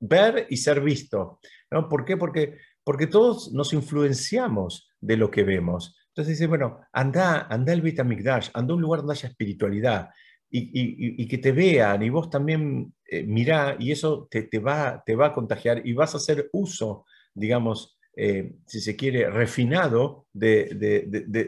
ver 0.00 0.46
y 0.50 0.56
ser 0.56 0.80
visto, 0.80 1.38
¿no? 1.70 1.88
¿Por 1.88 2.04
qué? 2.04 2.16
Porque, 2.16 2.58
porque 2.82 3.06
todos 3.06 3.52
nos 3.52 3.72
influenciamos 3.72 4.90
de 5.00 5.16
lo 5.16 5.30
que 5.30 5.44
vemos. 5.44 5.96
Entonces 6.12 6.38
dice, 6.38 6.46
bueno, 6.46 6.80
anda, 6.92 7.46
anda 7.48 7.72
al 7.72 7.80
Beit 7.80 7.98
HaMikdash, 7.98 8.50
anda 8.52 8.72
a 8.72 8.76
un 8.76 8.82
lugar 8.82 9.00
donde 9.00 9.14
haya 9.14 9.28
espiritualidad 9.28 10.10
y, 10.54 11.26
que 11.26 11.38
te 11.38 11.52
vean 11.52 12.02
y 12.02 12.10
vos 12.10 12.28
también 12.28 12.92
eh, 13.06 13.22
mirá 13.22 13.76
y 13.78 13.90
eso 13.90 14.28
te, 14.30 14.42
te, 14.42 14.58
va, 14.58 15.02
te 15.04 15.16
va 15.16 15.28
a 15.28 15.32
contagiar 15.32 15.80
y 15.86 15.94
vas 15.94 16.12
a 16.12 16.18
hacer 16.18 16.50
uso, 16.52 17.06
digamos, 17.32 17.98
eh, 18.14 18.56
si 18.66 18.80
se 18.80 18.94
quiere, 18.94 19.30
refinado 19.30 20.26
de, 20.32 20.64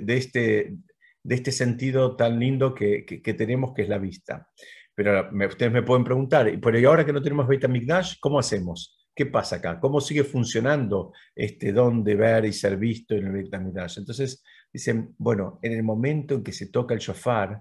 este, 0.08 0.74
de 1.22 1.34
este 1.34 1.52
sentido 1.52 2.16
tan 2.16 2.38
lindo 2.38 2.74
que, 2.74 3.04
tenemos, 3.36 3.74
que 3.74 3.82
es 3.82 3.88
la 3.88 3.98
vista. 3.98 4.48
Pero 4.94 5.28
ustedes 5.46 5.72
me 5.72 5.82
pueden 5.82 6.04
preguntar, 6.04 6.48
¿y 6.48 6.84
ahora 6.84 7.04
que 7.04 7.12
no 7.12 7.20
tenemos 7.20 7.46
Beta 7.46 7.68
Migdash, 7.68 8.14
cómo 8.20 8.38
hacemos? 8.38 9.03
¿Qué 9.14 9.26
pasa 9.26 9.56
acá? 9.56 9.78
¿Cómo 9.78 10.00
sigue 10.00 10.24
funcionando 10.24 11.12
este 11.34 11.72
don 11.72 12.02
de 12.02 12.16
ver 12.16 12.44
y 12.46 12.52
ser 12.52 12.76
visto 12.76 13.14
en 13.14 13.26
el 13.26 13.32
Migdash? 13.32 13.98
Entonces, 13.98 14.42
dicen, 14.72 15.14
bueno, 15.18 15.60
en 15.62 15.72
el 15.72 15.82
momento 15.82 16.34
en 16.34 16.42
que 16.42 16.52
se 16.52 16.66
toca 16.70 16.94
el 16.94 17.00
shofar, 17.00 17.60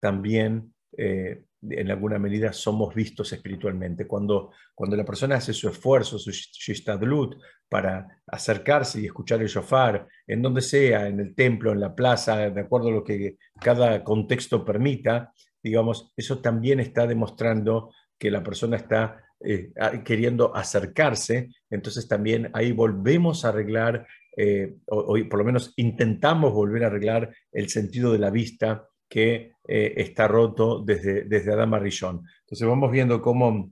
también 0.00 0.74
eh, 0.96 1.44
en 1.70 1.90
alguna 1.90 2.18
medida 2.18 2.52
somos 2.52 2.94
vistos 2.94 3.32
espiritualmente. 3.32 4.06
Cuando, 4.06 4.52
cuando 4.74 4.96
la 4.96 5.04
persona 5.04 5.36
hace 5.36 5.52
su 5.52 5.68
esfuerzo, 5.68 6.18
su 6.18 6.30
shtadlut, 6.30 7.36
para 7.68 8.22
acercarse 8.26 9.00
y 9.00 9.06
escuchar 9.06 9.40
el 9.42 9.48
shofar, 9.48 10.06
en 10.26 10.42
donde 10.42 10.60
sea, 10.60 11.08
en 11.08 11.20
el 11.20 11.34
templo, 11.34 11.72
en 11.72 11.80
la 11.80 11.94
plaza, 11.94 12.50
de 12.50 12.60
acuerdo 12.60 12.88
a 12.88 12.92
lo 12.92 13.04
que 13.04 13.36
cada 13.60 14.04
contexto 14.04 14.64
permita, 14.64 15.32
digamos, 15.62 16.12
eso 16.16 16.40
también 16.40 16.80
está 16.80 17.06
demostrando 17.06 17.92
que 18.18 18.30
la 18.30 18.42
persona 18.42 18.76
está 18.76 19.23
eh, 19.44 19.72
queriendo 20.04 20.54
acercarse, 20.54 21.50
entonces 21.70 22.08
también 22.08 22.50
ahí 22.52 22.72
volvemos 22.72 23.44
a 23.44 23.50
arreglar, 23.50 24.06
eh, 24.36 24.76
o, 24.86 25.16
por 25.28 25.38
lo 25.38 25.44
menos 25.44 25.72
intentamos 25.76 26.52
volver 26.52 26.84
a 26.84 26.88
arreglar 26.88 27.34
el 27.52 27.68
sentido 27.68 28.12
de 28.12 28.18
la 28.18 28.30
vista 28.30 28.88
que 29.08 29.52
eh, 29.68 29.94
está 29.96 30.26
roto 30.26 30.82
desde, 30.82 31.24
desde 31.24 31.52
Adama 31.52 31.78
Rillón. 31.78 32.22
Entonces 32.40 32.66
vamos 32.66 32.90
viendo 32.90 33.20
cómo 33.22 33.70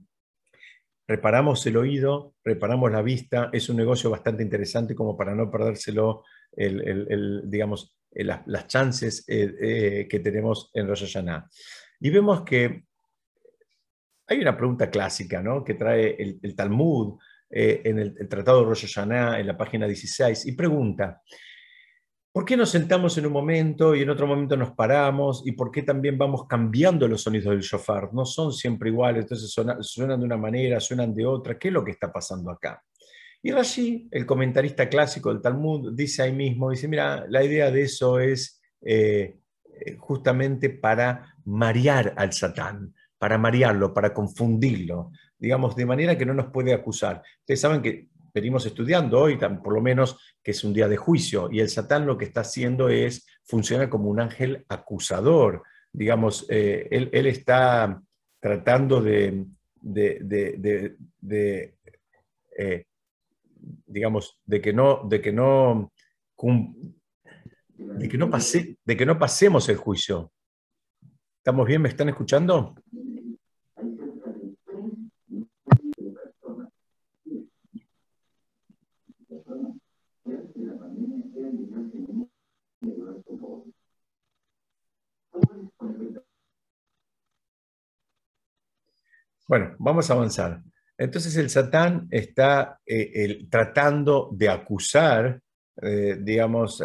reparamos 1.07 1.65
el 1.65 1.77
oído, 1.77 2.33
reparamos 2.43 2.91
la 2.91 3.01
vista, 3.01 3.49
es 3.51 3.69
un 3.69 3.77
negocio 3.77 4.09
bastante 4.09 4.43
interesante 4.43 4.95
como 4.95 5.17
para 5.17 5.35
no 5.35 5.51
perdérselo, 5.51 6.23
el, 6.55 7.41
digamos, 7.45 7.97
las, 8.11 8.67
chances 8.67 9.25
eh, 9.27 9.53
eh, 9.61 10.07
que 10.09 10.19
tenemos 10.19 10.71
en 10.73 10.87
Rosh. 10.87 11.17
Y 11.99 12.09
vemos 12.09 12.43
que 12.43 12.85
hay 14.27 14.39
una 14.39 14.55
pregunta 14.55 14.89
clásica 14.89 15.41
¿no? 15.41 15.63
que 15.63 15.73
trae 15.73 16.15
el, 16.41 16.55
Talmud 16.55 17.17
en 17.49 17.99
el, 17.99 18.27
Tratado 18.27 18.61
de 18.61 18.65
Rosh 18.65 18.87
Hashanah, 18.87 19.39
en 19.39 19.47
la 19.47 19.57
página 19.57 19.85
16, 19.85 20.47
y 20.47 20.51
pregunta, 20.53 21.21
¿Por 22.33 22.45
qué 22.45 22.57
nos 22.57 22.71
sentamos 22.71 23.15
en 23.19 23.27
un 23.27 23.31
momento 23.31 23.93
y 23.93 24.01
en 24.01 24.09
otro 24.09 24.25
momento 24.25 24.57
nos 24.57 24.71
paramos? 24.71 25.43
¿Y 25.45 25.51
por 25.51 25.69
qué 25.69 25.83
también 25.83 26.17
vamos 26.17 26.47
cambiando 26.47 27.07
los 27.07 27.21
sonidos 27.21 27.51
del 27.51 27.61
shofar? 27.61 28.11
No 28.11 28.25
son 28.25 28.51
siempre 28.51 28.89
iguales, 28.89 29.25
entonces 29.25 29.53
suenan, 29.81 30.19
de 30.19 30.25
una 30.25 30.35
manera, 30.35 30.79
suenan 30.79 31.13
de 31.13 31.27
otra. 31.27 31.59
¿Qué 31.59 31.67
es 31.67 31.73
lo 31.75 31.85
que 31.85 31.91
está 31.91 32.11
pasando 32.11 32.49
acá? 32.49 32.83
Y 33.39 33.51
Rashi, 33.51 34.07
el 34.09 34.25
comentarista 34.25 34.89
clásico 34.89 35.31
del 35.31 35.43
Talmud, 35.43 35.93
dice 35.93 36.23
ahí 36.23 36.33
mismo, 36.33 36.71
dice, 36.71 36.87
mira, 36.87 37.23
la 37.29 37.43
idea 37.43 37.69
de 37.69 37.83
eso 37.83 38.17
es 38.17 38.59
eh, 38.81 39.37
eh, 39.85 39.95
justamente 39.99 40.71
para 40.71 41.35
marear 41.45 42.15
al 42.17 42.33
Satán, 42.33 42.95
para 43.23 43.37
marearlo, 43.37 43.93
para 43.93 44.13
confundirlo, 44.13 45.13
digamos, 45.39 45.77
de 45.77 45.85
manera 45.85 46.17
que 46.17 46.25
no 46.25 46.33
nos 46.33 46.47
puede 46.47 46.73
acusar. 46.73 47.23
Ustedes 47.39 47.61
saben 47.61 47.81
que 47.81 48.09
venimos 48.33 48.65
estudiando 48.65 49.17
hoy, 49.17 49.37
por 49.37 49.73
lo 49.73 49.79
menos 49.79 50.19
que 50.43 50.51
es 50.51 50.61
un 50.65 50.73
día 50.73 50.89
de 50.89 50.97
juicio, 50.97 51.47
y 51.49 51.61
el 51.61 51.69
Satán 51.69 52.05
lo 52.05 52.17
que 52.17 52.25
está 52.25 52.41
haciendo 52.41 52.89
es, 52.89 53.25
funciona 53.45 53.89
como 53.89 54.09
un 54.09 54.19
ángel 54.19 54.65
acusador, 54.67 55.63
digamos, 55.93 56.45
eh, 56.49 56.89
él, 56.91 57.25
está 57.25 58.01
tratando 58.41 59.01
de, 59.01 59.45
eh, 62.57 62.85
digamos, 63.85 64.37
de 64.43 64.61
que 64.61 64.73
no, 64.73 65.01
de 65.07 65.21
que 65.21 65.31
no, 65.31 65.93
de 67.77 68.09
que 68.09 68.17
no, 68.17 68.29
pase, 68.29 68.77
de 68.83 68.97
que 68.97 69.05
no 69.05 69.17
pasemos 69.17 69.69
el 69.69 69.77
juicio. 69.77 70.33
¿Estamos 71.37 71.65
bien? 71.65 71.81
¿Me 71.81 71.87
están 71.87 72.09
escuchando? 72.09 72.75
Bueno, 89.53 89.75
vamos 89.77 90.09
a 90.09 90.15
avanzar. 90.15 90.63
Entonces 90.97 91.37
el 91.37 91.47
Satán 91.47 92.07
está 92.09 92.79
eh, 92.87 93.45
tratando 93.51 94.31
de 94.33 94.49
acusar, 94.49 95.39
eh, 95.79 96.17
digamos, 96.19 96.81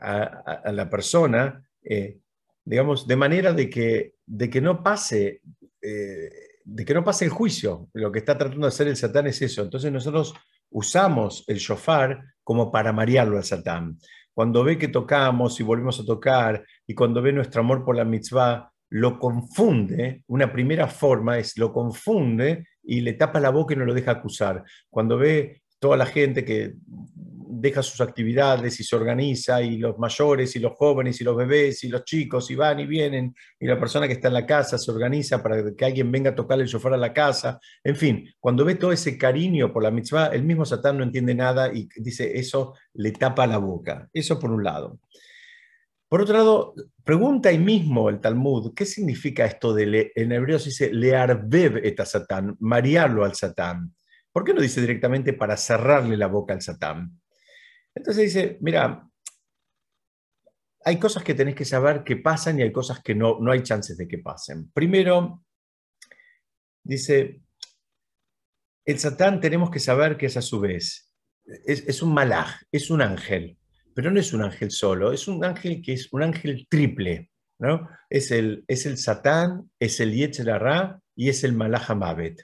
a, 0.00 0.72
la 0.72 0.88
persona, 0.88 1.62
eh, 1.82 2.18
digamos, 2.64 3.06
de 3.06 3.14
manera 3.14 3.52
de 3.52 3.68
que, 3.68 4.14
de 4.24 4.48
que 4.48 4.62
no 4.62 4.82
pase, 4.82 5.42
de 5.82 6.84
que 6.86 6.94
no 6.94 7.04
pase 7.04 7.26
el 7.26 7.30
juicio. 7.30 7.90
Lo 7.92 8.10
que 8.10 8.20
está 8.20 8.38
tratando 8.38 8.66
de 8.66 8.68
hacer 8.68 8.88
el 8.88 8.96
Satán 8.96 9.26
es 9.26 9.42
eso. 9.42 9.60
Entonces 9.60 9.92
nosotros 9.92 10.32
usamos 10.70 11.44
el 11.46 11.58
shofar 11.58 12.22
como 12.42 12.72
para 12.72 12.90
marearlo 12.90 13.36
al 13.36 13.44
Satán. 13.44 13.98
Cuando 14.32 14.64
ve 14.64 14.78
que 14.78 14.88
tocamos 14.88 15.60
y 15.60 15.62
volvemos 15.62 16.00
a 16.00 16.06
tocar, 16.06 16.64
y 16.86 16.94
cuando 16.94 17.20
ve 17.20 17.34
nuestro 17.34 17.60
amor 17.60 17.84
por 17.84 17.96
la 17.96 18.06
mitzvah, 18.06 18.70
lo 18.94 19.18
confunde, 19.18 20.22
una 20.28 20.52
primera 20.52 20.86
forma 20.86 21.36
es 21.36 21.58
lo 21.58 21.72
confunde 21.72 22.68
y 22.80 23.00
le 23.00 23.14
tapa 23.14 23.40
la 23.40 23.50
boca 23.50 23.74
y 23.74 23.76
no 23.76 23.84
lo 23.84 23.92
deja 23.92 24.12
acusar. 24.12 24.62
Cuando 24.88 25.18
ve 25.18 25.62
toda 25.80 25.96
la 25.96 26.06
gente 26.06 26.44
que 26.44 26.74
deja 26.86 27.82
sus 27.82 28.00
actividades 28.00 28.78
y 28.78 28.84
se 28.84 28.94
organiza, 28.94 29.60
y 29.62 29.78
los 29.78 29.98
mayores, 29.98 30.54
y 30.54 30.60
los 30.60 30.76
jóvenes, 30.76 31.20
y 31.20 31.24
los 31.24 31.34
bebés, 31.34 31.82
y 31.82 31.88
los 31.88 32.04
chicos, 32.04 32.48
y 32.52 32.54
van 32.54 32.78
y 32.78 32.86
vienen, 32.86 33.34
y 33.58 33.66
la 33.66 33.80
persona 33.80 34.06
que 34.06 34.12
está 34.12 34.28
en 34.28 34.34
la 34.34 34.46
casa 34.46 34.78
se 34.78 34.92
organiza 34.92 35.42
para 35.42 35.74
que 35.74 35.84
alguien 35.84 36.12
venga 36.12 36.30
a 36.30 36.34
tocarle 36.36 36.62
el 36.62 36.70
sofá 36.70 36.94
a 36.94 36.96
la 36.96 37.12
casa. 37.12 37.58
En 37.82 37.96
fin, 37.96 38.32
cuando 38.38 38.64
ve 38.64 38.76
todo 38.76 38.92
ese 38.92 39.18
cariño 39.18 39.72
por 39.72 39.82
la 39.82 39.90
mitzvah, 39.90 40.28
el 40.28 40.44
mismo 40.44 40.64
Satán 40.64 40.98
no 40.98 41.02
entiende 41.02 41.34
nada 41.34 41.72
y 41.74 41.88
dice, 41.96 42.38
eso 42.38 42.74
le 42.92 43.10
tapa 43.10 43.44
la 43.48 43.58
boca. 43.58 44.08
Eso 44.12 44.38
por 44.38 44.52
un 44.52 44.62
lado. 44.62 45.00
Por 46.14 46.20
otro 46.20 46.36
lado, 46.36 46.74
pregunta 47.02 47.48
ahí 47.48 47.58
mismo 47.58 48.08
el 48.08 48.20
Talmud, 48.20 48.72
¿qué 48.72 48.86
significa 48.86 49.46
esto 49.46 49.74
de, 49.74 50.12
en 50.14 50.30
hebreo 50.30 50.60
se 50.60 50.68
dice 50.68 50.92
learbev 50.92 51.78
et 51.78 51.98
a 51.98 52.06
Satán, 52.06 52.56
marearlo 52.60 53.24
al 53.24 53.34
Satán? 53.34 53.96
¿Por 54.30 54.44
qué 54.44 54.54
no 54.54 54.60
dice 54.60 54.80
directamente 54.80 55.32
para 55.32 55.56
cerrarle 55.56 56.16
la 56.16 56.28
boca 56.28 56.54
al 56.54 56.62
Satán? 56.62 57.20
Entonces 57.92 58.32
dice, 58.32 58.58
mira, 58.60 59.10
hay 60.84 61.00
cosas 61.00 61.24
que 61.24 61.34
tenés 61.34 61.56
que 61.56 61.64
saber 61.64 62.04
que 62.04 62.14
pasan 62.14 62.60
y 62.60 62.62
hay 62.62 62.70
cosas 62.70 63.02
que 63.02 63.16
no, 63.16 63.40
no 63.40 63.50
hay 63.50 63.64
chances 63.64 63.96
de 63.96 64.06
que 64.06 64.18
pasen. 64.18 64.70
Primero, 64.70 65.42
dice, 66.84 67.42
el 68.84 69.00
Satán 69.00 69.40
tenemos 69.40 69.68
que 69.68 69.80
saber 69.80 70.16
que 70.16 70.26
es 70.26 70.36
a 70.36 70.42
su 70.42 70.60
vez, 70.60 71.12
es, 71.44 71.82
es 71.88 72.02
un 72.02 72.14
malaj, 72.14 72.62
es 72.70 72.88
un 72.88 73.02
ángel 73.02 73.58
pero 73.94 74.10
no 74.10 74.20
es 74.20 74.32
un 74.32 74.42
ángel 74.42 74.70
solo, 74.70 75.12
es 75.12 75.28
un 75.28 75.44
ángel 75.44 75.80
que 75.80 75.92
es 75.92 76.12
un 76.12 76.22
ángel 76.22 76.66
triple, 76.68 77.30
¿no? 77.58 77.88
Es 78.10 78.30
el, 78.30 78.64
es 78.66 78.86
el 78.86 78.98
Satán, 78.98 79.70
es 79.78 80.00
el 80.00 80.12
Yetzerará 80.12 81.00
y 81.14 81.28
es 81.28 81.44
el 81.44 81.52
Malahamavet. 81.52 82.42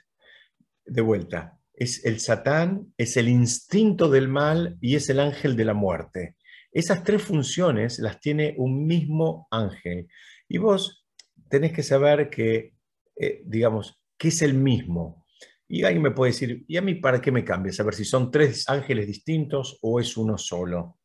De 0.85 1.01
vuelta, 1.01 1.59
es 1.73 2.05
el 2.05 2.19
Satán, 2.19 2.93
es 2.97 3.17
el 3.17 3.27
instinto 3.27 4.09
del 4.09 4.27
mal 4.27 4.77
y 4.81 4.95
es 4.95 5.09
el 5.09 5.19
ángel 5.19 5.55
de 5.55 5.65
la 5.65 5.73
muerte. 5.73 6.35
Esas 6.71 7.03
tres 7.03 7.21
funciones 7.21 7.99
las 7.99 8.19
tiene 8.19 8.55
un 8.57 8.85
mismo 8.85 9.47
ángel. 9.51 10.07
Y 10.47 10.57
vos 10.57 11.05
tenés 11.49 11.73
que 11.73 11.83
saber 11.83 12.29
que, 12.29 12.73
eh, 13.15 13.41
digamos, 13.45 14.01
que 14.17 14.29
es 14.29 14.41
el 14.41 14.53
mismo. 14.53 15.25
Y 15.67 15.83
alguien 15.83 16.03
me 16.03 16.11
puede 16.11 16.31
decir, 16.31 16.63
¿y 16.67 16.77
a 16.77 16.81
mí 16.81 16.95
para 16.95 17.21
qué 17.21 17.31
me 17.31 17.43
cambia? 17.43 17.73
Saber 17.73 17.93
si 17.93 18.05
son 18.05 18.31
tres 18.31 18.69
ángeles 18.69 19.07
distintos 19.07 19.79
o 19.81 19.99
es 19.99 20.15
uno 20.17 20.37
solo. 20.37 20.99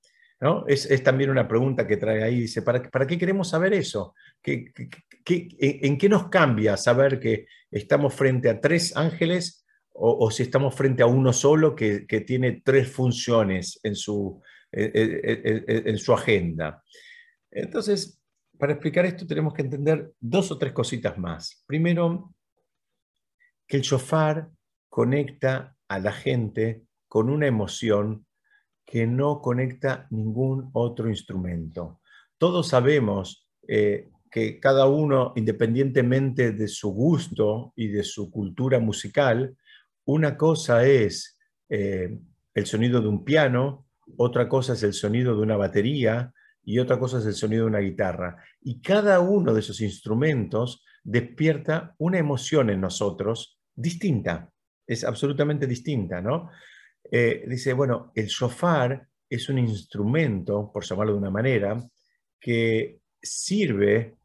Es, 0.66 1.03
también 1.03 1.30
una 1.30 1.49
pregunta 1.49 1.87
que 1.87 1.97
trae 1.97 2.22
ahí, 2.22 2.41
dice, 2.41 2.62
¿para, 2.62 3.07
qué 3.07 3.18
queremos 3.18 3.49
saber 3.49 3.72
eso? 3.72 4.14
en 4.45 5.99
qué 5.99 6.09
nos 6.09 6.28
cambia 6.28 6.76
saber 6.76 7.18
que 7.18 7.47
estamos 7.70 8.14
frente 8.14 8.51
a 8.51 8.61
tres 8.61 8.95
ángeles 8.97 9.64
o, 9.93 10.30
si 10.30 10.43
estamos 10.43 10.74
frente 10.74 11.03
a 11.03 11.07
uno 11.07 11.32
solo 11.32 11.74
que, 11.74 12.07
tiene 12.26 12.61
tres 12.62 12.91
funciones 12.91 13.80
en 13.82 13.97
su, 13.97 14.43
en 14.70 15.99
su 15.99 16.12
agenda. 16.12 16.82
Entonces, 17.51 18.20
para 18.59 18.72
explicar 18.72 19.07
esto 19.07 19.26
tenemos 19.26 19.55
que 19.55 19.62
entender 19.62 20.12
dos 20.20 20.51
o 20.51 20.59
tres 20.59 20.72
cositas 20.72 21.16
más. 21.16 21.64
Primero, 21.66 22.34
que 23.66 23.78
el 23.78 23.82
shofar 23.82 24.51
conecta 24.89 25.74
a 25.89 25.99
la 25.99 26.12
gente 26.12 26.82
con 27.09 27.30
una 27.30 27.47
emoción 27.47 28.26
que 28.87 29.07
no 29.07 29.43
conecta 29.43 30.07
ningún 30.11 30.70
otro 30.72 31.09
instrumento. 31.09 32.01
Todos 32.39 32.68
sabemos 32.68 33.47
eh, 33.66 34.09
que 34.30 34.61
cada 34.61 34.87
uno, 34.87 35.32
independientemente 35.34 36.53
de 36.53 36.68
su 36.68 36.93
gusto 36.93 37.72
y 37.74 37.89
de 37.89 38.05
su 38.05 38.30
cultura 38.30 38.78
musical, 38.78 39.57
una 40.05 40.37
cosa 40.37 40.87
es 40.87 41.37
eh, 41.68 42.16
el 42.55 42.66
sonido 42.66 43.01
de 43.01 43.09
un 43.09 43.24
piano, 43.24 43.87
otra 44.16 44.49
cosa 44.49 44.74
es 44.74 44.82
el 44.84 44.93
sonido 44.93 45.34
de 45.34 45.43
una 45.43 45.57
batería 45.57 46.32
y 46.64 46.78
otra 46.78 46.99
cosa 46.99 47.18
es 47.18 47.26
el 47.26 47.34
sonido 47.34 47.64
de 47.64 47.70
una 47.70 47.80
guitarra. 47.80 48.37
Y 48.61 48.80
cada 48.80 49.18
uno 49.20 49.53
de 49.53 49.61
esos 49.61 49.80
instrumentos 49.80 50.84
despierta 51.03 51.95
una 51.99 52.18
emoción 52.18 52.70
en 52.70 52.80
nosotros 52.80 53.59
distinta, 53.74 54.51
es 54.87 55.05
absolutamente 55.05 55.66
distinta, 55.66 56.20
¿no? 56.20 56.51
Eh, 57.11 57.44
dice, 57.46 57.72
bueno, 57.72 58.12
el 58.14 58.26
shofar 58.26 59.07
es 59.28 59.48
un 59.48 59.59
instrumento, 59.59 60.70
por 60.72 60.84
llamarlo 60.84 61.12
de 61.12 61.18
una 61.18 61.30
manera, 61.30 61.82
que 62.40 63.00
sirve, 63.20 64.16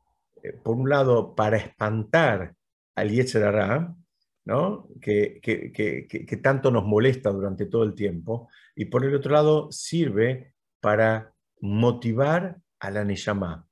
eh, 0.44 0.54
por 0.64 0.76
un 0.76 0.90
lado, 0.90 1.36
para 1.36 1.58
espantar 1.58 2.56
al 2.96 3.10
Yetzerará, 3.10 3.96
¿no? 4.46 4.90
Que, 5.00 5.40
que, 5.42 6.40
tanto 6.42 6.72
nos 6.72 6.86
molesta 6.86 7.30
durante 7.32 7.66
todo 7.66 7.84
el 7.84 7.94
tiempo, 7.94 8.50
y 8.76 8.86
por 8.86 9.06
el 9.06 9.16
otro 9.16 9.32
lado, 9.32 9.72
sirve 9.72 10.54
para 10.80 11.34
motivar 11.62 12.58
a 12.80 12.92
la 12.92 13.04
Neyamá. 13.06 13.68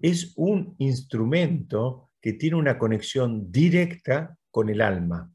Es 0.00 0.32
un 0.36 0.74
instrumento 0.78 2.10
que 2.20 2.34
tiene 2.34 2.56
una 2.56 2.78
conexión 2.78 3.50
directa 3.50 4.36
con 4.50 4.68
el 4.68 4.80
alma 4.80 5.30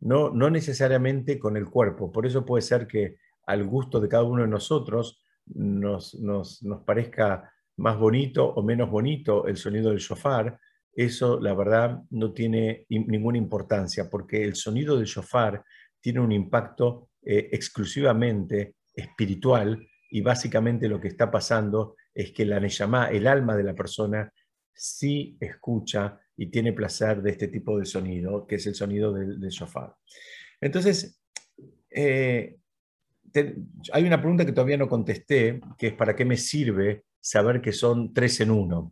no, 0.00 0.30
no 0.30 0.50
necesariamente 0.50 1.38
con 1.38 1.56
el 1.56 1.68
cuerpo. 1.68 2.10
Por 2.10 2.26
eso 2.26 2.44
puede 2.44 2.62
ser 2.62 2.86
que 2.86 3.16
al 3.46 3.66
gusto 3.66 4.00
de 4.00 4.08
cada 4.08 4.24
uno 4.24 4.42
de 4.42 4.48
nosotros 4.48 5.24
nos, 5.46 6.14
nos, 6.14 6.60
parezca 6.84 7.52
más 7.76 7.98
bonito 7.98 8.46
o 8.46 8.62
menos 8.62 8.90
bonito 8.90 9.46
el 9.46 9.56
sonido 9.56 9.90
del 9.90 9.98
shofar. 9.98 10.58
Eso, 10.92 11.40
la 11.40 11.54
verdad, 11.54 12.00
no 12.10 12.32
tiene 12.32 12.86
ninguna 12.88 13.38
importancia, 13.38 14.08
porque 14.10 14.42
el 14.42 14.54
sonido 14.54 14.96
del 14.96 15.06
shofar 15.06 15.64
tiene 16.00 16.20
un 16.20 16.32
impacto 16.32 17.10
eh, 17.22 17.48
exclusivamente 17.52 18.74
espiritual 18.94 19.86
y 20.10 20.20
básicamente 20.20 20.88
lo 20.88 21.00
que 21.00 21.08
está 21.08 21.30
pasando 21.30 21.94
es 22.12 22.32
que 22.32 22.44
la 22.44 22.58
Neyamá, 22.58 23.06
el 23.06 23.26
alma 23.26 23.56
de 23.56 23.62
la 23.62 23.74
persona, 23.74 24.32
sí 24.74 25.36
escucha 25.40 26.20
y 26.40 26.46
tiene 26.46 26.72
placer 26.72 27.20
de 27.20 27.32
este 27.32 27.48
tipo 27.48 27.78
de 27.78 27.84
sonido, 27.84 28.46
que 28.46 28.54
es 28.54 28.66
el 28.66 28.74
sonido 28.74 29.12
del, 29.12 29.38
del 29.38 29.50
shofar. 29.50 29.94
Entonces, 30.58 31.20
eh, 31.90 32.56
hay 33.92 34.04
una 34.04 34.18
pregunta 34.18 34.46
que 34.46 34.52
todavía 34.52 34.78
no 34.78 34.88
contesté, 34.88 35.60
que 35.76 35.88
es 35.88 35.92
¿para 35.92 36.16
qué 36.16 36.24
me 36.24 36.38
sirve 36.38 37.04
saber 37.20 37.60
que 37.60 37.74
son 37.74 38.14
tres 38.14 38.40
en 38.40 38.52
uno? 38.52 38.90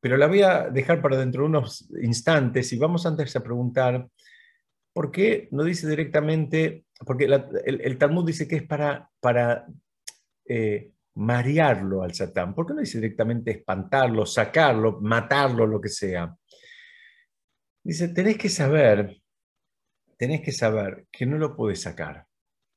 Pero 0.00 0.16
la 0.16 0.26
voy 0.26 0.42
a 0.42 0.70
dejar 0.70 1.00
para 1.00 1.16
dentro 1.16 1.42
de 1.42 1.50
unos 1.50 1.88
instantes 2.02 2.72
y 2.72 2.78
vamos 2.78 3.06
antes 3.06 3.36
a 3.36 3.44
preguntar, 3.44 4.08
¿por 4.92 5.12
qué 5.12 5.46
no 5.52 5.62
dice 5.62 5.88
directamente, 5.88 6.86
porque 7.06 7.28
el, 7.64 7.96
Talmud 7.96 8.26
dice 8.26 8.48
que 8.48 8.56
es 8.56 8.64
para, 8.64 9.08
para 9.20 9.66
eh, 10.46 10.90
marearlo 11.14 12.02
al 12.02 12.12
Satán, 12.12 12.56
¿por 12.56 12.66
qué 12.66 12.74
no 12.74 12.80
dice 12.80 12.98
directamente 12.98 13.52
espantarlo, 13.52 14.26
sacarlo, 14.26 15.00
matarlo, 15.00 15.64
lo 15.64 15.80
que 15.80 15.88
sea? 15.88 16.36
Dice, 17.84 18.08
tenés 18.08 18.38
que 18.38 18.48
saber, 18.48 19.22
que 20.18 20.52
saber 20.52 21.06
que 21.10 21.26
no 21.26 21.36
lo 21.36 21.56
puedes 21.56 21.82
sacar. 21.82 22.26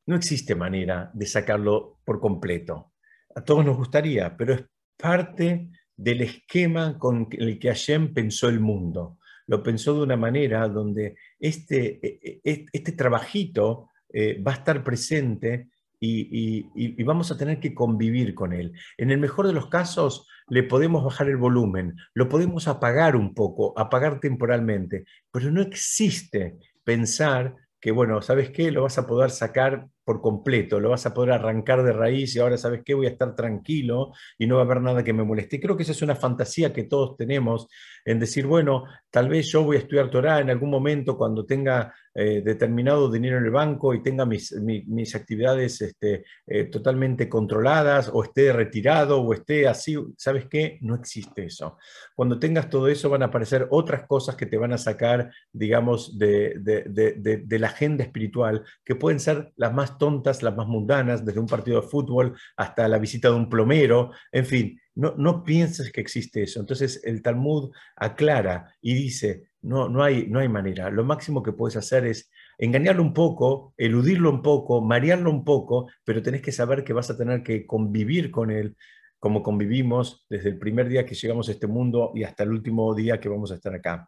No 0.08 0.16
existe 0.16 0.56
manera 0.56 1.12
de 1.14 1.26
sacarlo 1.26 2.00
por 2.04 2.20
completo. 2.20 2.94
A 3.36 3.44
todos 3.44 3.66
nos 3.66 3.78
gustaría, 3.78 4.36
pero 4.36 4.54
es 4.54 4.66
parte 4.98 5.70
del 5.96 6.22
esquema 6.22 6.98
con 6.98 7.28
el 7.32 7.60
que 7.60 7.70
Hashem 7.70 8.14
pensó 8.14 8.50
el 8.50 8.60
mundo. 8.60 9.20
Lo 9.48 9.62
pensó 9.62 9.94
de 9.94 10.02
una 10.02 10.18
manera 10.18 10.68
donde 10.68 11.16
este, 11.40 12.00
e, 12.02 12.42
e, 12.44 12.66
este 12.72 12.92
trabajito 12.94 13.90
eh, 14.12 14.42
va 14.42 14.54
a 14.54 14.56
estar 14.56 14.84
presente 14.84 15.70
y, 16.06 17.04
vamos 17.04 17.32
a 17.32 17.38
tener 17.38 17.60
que 17.60 17.74
convivir 17.74 18.34
con 18.34 18.54
él. 18.54 18.74
En 18.98 19.12
el 19.12 19.18
mejor 19.18 19.48
de 19.48 19.54
los 19.54 19.68
casos, 19.68 20.28
le 20.48 20.64
podemos 20.64 21.04
bajar 21.04 21.28
el 21.28 21.38
volumen, 21.38 21.96
lo 22.14 22.30
podemos 22.30 22.68
apagar 22.68 23.16
un 23.16 23.34
poco, 23.34 23.78
apagar 23.78 24.20
temporalmente, 24.20 25.06
pero 25.32 25.52
no 25.52 25.62
existe 25.62 26.58
pensar 26.84 27.56
que, 27.80 27.92
bueno, 27.92 28.22
¿sabes 28.22 28.50
qué? 28.50 28.72
Lo 28.72 28.84
vas 28.84 28.98
a 28.98 29.06
poder 29.06 29.30
sacar 29.30 29.88
por 30.04 30.22
completo, 30.22 30.80
lo 30.80 30.92
vas 30.92 31.06
a 31.06 31.14
poder 31.14 31.32
arrancar 31.32 31.84
de 31.84 31.94
raíz 31.94 32.36
y 32.36 32.40
ahora, 32.40 32.58
¿sabes 32.58 32.82
qué? 32.86 32.94
Voy 32.94 33.08
a 33.08 33.10
estar 33.10 33.36
tranquilo 33.36 34.12
y 34.38 34.46
no 34.46 34.56
va 34.56 34.62
a 34.62 34.66
haber 34.66 34.82
nada 34.82 35.04
que 35.04 35.14
me 35.14 35.24
moleste. 35.24 35.60
Creo 35.60 35.76
que 35.76 35.84
esa 35.84 35.92
es 35.92 36.02
una 36.04 36.16
fantasía 36.16 36.72
que 36.72 36.84
todos 36.84 37.18
tenemos 37.18 37.68
en 38.06 38.20
decir, 38.20 38.46
bueno, 38.46 38.86
tal 39.10 39.30
vez 39.30 39.52
yo 39.52 39.64
voy 39.64 39.78
a 39.78 39.80
estudiar 39.80 40.12
Torah 40.12 40.40
en 40.40 40.52
algún 40.52 40.70
momento 40.70 41.18
cuando 41.18 41.46
tenga 41.46 41.94
eh, 42.18 42.42
determinado 42.42 43.12
dinero 43.12 43.38
en 43.38 43.44
el 43.44 43.52
banco 43.52 43.94
y 43.94 44.02
tenga 44.02 44.26
mis, 44.26 44.54
mis, 44.54 45.16
actividades 45.16 45.82
este, 45.82 46.24
eh, 46.48 46.64
totalmente 46.64 47.28
controladas 47.28 48.10
o 48.14 48.24
esté 48.24 48.54
retirado 48.54 49.22
o 49.22 49.34
esté 49.34 49.68
así, 49.68 49.98
¿sabes 50.16 50.48
qué? 50.50 50.78
No 50.80 50.96
existe 50.96 51.44
eso. 51.44 51.78
Cuando 52.16 52.40
tengas 52.40 52.70
todo 52.70 52.88
eso 52.88 53.10
van 53.10 53.24
a 53.24 53.26
aparecer 53.26 53.68
otras 53.70 54.08
cosas 54.08 54.38
que 54.38 54.46
te 54.46 54.58
van 54.58 54.72
a 54.72 54.78
sacar, 54.78 55.30
digamos, 55.52 56.18
de, 56.18 56.56
de, 56.62 57.44
de 57.46 57.60
la 57.60 57.68
agenda 57.68 58.06
espiritual, 58.06 58.64
que 58.86 58.96
pueden 58.96 59.20
ser 59.20 59.52
las 59.58 59.74
más 59.74 59.98
tontas, 59.98 60.42
las 60.42 60.56
más 60.56 60.68
mundanas, 60.68 61.26
desde 61.26 61.42
un 61.42 61.48
partido 61.48 61.82
de 61.82 61.88
fútbol 61.88 62.38
hasta 62.56 62.88
la 62.88 62.98
visita 62.98 63.28
de 63.28 63.36
un 63.36 63.50
plomero, 63.50 64.12
en 64.32 64.46
fin, 64.46 64.80
no, 64.96 65.14
no 65.18 65.44
pienses 65.44 65.92
que 65.92 66.02
existe 66.02 66.44
eso. 66.44 66.60
Entonces 66.60 67.02
el 67.04 67.22
Talmud 67.22 67.72
aclara 67.96 68.74
y 68.82 68.94
dice, 68.94 69.50
no, 69.66 69.90
no, 69.90 70.04
hay, 70.04 70.28
no 70.28 70.40
hay 70.40 70.48
manera. 70.48 70.92
Lo 70.92 71.04
máximo 71.04 71.42
que 71.42 71.52
puedes 71.52 71.76
hacer 71.76 72.06
es 72.06 72.30
engañarlo 72.60 73.02
un 73.02 73.14
poco, 73.14 73.74
eludirlo 73.78 74.30
un 74.30 74.42
poco, 74.42 74.82
marearlo 74.82 75.32
un 75.32 75.44
poco, 75.44 75.90
pero 76.04 76.22
tenés 76.22 76.42
que 76.42 76.52
saber 76.52 76.84
que 76.84 76.94
vas 76.94 77.10
a 77.10 77.18
tener 77.18 77.42
que 77.42 77.66
convivir 77.66 78.30
con 78.30 78.52
él 78.52 78.76
como 79.20 79.42
convivimos 79.42 80.24
desde 80.30 80.50
el 80.50 80.60
primer 80.60 80.88
día 80.88 81.04
que 81.04 81.16
llegamos 81.16 81.50
a 81.50 81.54
este 81.54 81.66
mundo 81.66 82.12
y 82.14 82.24
hasta 82.24 82.44
el 82.44 82.52
último 82.52 82.94
día 82.94 83.20
que 83.20 83.28
vamos 83.28 83.52
a 83.52 83.56
estar 83.56 83.74
acá. 83.74 84.08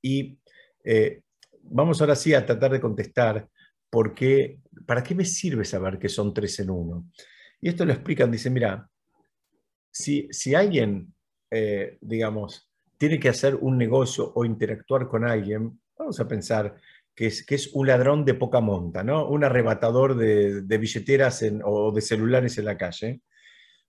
Y 0.00 0.38
eh, 0.84 1.22
vamos 1.62 2.00
ahora 2.00 2.14
sí 2.14 2.32
a 2.32 2.46
tratar 2.46 2.70
de 2.70 2.80
contestar 2.80 3.48
por 3.90 4.14
qué, 4.14 4.60
para 4.86 5.02
qué 5.02 5.16
me 5.16 5.24
sirve 5.24 5.64
saber 5.64 5.98
que 5.98 6.08
son 6.08 6.32
tres 6.32 6.60
en 6.60 6.70
uno. 6.70 7.10
Y 7.60 7.70
esto 7.70 7.84
lo 7.84 7.92
explican, 7.92 8.30
dice, 8.30 8.50
mira, 8.50 8.88
si, 9.90 10.28
si 10.30 10.54
alguien, 10.54 11.12
eh, 11.50 11.98
digamos, 12.00 12.69
tiene 13.00 13.18
que 13.18 13.30
hacer 13.30 13.54
un 13.54 13.78
negocio 13.78 14.30
o 14.34 14.44
interactuar 14.44 15.08
con 15.08 15.24
alguien, 15.24 15.80
vamos 15.98 16.20
a 16.20 16.28
pensar 16.28 16.76
que 17.14 17.28
es, 17.28 17.46
que 17.46 17.54
es 17.54 17.70
un 17.72 17.86
ladrón 17.86 18.26
de 18.26 18.34
poca 18.34 18.60
monta, 18.60 19.02
¿no? 19.02 19.26
un 19.26 19.42
arrebatador 19.42 20.14
de, 20.14 20.78
billeteras 20.78 21.42
o 21.64 21.92
de 21.92 22.00
celulares 22.02 22.58
en 22.58 22.66
la 22.66 22.76
calle. 22.76 23.22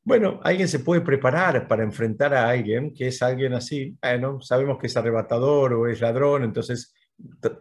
Bueno, 0.01 0.39
alguien 0.45 0.69
se 0.69 0.79
puede 0.79 1.01
preparar 1.01 1.67
para 1.67 1.83
enfrentar 1.83 2.33
a 2.33 2.47
alguien 2.47 2.93
que 2.93 3.07
es 3.07 3.21
alguien 3.21 3.53
así. 3.53 3.97
Bueno, 4.01 4.39
sabemos 4.39 4.77
que 4.79 4.87
es 4.87 4.95
arrebatador 4.95 5.73
o 5.73 5.87
es 5.89 5.99
ladrón, 5.99 6.45
entonces 6.45 6.95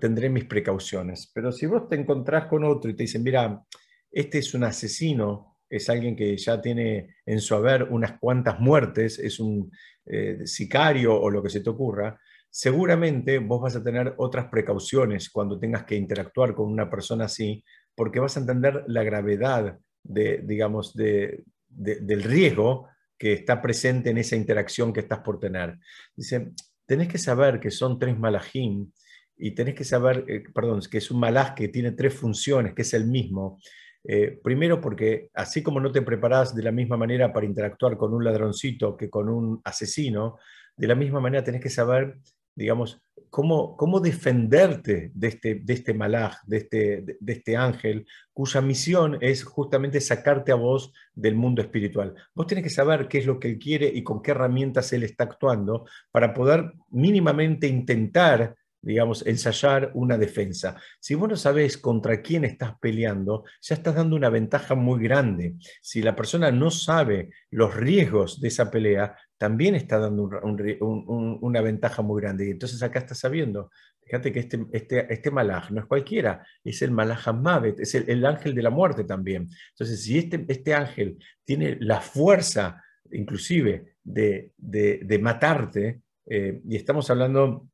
tendré 0.00 0.30
mis 0.30 0.44
precauciones. 0.44 1.32
Pero 1.34 1.50
si 1.50 1.66
vos 1.66 1.88
te 1.88 1.96
encontrás 1.96 2.46
con 2.46 2.62
otro 2.62 2.92
y 2.92 2.94
te 2.94 3.02
dicen, 3.02 3.24
mira, 3.24 3.60
este 4.08 4.38
es 4.38 4.54
un 4.54 4.62
asesino 4.62 5.49
es 5.70 5.88
alguien 5.88 6.16
que 6.16 6.36
ya 6.36 6.60
tiene 6.60 7.14
en 7.24 7.40
su 7.40 7.54
haber 7.54 7.84
unas 7.84 8.18
cuantas 8.18 8.58
muertes, 8.58 9.18
es 9.20 9.38
un 9.38 9.70
eh, 10.04 10.40
sicario 10.44 11.18
o 11.18 11.30
lo 11.30 11.42
que 11.42 11.48
se 11.48 11.60
te 11.60 11.70
ocurra, 11.70 12.18
seguramente 12.50 13.38
vos 13.38 13.62
vas 13.62 13.76
a 13.76 13.82
tener 13.82 14.14
otras 14.16 14.46
precauciones 14.46 15.30
cuando 15.30 15.58
tengas 15.58 15.84
que 15.84 15.94
interactuar 15.94 16.54
con 16.54 16.70
una 16.70 16.90
persona 16.90 17.26
así, 17.26 17.64
porque 17.94 18.18
vas 18.18 18.36
a 18.36 18.40
entender 18.40 18.82
la 18.88 19.04
gravedad 19.04 19.78
de, 20.02 20.42
digamos, 20.44 20.94
de, 20.94 21.44
del 21.68 22.22
riesgo 22.24 22.88
que 23.16 23.34
está 23.34 23.62
presente 23.62 24.10
en 24.10 24.18
esa 24.18 24.34
interacción 24.34 24.92
que 24.92 25.00
estás 25.00 25.20
por 25.20 25.38
tener. 25.38 25.78
Dice, 26.16 26.50
tenés 26.86 27.06
que 27.06 27.18
saber 27.18 27.60
que 27.60 27.70
son 27.70 27.98
tres 27.98 28.18
malajim 28.18 28.90
y 29.36 29.52
tenés 29.52 29.74
que 29.74 29.84
saber, 29.84 30.24
eh, 30.26 30.42
perdón, 30.52 30.80
que 30.90 30.98
es 30.98 31.10
un 31.10 31.20
malaj 31.20 31.54
que 31.54 31.68
tiene 31.68 31.92
tres 31.92 32.14
funciones, 32.14 32.74
que 32.74 32.82
es 32.82 32.94
el 32.94 33.06
mismo, 33.06 33.60
eh, 34.04 34.38
primero 34.42 34.80
porque 34.80 35.28
así 35.34 35.62
como 35.62 35.80
no 35.80 35.92
te 35.92 36.02
preparas 36.02 36.54
de 36.54 36.62
la 36.62 36.72
misma 36.72 36.96
manera 36.96 37.32
para 37.32 37.46
interactuar 37.46 37.96
con 37.96 38.14
un 38.14 38.24
ladroncito 38.24 38.96
que 38.96 39.10
con 39.10 39.28
un 39.28 39.60
asesino, 39.64 40.38
de 40.76 40.86
la 40.86 40.94
misma 40.94 41.20
manera 41.20 41.44
tenés 41.44 41.60
que 41.60 41.70
saber 41.70 42.18
digamos, 42.54 43.00
cómo, 43.30 43.76
cómo 43.76 44.00
defenderte 44.00 45.12
de 45.14 45.28
este, 45.28 45.54
de 45.54 45.72
este 45.72 45.94
malaj, 45.94 46.36
de 46.46 46.56
este, 46.58 47.16
de, 47.18 47.32
este 47.32 47.56
ángel, 47.56 48.06
cuya 48.32 48.60
misión 48.60 49.18
es 49.20 49.44
justamente 49.44 50.00
sacarte 50.00 50.52
a 50.52 50.56
vos 50.56 50.92
del 51.14 51.36
mundo 51.36 51.62
espiritual. 51.62 52.14
Vos 52.34 52.46
tenés 52.46 52.64
que 52.64 52.70
saber 52.70 53.08
qué 53.08 53.18
es 53.18 53.26
lo 53.26 53.38
que 53.38 53.48
él 53.48 53.58
quiere 53.58 53.86
y 53.86 54.02
con 54.02 54.22
qué 54.22 54.32
herramientas 54.32 54.92
él 54.92 55.04
está 55.04 55.24
actuando 55.24 55.86
para 56.10 56.34
poder 56.34 56.72
mínimamente 56.90 57.66
intentar 57.66 58.56
digamos, 58.82 59.26
ensayar 59.26 59.90
una 59.94 60.16
defensa. 60.16 60.76
Si 60.98 61.14
vos 61.14 61.28
no 61.28 61.36
sabés 61.36 61.76
contra 61.76 62.22
quién 62.22 62.44
estás 62.44 62.74
peleando, 62.80 63.44
ya 63.60 63.74
estás 63.74 63.94
dando 63.94 64.16
una 64.16 64.30
ventaja 64.30 64.74
muy 64.74 65.02
grande. 65.02 65.54
Si 65.82 66.02
la 66.02 66.16
persona 66.16 66.50
no 66.50 66.70
sabe 66.70 67.30
los 67.50 67.74
riesgos 67.74 68.40
de 68.40 68.48
esa 68.48 68.70
pelea, 68.70 69.16
también 69.36 69.74
está 69.74 69.98
dando 69.98 70.24
una 70.50 71.60
ventaja 71.60 72.02
muy 72.02 72.20
grande. 72.20 72.46
Y 72.46 72.50
entonces 72.50 72.82
acá 72.82 72.98
estás 72.98 73.18
sabiendo, 73.18 73.70
fíjate 74.04 74.32
que 74.32 74.40
este, 74.40 74.66
este, 74.72 75.12
este 75.12 75.30
malaj 75.30 75.70
no 75.70 75.80
es 75.80 75.86
cualquiera, 75.86 76.44
es 76.64 76.82
el 76.82 76.90
malaj 76.90 77.32
Mavet, 77.32 77.80
es 77.80 77.94
el, 77.94 78.26
ángel 78.26 78.54
de 78.54 78.62
la 78.62 78.70
muerte 78.70 79.04
también. 79.04 79.48
Entonces, 79.70 80.02
si 80.02 80.18
este, 80.18 80.44
este 80.48 80.74
ángel 80.74 81.18
tiene 81.44 81.76
la 81.80 82.00
fuerza, 82.00 82.82
inclusive, 83.12 83.94
de, 84.02 84.52
de, 84.56 85.18
matarte, 85.20 86.00
eh, 86.26 86.60
y 86.68 86.76
estamos 86.76 87.08
hablando 87.10 87.68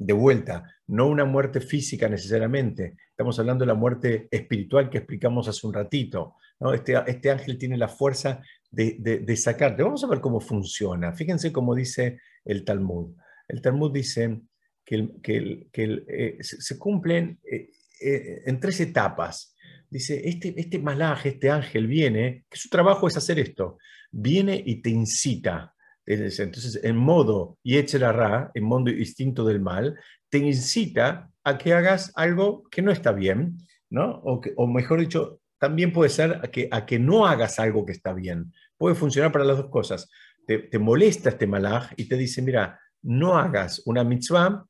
de 0.00 0.14
vuelta, 0.14 0.64
no 0.86 1.08
una 1.08 1.26
muerte 1.26 1.60
física 1.60 2.08
necesariamente, 2.08 2.96
estamos 3.10 3.38
hablando 3.38 3.64
de 3.64 3.68
la 3.68 3.74
muerte 3.74 4.28
espiritual 4.30 4.88
que 4.88 4.98
explicamos 4.98 5.46
hace 5.46 5.66
un 5.66 5.74
ratito. 5.74 6.36
Este, 6.74 6.94
este 7.06 7.30
ángel 7.30 7.58
tiene 7.58 7.76
la 7.76 7.88
fuerza 7.88 8.40
de, 8.70 9.36
sacarte. 9.36 9.82
Vamos 9.82 10.02
a 10.02 10.06
ver 10.06 10.20
cómo 10.20 10.40
funciona. 10.40 11.12
Fíjense 11.12 11.52
cómo 11.52 11.74
dice 11.74 12.18
el 12.46 12.64
Talmud. 12.64 13.14
El 13.46 13.60
Talmud 13.60 13.92
dice 13.92 14.40
que 14.84 15.68
eh, 15.74 16.38
se 16.40 16.78
cumplen 16.78 17.38
eh, 17.44 17.70
eh, 18.00 18.42
en 18.46 18.58
tres 18.58 18.80
etapas. 18.80 19.54
Dice, 19.90 20.26
este, 20.26 20.54
este 20.56 20.78
malaje, 20.78 21.30
este 21.30 21.50
ángel 21.50 21.86
viene, 21.86 22.46
que 22.48 22.56
su 22.56 22.70
trabajo 22.70 23.06
es 23.06 23.18
hacer 23.18 23.38
esto, 23.38 23.76
viene 24.10 24.62
y 24.64 24.80
te 24.80 24.88
incita 24.88 25.74
entonces, 26.06 26.80
en 26.82 26.96
modo 26.96 27.58
Yetzerará, 27.62 28.50
en 28.54 28.64
modo 28.64 28.90
instinto 28.90 29.44
del 29.44 29.60
mal, 29.60 29.98
te 30.28 30.38
incita 30.38 31.30
a 31.44 31.58
que 31.58 31.72
hagas 31.72 32.12
algo 32.14 32.64
que 32.70 32.82
no 32.82 32.90
está 32.90 33.12
bien, 33.12 33.58
¿no? 33.90 34.20
O, 34.24 34.66
mejor 34.66 35.00
dicho, 35.00 35.40
también 35.58 35.92
puede 35.92 36.10
ser 36.10 36.40
a 36.42 36.48
que, 36.48 36.68
a 36.70 36.86
que 36.86 36.98
no 36.98 37.26
hagas 37.26 37.58
algo 37.58 37.84
que 37.84 37.92
está 37.92 38.12
bien. 38.12 38.52
Puede 38.76 38.94
funcionar 38.94 39.32
para 39.32 39.44
las 39.44 39.58
dos 39.58 39.70
cosas. 39.70 40.08
Te, 40.46 40.78
molesta 40.78 41.28
este 41.28 41.46
malaj 41.46 41.92
y 41.96 42.08
te 42.08 42.16
dice, 42.16 42.42
mira, 42.42 42.80
no 43.02 43.36
hagas 43.36 43.82
una 43.84 44.02
mitzvah 44.02 44.64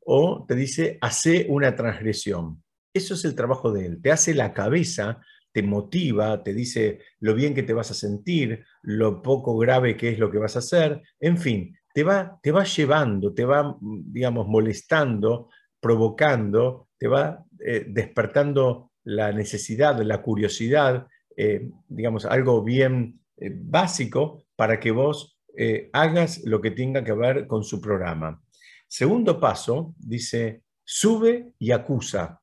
o 0.00 0.44
te 0.46 0.54
dice, 0.54 0.98
hace 1.00 1.46
una 1.48 1.74
transgresión. 1.74 2.62
Eso 2.92 3.14
es 3.14 3.24
el 3.24 3.34
trabajo 3.34 3.72
de 3.72 3.86
él. 3.86 4.02
Te 4.02 4.10
hace 4.10 4.34
la 4.34 4.52
cabeza 4.52 5.20
te 5.52 5.62
motiva, 5.62 6.42
te 6.42 6.54
dice 6.54 7.00
lo 7.20 7.34
bien 7.34 7.54
que 7.54 7.62
te 7.62 7.72
vas 7.72 7.90
a 7.90 7.94
sentir, 7.94 8.64
lo 8.82 9.22
poco 9.22 9.56
grave 9.58 9.96
que 9.96 10.10
es 10.10 10.18
lo 10.18 10.30
que 10.30 10.38
vas 10.38 10.56
a 10.56 10.60
hacer, 10.60 11.02
en 11.18 11.38
fin, 11.38 11.76
te 11.92 12.04
va, 12.04 12.38
te 12.42 12.52
va 12.52 12.64
llevando, 12.64 13.34
te 13.34 13.44
va, 13.44 13.76
digamos, 13.80 14.46
molestando, 14.46 15.48
provocando, 15.80 16.88
te 16.98 17.08
va 17.08 17.44
eh, 17.58 17.86
despertando 17.88 18.92
la 19.04 19.32
necesidad, 19.32 20.00
la 20.02 20.22
curiosidad, 20.22 21.06
eh, 21.36 21.70
digamos, 21.88 22.26
algo 22.26 22.62
bien 22.62 23.20
eh, 23.36 23.50
básico 23.52 24.44
para 24.56 24.78
que 24.78 24.90
vos 24.90 25.36
hagas 25.92 26.42
lo 26.44 26.60
que 26.62 26.70
tenga 26.70 27.04
que 27.04 27.12
ver 27.12 27.46
con 27.46 27.64
su 27.64 27.82
programa. 27.82 28.40
Segundo 28.88 29.38
paso, 29.38 29.94
dice, 29.98 30.62
sube 30.84 31.52
y 31.58 31.72
acusa. 31.72 32.39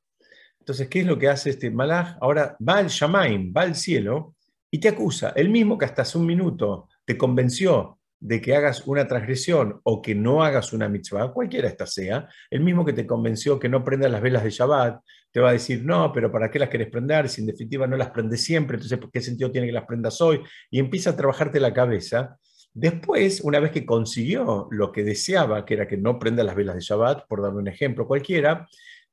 Entonces, 0.68 0.90
¿qué 0.90 1.00
es 1.00 1.06
lo 1.06 1.18
que 1.18 1.30
hace 1.30 1.52
este 1.52 1.72
malaj? 1.72 2.18
Ahora 2.20 2.58
va 2.60 2.80
al 2.80 2.90
Shamaim, 2.90 3.54
va 3.56 3.62
al 3.62 3.74
cielo 3.74 4.36
y 4.70 4.82
te 4.82 4.90
acusa. 4.90 5.30
El 5.34 5.48
mismo 5.48 5.78
que 5.78 5.86
hasta 5.86 6.02
hace 6.02 6.18
un 6.18 6.26
minuto 6.26 6.90
te 7.06 7.18
convenció 7.18 8.00
de 8.20 8.42
que 8.42 8.54
hagas 8.54 8.86
una 8.86 9.08
transgresión 9.08 9.80
o 9.84 10.02
que 10.02 10.14
no 10.14 10.44
hagas 10.44 10.74
una 10.74 10.90
mitzvah, 10.90 11.32
cualquiera 11.32 11.70
esta 11.70 11.88
sea, 11.88 12.28
el 12.50 12.60
mismo 12.60 12.84
que 12.84 12.92
te 12.92 13.08
convenció 13.08 13.58
que 13.58 13.70
no 13.70 13.82
prendas 13.82 14.12
las 14.12 14.22
velas 14.22 14.44
de 14.44 14.50
Shabbat, 14.50 15.02
te 15.32 15.40
va 15.40 15.52
a 15.52 15.54
decir, 15.54 15.86
no, 15.86 16.12
pero 16.12 16.30
¿para 16.30 16.52
qué 16.52 16.60
las 16.60 16.68
querés 16.68 16.90
prender? 16.90 17.30
Si 17.30 17.40
en 17.40 17.48
definitiva 17.48 17.88
no 17.88 17.96
las 17.96 18.10
prendes 18.10 18.44
siempre, 18.44 18.76
entonces 18.76 19.00
¿qué 19.14 19.22
sentido 19.22 19.50
tiene 19.50 19.68
que 19.68 19.74
las 19.74 19.86
prendas 19.86 20.20
hoy? 20.20 20.42
Y 20.70 20.80
empieza 20.80 21.12
a 21.12 21.16
trabajarte 21.16 21.62
la 21.62 21.74
cabeza. 21.74 22.38
Después, 22.74 23.40
una 23.40 23.62
vez 23.62 23.72
que 23.72 23.86
consiguió 23.86 24.68
lo 24.70 24.92
que 24.92 25.06
deseaba, 25.06 25.64
que 25.64 25.76
era 25.76 25.88
que 25.88 25.96
no 25.96 26.20
prenda 26.20 26.44
las 26.44 26.58
velas 26.58 26.76
de 26.76 26.82
Shabbat, 26.82 27.26
por 27.26 27.42
darle 27.42 27.60
un 27.60 27.70
ejemplo 27.70 28.06
cualquiera, 28.06 28.68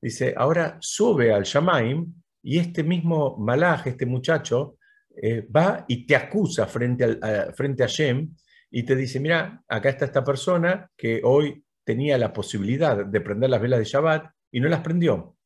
Dice, 0.05 0.35
ahora 0.37 0.77
sube 0.83 1.33
al 1.33 1.45
Shamaim 1.45 2.13
y 2.43 2.59
este 2.59 2.83
mismo 2.83 3.39
malaj, 3.39 3.87
este 3.87 4.05
muchacho, 4.05 4.77
eh, 5.17 5.41
va 5.49 5.87
y 5.89 6.05
te 6.05 6.15
acusa 6.15 6.67
frente, 6.67 7.19
a, 7.23 7.55
frente 7.55 7.85
a 7.85 7.87
Shem 7.87 8.37
y 8.71 8.83
te 8.83 8.97
dice, 8.97 9.19
mira, 9.19 9.65
acá 9.67 9.89
está 9.89 10.05
esta 10.05 10.23
persona 10.23 10.91
que 10.95 11.23
hoy 11.25 11.65
tenía 11.85 12.19
la 12.19 12.35
posibilidad 12.35 13.07
de 13.07 13.21
prender 13.23 13.49
las 13.49 13.63
velas 13.63 13.79
de 13.79 13.87
Shabbat 13.87 14.31
y 14.53 14.61
no 14.61 14.69
las 14.69 14.83
prendió. 14.83 15.39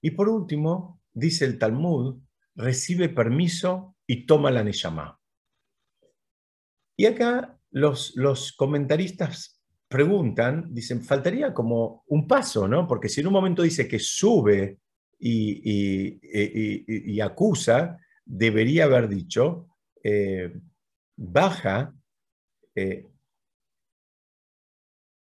Y 0.00 0.12
por 0.12 0.28
último, 0.28 1.02
dice 1.12 1.44
el 1.44 1.58
Talmud, 1.58 2.22
recibe 2.54 3.08
permiso 3.08 3.96
y 4.06 4.26
toma 4.26 4.52
la 4.52 4.62
Neyamá. 4.62 5.18
Y 6.96 7.06
acá 7.06 7.58
los, 7.72 8.14
los 8.14 8.52
comentaristas 8.52 9.57
preguntan, 9.88 10.72
dicen, 10.74 11.02
faltaría 11.02 11.54
como 11.54 12.04
un 12.08 12.28
paso, 12.28 12.68
¿no? 12.68 12.86
Porque 12.86 13.08
si 13.08 13.22
en 13.22 13.28
un 13.28 13.32
momento 13.32 13.62
dice 13.62 13.88
que 13.88 13.98
sube 13.98 14.78
y, 15.18 16.20
acusa, 17.20 17.98
debería 18.24 18.84
haber 18.84 19.08
dicho, 19.08 19.68
eh, 20.04 20.52
baja 21.16 21.94
eh, 22.74 23.06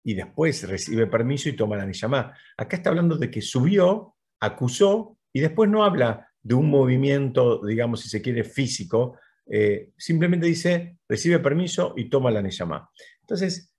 y 0.03 0.13
después 0.13 0.67
recibe 0.67 1.07
permiso 1.07 1.47
y 1.47 1.55
toma 1.55 1.77
la 1.77 1.85
Niyamá. 1.85 2.35
Acá 2.57 2.77
está 2.77 2.89
hablando 2.89 3.17
de 3.17 3.29
que 3.31 3.41
subió, 3.41 4.15
acusó 4.39 5.17
y 5.31 5.39
después 5.39 5.69
no 5.69 5.83
habla 5.83 6.27
de 6.41 6.55
un 6.55 6.69
movimiento, 6.69 7.63
digamos, 7.65 8.01
si 8.01 8.09
se 8.09 8.21
quiere, 8.21 8.43
físico, 8.43 9.17
eh, 9.47 9.91
simplemente 9.97 10.47
dice, 10.47 10.97
recibe 11.07 11.39
permiso 11.39 11.93
y 11.95 12.09
toma 12.09 12.31
la 12.31 12.41
Neyamá. 12.41 12.89
Entonces, 13.21 13.71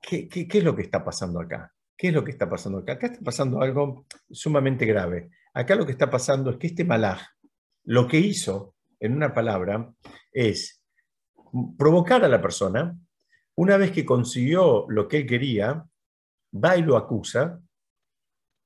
¿qué, 0.00 0.28
es 0.30 0.64
lo 0.64 0.74
que 0.74 0.82
está 0.82 1.04
pasando 1.04 1.40
acá? 1.40 1.72
¿Qué 1.96 2.08
es 2.08 2.14
lo 2.14 2.24
que 2.24 2.30
está 2.30 2.48
pasando 2.48 2.78
acá? 2.78 2.92
Acá 2.92 3.06
está 3.08 3.20
pasando 3.22 3.60
algo 3.60 4.06
sumamente 4.30 4.86
grave. 4.86 5.30
Acá 5.52 5.74
lo 5.74 5.84
que 5.84 5.92
está 5.92 6.10
pasando 6.10 6.50
es 6.50 6.56
que 6.56 6.68
este 6.68 6.84
malaj, 6.84 7.20
lo 7.84 8.06
que 8.06 8.18
hizo, 8.18 8.74
en 9.00 9.14
una 9.14 9.32
palabra, 9.32 9.92
es 10.32 10.82
provocar 11.76 12.24
a 12.24 12.28
la 12.28 12.40
persona, 12.40 12.96
una 13.56 13.76
vez 13.76 13.90
que 13.90 14.04
consiguió 14.04 14.86
lo 14.88 15.08
que 15.08 15.18
él 15.18 15.26
quería, 15.26 15.84
va 16.52 16.76
y 16.76 16.82
lo 16.82 16.96
acusa, 16.96 17.60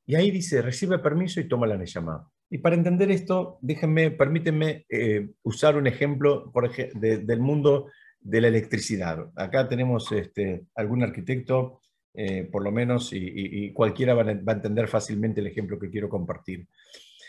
y 0.05 0.15
ahí 0.15 0.31
dice, 0.31 0.61
recibe 0.61 0.99
permiso 0.99 1.41
y 1.41 1.49
toma 1.49 1.67
la 1.67 1.79
Neyamá. 1.79 2.29
Y 2.51 2.59
para 2.59 2.77
entender 2.77 3.11
esto, 3.11 3.59
déjenme, 3.63 4.11
permítanme 4.11 4.85
eh, 4.89 5.31
usar 5.43 5.77
un 5.77 5.87
ejemplo 5.87 6.51
por 6.53 6.71
del 6.71 7.41
mundo 7.41 7.89
de 8.23 8.41
la 8.41 8.49
electricidad. 8.49 9.31
Acá 9.37 9.69
tenemos 9.69 10.11
este, 10.13 10.67
algún 10.75 11.03
arquitecto, 11.03 11.81
eh, 12.15 12.49
por 12.51 12.63
lo 12.63 12.71
menos, 12.71 13.11
y, 13.13 13.73
cualquiera 13.73 14.15
va 14.15 14.23
a, 14.23 14.31
entender 14.31 14.89
fácilmente 14.89 15.41
el 15.41 15.49
ejemplo 15.49 15.79
que 15.79 15.91
quiero 15.91 16.09
compartir. 16.09 16.67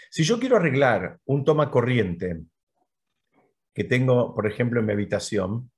Si 0.10 0.24
yo 0.24 0.40
quiero 0.40 0.58
arreglar 0.58 1.20
un 1.26 1.44
toma 1.44 1.72
corriente 1.72 2.44
que 3.74 3.84
tengo, 3.84 4.36
por 4.36 4.46
ejemplo, 4.46 4.80
en 4.80 4.86
mi 4.86 4.94
habitación, 4.94 5.72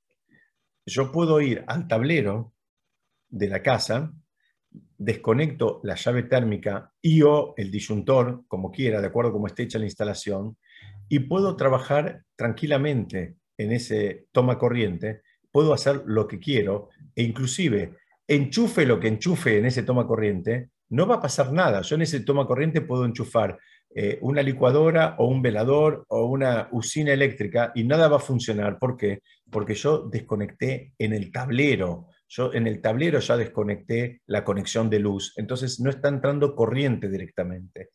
yo 0.85 1.11
puedo 1.11 1.39
ir 1.39 1.63
al 1.67 1.87
tablero 1.87 2.53
de 3.29 3.47
la 3.47 3.63
casa, 3.63 4.13
desconecto 4.97 5.79
la 5.83 5.95
llave 5.95 6.23
térmica 6.23 6.91
y 7.01 7.21
o 7.21 7.53
el 7.55 7.71
disyuntor, 7.71 8.43
como 8.47 8.71
quiera, 8.71 8.99
de 8.99 9.07
acuerdo 9.07 9.29
a 9.29 9.33
cómo 9.33 9.47
esté 9.47 9.63
hecha 9.63 9.79
la 9.79 9.85
instalación, 9.85 10.57
y 11.07 11.19
puedo 11.19 11.55
trabajar 11.55 12.23
tranquilamente 12.35 13.37
en 13.57 13.71
ese 13.71 14.27
toma 14.31 14.57
corriente, 14.57 15.21
puedo 15.51 15.73
hacer 15.73 16.03
lo 16.05 16.27
que 16.27 16.39
quiero 16.39 16.89
e 17.15 17.23
inclusive 17.23 17.93
enchufe 18.27 18.85
lo 18.85 18.99
que 18.99 19.07
enchufe 19.07 19.57
en 19.57 19.65
ese 19.65 19.83
toma 19.83 20.07
corriente, 20.07 20.69
no 20.89 21.07
va 21.07 21.15
a 21.15 21.21
pasar 21.21 21.51
nada. 21.51 21.81
Yo 21.81 21.95
en 21.95 22.03
ese 22.03 22.21
toma 22.21 22.45
corriente 22.45 22.81
puedo 22.81 23.05
enchufar 23.05 23.57
eh, 23.93 24.19
una 24.21 24.41
licuadora 24.41 25.15
o 25.19 25.27
un 25.27 25.41
velador 25.41 26.05
o 26.09 26.25
una 26.25 26.67
usina 26.71 27.13
eléctrica 27.13 27.71
y 27.75 27.83
nada 27.83 28.07
va 28.07 28.17
a 28.17 28.19
funcionar. 28.19 28.77
¿Por 28.79 28.97
qué? 28.97 29.21
Porque 29.49 29.73
yo 29.75 30.09
desconecté 30.09 30.93
en 30.97 31.13
el 31.13 31.31
tablero. 31.31 32.09
Yo 32.27 32.53
en 32.53 32.67
el 32.67 32.81
tablero 32.81 33.19
ya 33.19 33.37
desconecté 33.37 34.21
la 34.25 34.43
conexión 34.43 34.89
de 34.89 34.99
luz. 34.99 35.33
Entonces 35.37 35.79
no 35.79 35.89
está 35.89 36.09
entrando 36.09 36.55
corriente 36.55 37.09
directamente. 37.09 37.91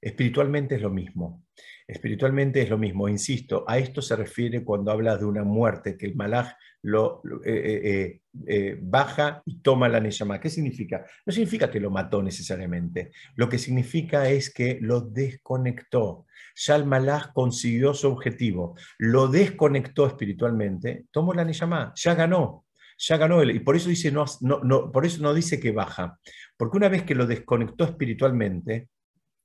Espiritualmente 0.00 0.76
es 0.76 0.82
lo 0.82 0.90
mismo. 0.90 1.44
Espiritualmente 1.88 2.60
es 2.60 2.68
lo 2.68 2.76
mismo, 2.76 3.08
insisto, 3.08 3.64
a 3.66 3.78
esto 3.78 4.02
se 4.02 4.14
refiere 4.14 4.62
cuando 4.62 4.90
habla 4.90 5.16
de 5.16 5.24
una 5.24 5.42
muerte, 5.42 5.96
que 5.96 6.04
el 6.04 6.16
malaj 6.16 6.52
lo, 6.82 7.22
eh, 7.46 7.80
eh, 7.82 8.20
eh, 8.46 8.78
baja 8.78 9.42
y 9.46 9.62
toma 9.62 9.88
la 9.88 9.98
Neshama. 9.98 10.38
¿Qué 10.38 10.50
significa? 10.50 11.06
No 11.24 11.32
significa 11.32 11.70
que 11.70 11.80
lo 11.80 11.90
mató 11.90 12.22
necesariamente, 12.22 13.10
lo 13.36 13.48
que 13.48 13.56
significa 13.56 14.28
es 14.28 14.52
que 14.52 14.76
lo 14.82 15.00
desconectó. 15.00 16.26
Ya 16.56 16.76
el 16.76 16.84
malaj 16.84 17.32
consiguió 17.32 17.94
su 17.94 18.08
objetivo, 18.08 18.76
lo 18.98 19.28
desconectó 19.28 20.06
espiritualmente, 20.06 21.06
tomó 21.10 21.32
la 21.32 21.46
Neshama, 21.46 21.94
ya 21.96 22.14
ganó, 22.14 22.66
ya 22.98 23.16
ganó 23.16 23.40
él. 23.40 23.52
Y 23.52 23.60
por 23.60 23.76
eso, 23.76 23.88
dice, 23.88 24.12
no, 24.12 24.26
no, 24.42 24.92
por 24.92 25.06
eso 25.06 25.22
no 25.22 25.32
dice 25.32 25.58
que 25.58 25.72
baja, 25.72 26.18
porque 26.58 26.76
una 26.76 26.90
vez 26.90 27.04
que 27.04 27.14
lo 27.14 27.26
desconectó 27.26 27.84
espiritualmente, 27.84 28.90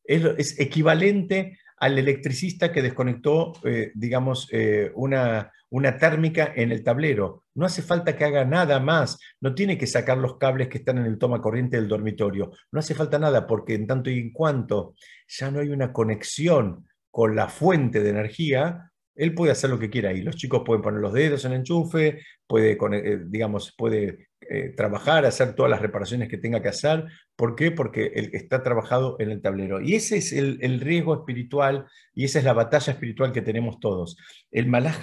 es, 0.06 0.60
equivalente 0.60 1.58
al 1.78 1.98
electricista 1.98 2.72
que 2.72 2.82
desconectó, 2.82 3.54
eh, 3.64 3.92
digamos, 3.96 4.48
eh, 4.52 4.92
una, 4.96 5.52
una 5.70 5.98
térmica 5.98 6.54
en 6.56 6.72
el 6.72 6.84
tablero. 6.84 7.44
No 7.56 7.66
hace 7.66 7.82
falta 7.82 8.16
que 8.16 8.26
haga 8.26 8.46
nada 8.46 8.80
más, 8.80 9.20
no 9.42 9.56
tiene 9.56 9.78
que 9.78 9.88
sacar 9.88 10.18
los 10.18 10.38
cables 10.38 10.68
que 10.68 10.78
están 10.78 11.00
en 11.00 11.06
el 11.06 11.18
toma 11.18 11.42
corriente 11.42 11.78
del 11.78 11.88
dormitorio, 11.88 12.52
no 12.72 12.80
hace 12.80 12.94
falta 12.94 13.18
nada 13.20 13.48
porque 13.48 13.74
en 13.74 13.88
tanto 13.88 14.10
y 14.10 14.20
en 14.20 14.32
cuanto 14.32 14.96
ya 15.28 15.52
no 15.52 15.60
hay 15.60 15.70
una 15.70 15.92
conexión 15.92 16.88
con 17.10 17.36
la 17.36 17.48
fuente 17.48 18.02
de 18.02 18.10
energía, 18.10 18.92
él 19.16 19.34
puede 19.34 19.52
hacer 19.52 19.70
lo 19.70 19.80
que 19.80 19.90
quiera 19.90 20.12
y 20.14 20.22
los 20.22 20.36
chicos 20.36 20.64
pueden 20.66 20.82
poner 20.82 21.02
los 21.02 21.14
dedos 21.14 21.46
en 21.46 21.52
el 21.52 21.60
enchufe, 21.60 22.22
puede, 22.48 22.78
eh, 22.78 23.20
digamos, 23.26 23.74
puede 23.78 24.30
eh, 24.50 24.74
trabajar, 24.76 25.26
hacer 25.26 25.56
todas 25.56 25.70
las 25.70 25.82
reparaciones 25.82 26.30
que 26.30 26.38
tenga 26.38 26.62
que 26.62 26.70
hacer. 26.70 27.06
¿Por 27.36 27.56
qué? 27.56 27.72
Porque 27.72 28.12
él 28.16 28.32
está 28.34 28.64
trabajado 28.64 29.16
en 29.20 29.32
el 29.32 29.42
tablero. 29.42 29.82
Y 29.82 29.96
ese 29.96 30.18
es 30.18 30.34
el, 30.34 30.80
riesgo 30.80 31.14
espiritual 31.16 31.86
y 32.14 32.26
esa 32.26 32.40
es 32.40 32.46
la 32.46 32.54
batalla 32.54 32.94
espiritual 32.94 33.32
que 33.32 33.42
tenemos 33.42 33.80
todos. 33.80 34.18
El 34.52 34.68
Malach 34.68 35.00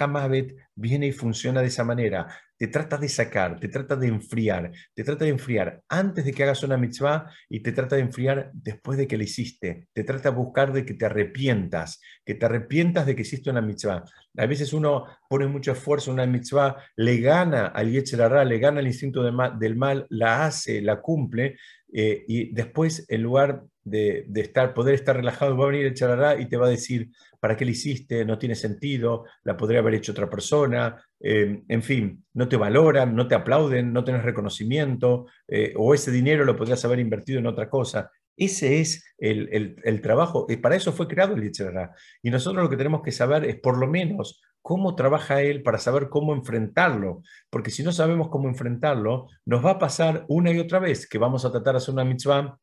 viene 0.75 1.07
y 1.07 1.11
funciona 1.11 1.61
de 1.61 1.67
esa 1.67 1.83
manera 1.83 2.27
te 2.61 2.67
trata 2.67 2.95
de 2.95 3.09
sacar, 3.09 3.59
te 3.59 3.69
trata 3.69 3.95
de 3.95 4.05
enfriar, 4.05 4.71
te 4.93 5.03
trata 5.03 5.25
de 5.25 5.31
enfriar 5.31 5.81
antes 5.89 6.23
de 6.23 6.31
que 6.31 6.43
hagas 6.43 6.61
una 6.61 6.77
mitzvah 6.77 7.27
y 7.49 7.61
te 7.61 7.71
trata 7.71 7.95
de 7.95 8.03
enfriar 8.03 8.51
después 8.53 8.99
de 8.99 9.07
que 9.07 9.17
la 9.17 9.23
hiciste. 9.23 9.87
Te 9.91 10.03
trata 10.03 10.29
de 10.29 10.35
buscar 10.35 10.71
de 10.71 10.85
que 10.85 10.93
te 10.93 11.07
arrepientas, 11.07 11.99
que 12.23 12.35
te 12.35 12.45
arrepientas 12.45 13.07
de 13.07 13.15
que 13.15 13.23
hiciste 13.23 13.49
una 13.49 13.61
mitzvah. 13.61 14.03
A 14.37 14.45
veces 14.45 14.73
uno 14.73 15.07
pone 15.27 15.47
mucho 15.47 15.71
esfuerzo 15.71 16.11
en 16.11 16.19
una 16.19 16.27
mitzvah, 16.27 16.77
le 16.97 17.17
gana 17.19 17.65
al 17.65 17.89
Yetzirah, 17.89 18.45
le 18.45 18.59
gana 18.59 18.79
el 18.79 18.85
instinto 18.85 19.23
del 19.23 19.75
mal, 19.75 20.05
la 20.09 20.45
hace, 20.45 20.83
la 20.83 21.01
cumple, 21.01 21.57
eh, 21.91 22.23
y 22.27 22.53
después 22.53 23.07
en 23.09 23.23
lugar 23.23 23.63
de, 23.83 24.27
estar, 24.35 24.75
poder 24.75 24.93
estar 24.93 25.15
relajado, 25.15 25.57
va 25.57 25.65
a 25.65 25.69
venir 25.69 25.87
el 25.87 25.95
charará 25.95 26.39
y 26.39 26.47
te 26.47 26.57
va 26.57 26.67
a 26.67 26.69
decir, 26.69 27.09
¿para 27.39 27.57
qué 27.57 27.65
lo 27.65 27.71
hiciste? 27.71 28.23
No 28.23 28.37
tiene 28.37 28.55
sentido, 28.55 29.25
la 29.43 29.57
podría 29.57 29.79
haber 29.79 29.95
hecho 29.95 30.11
otra 30.11 30.29
persona, 30.29 31.03
eh, 31.23 31.63
en 31.67 31.83
fin, 31.83 32.25
no 32.33 32.47
te 32.47 32.57
valoran, 32.57 33.15
no 33.15 33.27
te 33.27 33.35
aplauden, 33.35 33.93
no 33.93 34.03
tenés 34.03 34.23
reconocimiento, 34.23 35.27
eh, 35.47 35.73
o 35.77 35.93
ese 35.93 36.11
dinero 36.11 36.45
lo 36.45 36.55
podrías 36.55 36.83
haber 36.85 36.99
invertido 36.99 37.39
en 37.39 37.47
otra 37.47 37.69
cosa. 37.69 38.11
Ese 38.35 38.79
es 38.79 39.05
el, 39.17 40.01
trabajo, 40.01 40.47
y 40.49 40.57
para 40.57 40.75
eso 40.75 40.93
fue 40.93 41.07
creado 41.07 41.35
el 41.35 41.43
Yetzirah. 41.43 41.93
Y 42.23 42.31
nosotros 42.31 42.63
lo 42.63 42.69
que 42.69 42.77
tenemos 42.77 43.01
que 43.03 43.11
saber 43.11 43.45
es 43.45 43.59
por 43.59 43.77
lo 43.77 43.87
menos 43.87 44.41
cómo 44.61 44.95
trabaja 44.95 45.41
él 45.41 45.63
para 45.63 45.77
saber 45.77 46.09
cómo 46.09 46.33
enfrentarlo, 46.33 47.21
porque 47.49 47.71
si 47.71 47.83
no 47.83 47.91
sabemos 47.91 48.29
cómo 48.29 48.47
enfrentarlo, 48.47 49.27
nos 49.45 49.63
va 49.63 49.71
a 49.71 49.79
pasar 49.79 50.25
una 50.27 50.51
y 50.51 50.59
otra 50.59 50.79
vez 50.79 51.07
que 51.07 51.17
vamos 51.17 51.45
a 51.45 51.51
tratar 51.51 51.73
de 51.73 51.77
hacer 51.77 51.93
una 51.93 52.05
mitzvah 52.05 52.57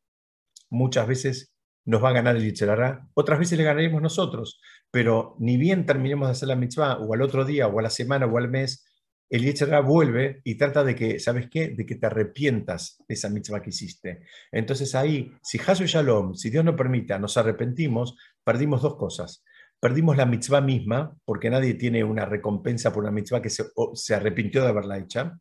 muchas 0.70 1.06
veces 1.06 1.54
nos 1.88 2.04
va 2.04 2.10
a 2.10 2.12
ganar 2.12 2.36
el 2.36 2.44
Yitzhara, 2.44 3.08
otras 3.14 3.38
veces 3.38 3.56
le 3.56 3.64
ganaremos 3.64 4.02
nosotros, 4.02 4.60
pero 4.90 5.36
ni 5.38 5.56
bien 5.56 5.86
terminemos 5.86 6.28
de 6.28 6.32
hacer 6.32 6.48
la 6.48 6.54
mitzvah, 6.54 6.98
o 6.98 7.14
al 7.14 7.22
otro 7.22 7.46
día, 7.46 7.66
o 7.66 7.78
a 7.78 7.82
la 7.82 7.88
semana, 7.88 8.26
o 8.26 8.36
al 8.36 8.50
mes, 8.50 8.84
el 9.30 9.42
Yitzhara 9.42 9.80
vuelve 9.80 10.42
y 10.44 10.56
trata 10.56 10.84
de 10.84 10.94
que, 10.94 11.18
¿sabes 11.18 11.48
qué? 11.50 11.68
De 11.70 11.86
que 11.86 11.94
te 11.94 12.06
arrepientas 12.06 13.02
de 13.08 13.14
esa 13.14 13.30
mitzvah 13.30 13.62
que 13.62 13.70
hiciste. 13.70 14.20
Entonces 14.52 14.94
ahí, 14.94 15.32
si 15.42 15.58
Hasu 15.58 15.86
Shalom, 15.86 16.34
si 16.34 16.50
Dios 16.50 16.62
nos 16.62 16.74
permita, 16.74 17.18
nos 17.18 17.38
arrepentimos, 17.38 18.18
perdimos 18.44 18.82
dos 18.82 18.96
cosas. 18.96 19.42
Perdimos 19.80 20.18
la 20.18 20.26
mitzvah 20.26 20.60
misma, 20.60 21.16
porque 21.24 21.48
nadie 21.48 21.72
tiene 21.72 22.04
una 22.04 22.26
recompensa 22.26 22.92
por 22.92 23.04
una 23.04 23.12
mitzvah 23.12 23.40
que 23.40 23.48
se, 23.48 23.64
se 23.94 24.14
arrepintió 24.14 24.62
de 24.62 24.68
haberla 24.68 24.98
hecha 24.98 25.38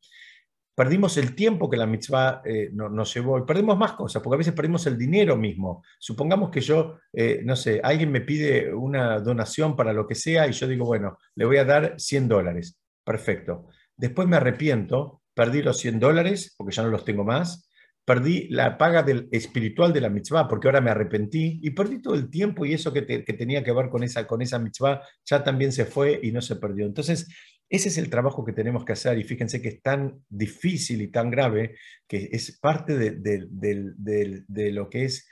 perdimos 0.77 1.17
el 1.17 1.33
tiempo 1.33 1.71
que 1.71 1.75
la 1.75 1.87
mitzvah 1.87 2.43
eh, 2.45 2.69
nos 2.71 3.11
llevó 3.11 3.39
y 3.39 3.45
perdimos 3.45 3.75
más 3.79 3.93
cosas, 3.93 4.21
porque 4.21 4.35
a 4.35 4.37
veces 4.37 4.53
perdimos 4.53 4.85
el 4.85 4.95
dinero 4.95 5.35
mismo. 5.35 5.83
Supongamos 5.97 6.51
que 6.51 6.61
yo, 6.61 6.99
eh, 7.11 7.41
no 7.43 7.55
sé, 7.55 7.81
alguien 7.83 8.11
me 8.11 8.21
pide 8.21 8.71
una 8.71 9.19
donación 9.19 9.75
para 9.75 9.91
lo 9.91 10.05
que 10.05 10.13
sea 10.13 10.47
y 10.47 10.51
yo 10.51 10.67
digo, 10.67 10.85
bueno, 10.85 11.17
le 11.33 11.45
voy 11.45 11.57
a 11.57 11.65
dar 11.65 11.95
100 11.97 12.27
dólares. 12.27 12.79
Perfecto. 13.03 13.69
Después 13.95 14.27
me 14.27 14.35
arrepiento, 14.37 15.23
perdí 15.33 15.63
los 15.63 15.79
100 15.79 15.99
dólares 15.99 16.53
porque 16.55 16.75
ya 16.75 16.83
no 16.83 16.89
los 16.89 17.03
tengo 17.03 17.23
más, 17.23 17.67
perdí 18.05 18.47
la 18.49 18.77
paga 18.77 19.01
del 19.01 19.27
espiritual 19.31 19.91
de 19.91 20.01
la 20.01 20.09
mitzvah 20.09 20.47
porque 20.47 20.67
ahora 20.67 20.79
me 20.79 20.91
arrepentí 20.91 21.59
y 21.59 21.71
perdí 21.71 22.03
todo 22.03 22.13
el 22.13 22.29
tiempo 22.29 22.67
y 22.67 22.75
eso 22.75 22.93
que, 22.93 23.01
tenía 23.01 23.63
que 23.63 23.71
ver 23.71 23.89
con 23.89 24.03
esa, 24.03 24.27
con 24.27 24.43
esa 24.43 24.59
mitzvah 24.59 25.01
ya 25.25 25.43
también 25.43 25.71
se 25.71 25.85
fue 25.85 26.19
y 26.21 26.31
no 26.31 26.39
se 26.39 26.57
perdió. 26.57 26.85
Entonces, 26.85 27.27
ese 27.69 27.89
es 27.89 27.97
el 27.97 28.09
trabajo 28.09 28.45
que 28.45 28.53
tenemos 28.53 28.85
que 28.85 28.93
hacer 28.93 29.17
y 29.17 29.23
fíjense 29.23 29.61
que 29.61 29.69
es 29.69 29.81
tan 29.81 30.23
difícil 30.29 31.01
y 31.01 31.09
tan 31.09 31.29
grave 31.29 31.75
que 32.07 32.29
es 32.31 32.57
parte 32.59 32.97
de, 32.97 34.71
lo 34.71 34.89
que 34.89 35.05
es 35.05 35.27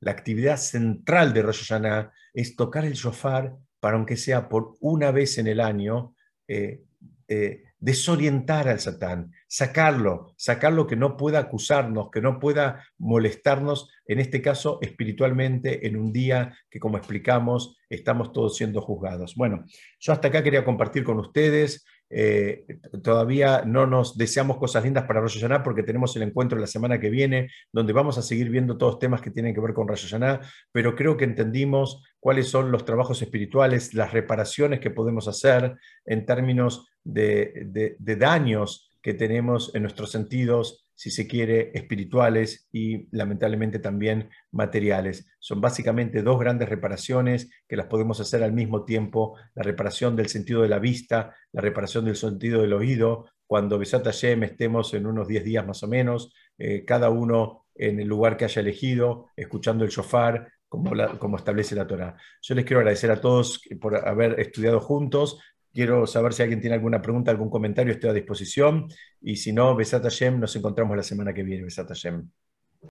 la 0.00 0.10
actividad 0.10 0.56
central 0.58 1.32
de 1.32 1.42
Rosh 1.42 1.66
Hashanah, 1.66 2.12
es 2.34 2.56
tocar 2.56 2.84
el 2.84 2.92
shofar 2.92 3.56
para 3.80 3.96
aunque 3.96 4.16
sea 4.16 4.48
por 4.48 4.76
una 4.80 5.10
vez 5.10 5.38
en 5.38 5.46
el 5.46 5.60
año, 5.60 6.14
eh, 6.46 6.82
eh, 7.28 7.62
desorientar 7.80 8.68
al 8.68 8.78
Satán, 8.78 9.32
sacarlo, 9.48 10.34
sacarlo 10.36 10.86
que 10.86 10.96
no 10.96 11.16
pueda 11.16 11.38
acusarnos, 11.40 12.10
que 12.10 12.20
no 12.20 12.38
pueda 12.38 12.84
molestarnos, 12.98 13.90
en 14.06 14.20
este 14.20 14.42
caso 14.42 14.78
espiritualmente, 14.82 15.86
en 15.86 15.96
un 15.96 16.12
día 16.12 16.56
que, 16.68 16.78
como 16.78 16.98
explicamos, 16.98 17.78
estamos 17.88 18.32
todos 18.32 18.56
siendo 18.56 18.80
juzgados. 18.82 19.34
Bueno, 19.34 19.64
yo 19.98 20.12
hasta 20.12 20.28
acá 20.28 20.42
quería 20.42 20.64
compartir 20.64 21.04
con 21.04 21.18
ustedes. 21.18 21.84
Eh, 22.12 22.66
todavía 23.04 23.62
no 23.64 23.86
nos 23.86 24.18
deseamos 24.18 24.56
cosas 24.58 24.82
lindas 24.82 25.04
para 25.04 25.20
Rosh 25.20 25.36
Hashanah 25.36 25.62
porque 25.62 25.84
tenemos 25.84 26.14
el 26.16 26.22
encuentro 26.22 26.58
la 26.58 26.66
semana 26.66 26.98
que 26.98 27.08
viene, 27.08 27.50
donde 27.72 27.92
vamos 27.92 28.18
a 28.18 28.22
seguir 28.22 28.50
viendo 28.50 28.76
todos 28.76 28.98
temas 28.98 29.20
que 29.22 29.30
tienen 29.30 29.54
que 29.54 29.60
ver 29.60 29.74
con 29.74 29.86
Rosh 29.86 30.08
Hashanah, 30.08 30.40
pero 30.72 30.96
creo 30.96 31.16
que 31.16 31.24
entendimos 31.24 32.02
cuáles 32.20 32.48
son 32.48 32.70
los 32.70 32.84
trabajos 32.84 33.22
espirituales, 33.22 33.94
las 33.94 34.12
reparaciones 34.12 34.78
que 34.78 34.90
podemos 34.90 35.26
hacer 35.26 35.76
en 36.04 36.26
términos 36.26 36.86
de, 37.02 37.96
daños 37.98 38.90
que 39.02 39.14
tenemos 39.14 39.74
en 39.74 39.82
nuestros 39.82 40.10
sentidos, 40.10 40.86
si 40.94 41.10
se 41.10 41.26
quiere, 41.26 41.70
espirituales 41.74 42.68
y 42.70 43.08
lamentablemente 43.16 43.78
también 43.78 44.28
materiales. 44.52 45.26
Son 45.38 45.62
básicamente 45.62 46.22
dos 46.22 46.38
grandes 46.38 46.68
reparaciones 46.68 47.50
que 47.66 47.76
las 47.76 47.86
podemos 47.86 48.20
hacer 48.20 48.42
al 48.42 48.52
mismo 48.52 48.84
tiempo, 48.84 49.38
la 49.54 49.62
reparación 49.62 50.14
del 50.14 50.28
sentido 50.28 50.60
de 50.60 50.68
la 50.68 50.78
vista, 50.78 51.34
la 51.52 51.62
reparación 51.62 52.04
del 52.04 52.16
sentido 52.16 52.60
del 52.60 52.74
oído, 52.74 53.30
cuando 53.46 53.78
Besat 53.78 54.04
Hashem 54.04 54.42
estemos 54.44 54.92
en 54.92 55.06
unos 55.06 55.26
10 55.26 55.42
días 55.42 55.66
más 55.66 55.82
o 55.82 55.88
menos, 55.88 56.32
eh, 56.58 56.84
cada 56.84 57.08
uno 57.08 57.64
en 57.74 57.98
el 57.98 58.06
lugar 58.06 58.36
que 58.36 58.44
haya 58.44 58.60
elegido, 58.60 59.26
escuchando 59.34 59.84
el 59.84 59.90
shofar, 59.90 60.52
como, 60.70 60.92
como 61.18 61.36
establece 61.36 61.74
la 61.74 61.86
Torah. 61.86 62.16
Yo 62.40 62.54
les 62.54 62.64
quiero 62.64 62.78
agradecer 62.78 63.10
a 63.10 63.20
todos 63.20 63.60
por 63.80 63.96
haber 64.08 64.38
estudiado 64.38 64.80
juntos. 64.80 65.38
Quiero 65.74 66.06
saber 66.06 66.32
si 66.32 66.42
alguien 66.42 66.60
tiene 66.60 66.76
alguna 66.76 67.02
pregunta, 67.02 67.30
algún 67.32 67.50
comentario, 67.50 67.92
estoy 67.92 68.10
a 68.10 68.12
disposición. 68.14 68.86
Y 69.20 69.36
si 69.36 69.52
no, 69.52 69.74
Besat 69.74 70.04
Hashem, 70.04 70.38
nos 70.38 70.54
encontramos 70.54 70.96
la 70.96 71.02
semana 71.02 71.34
que 71.34 71.42
viene, 71.42 71.64
Besat 71.64 71.88
Hashem. 71.88 72.30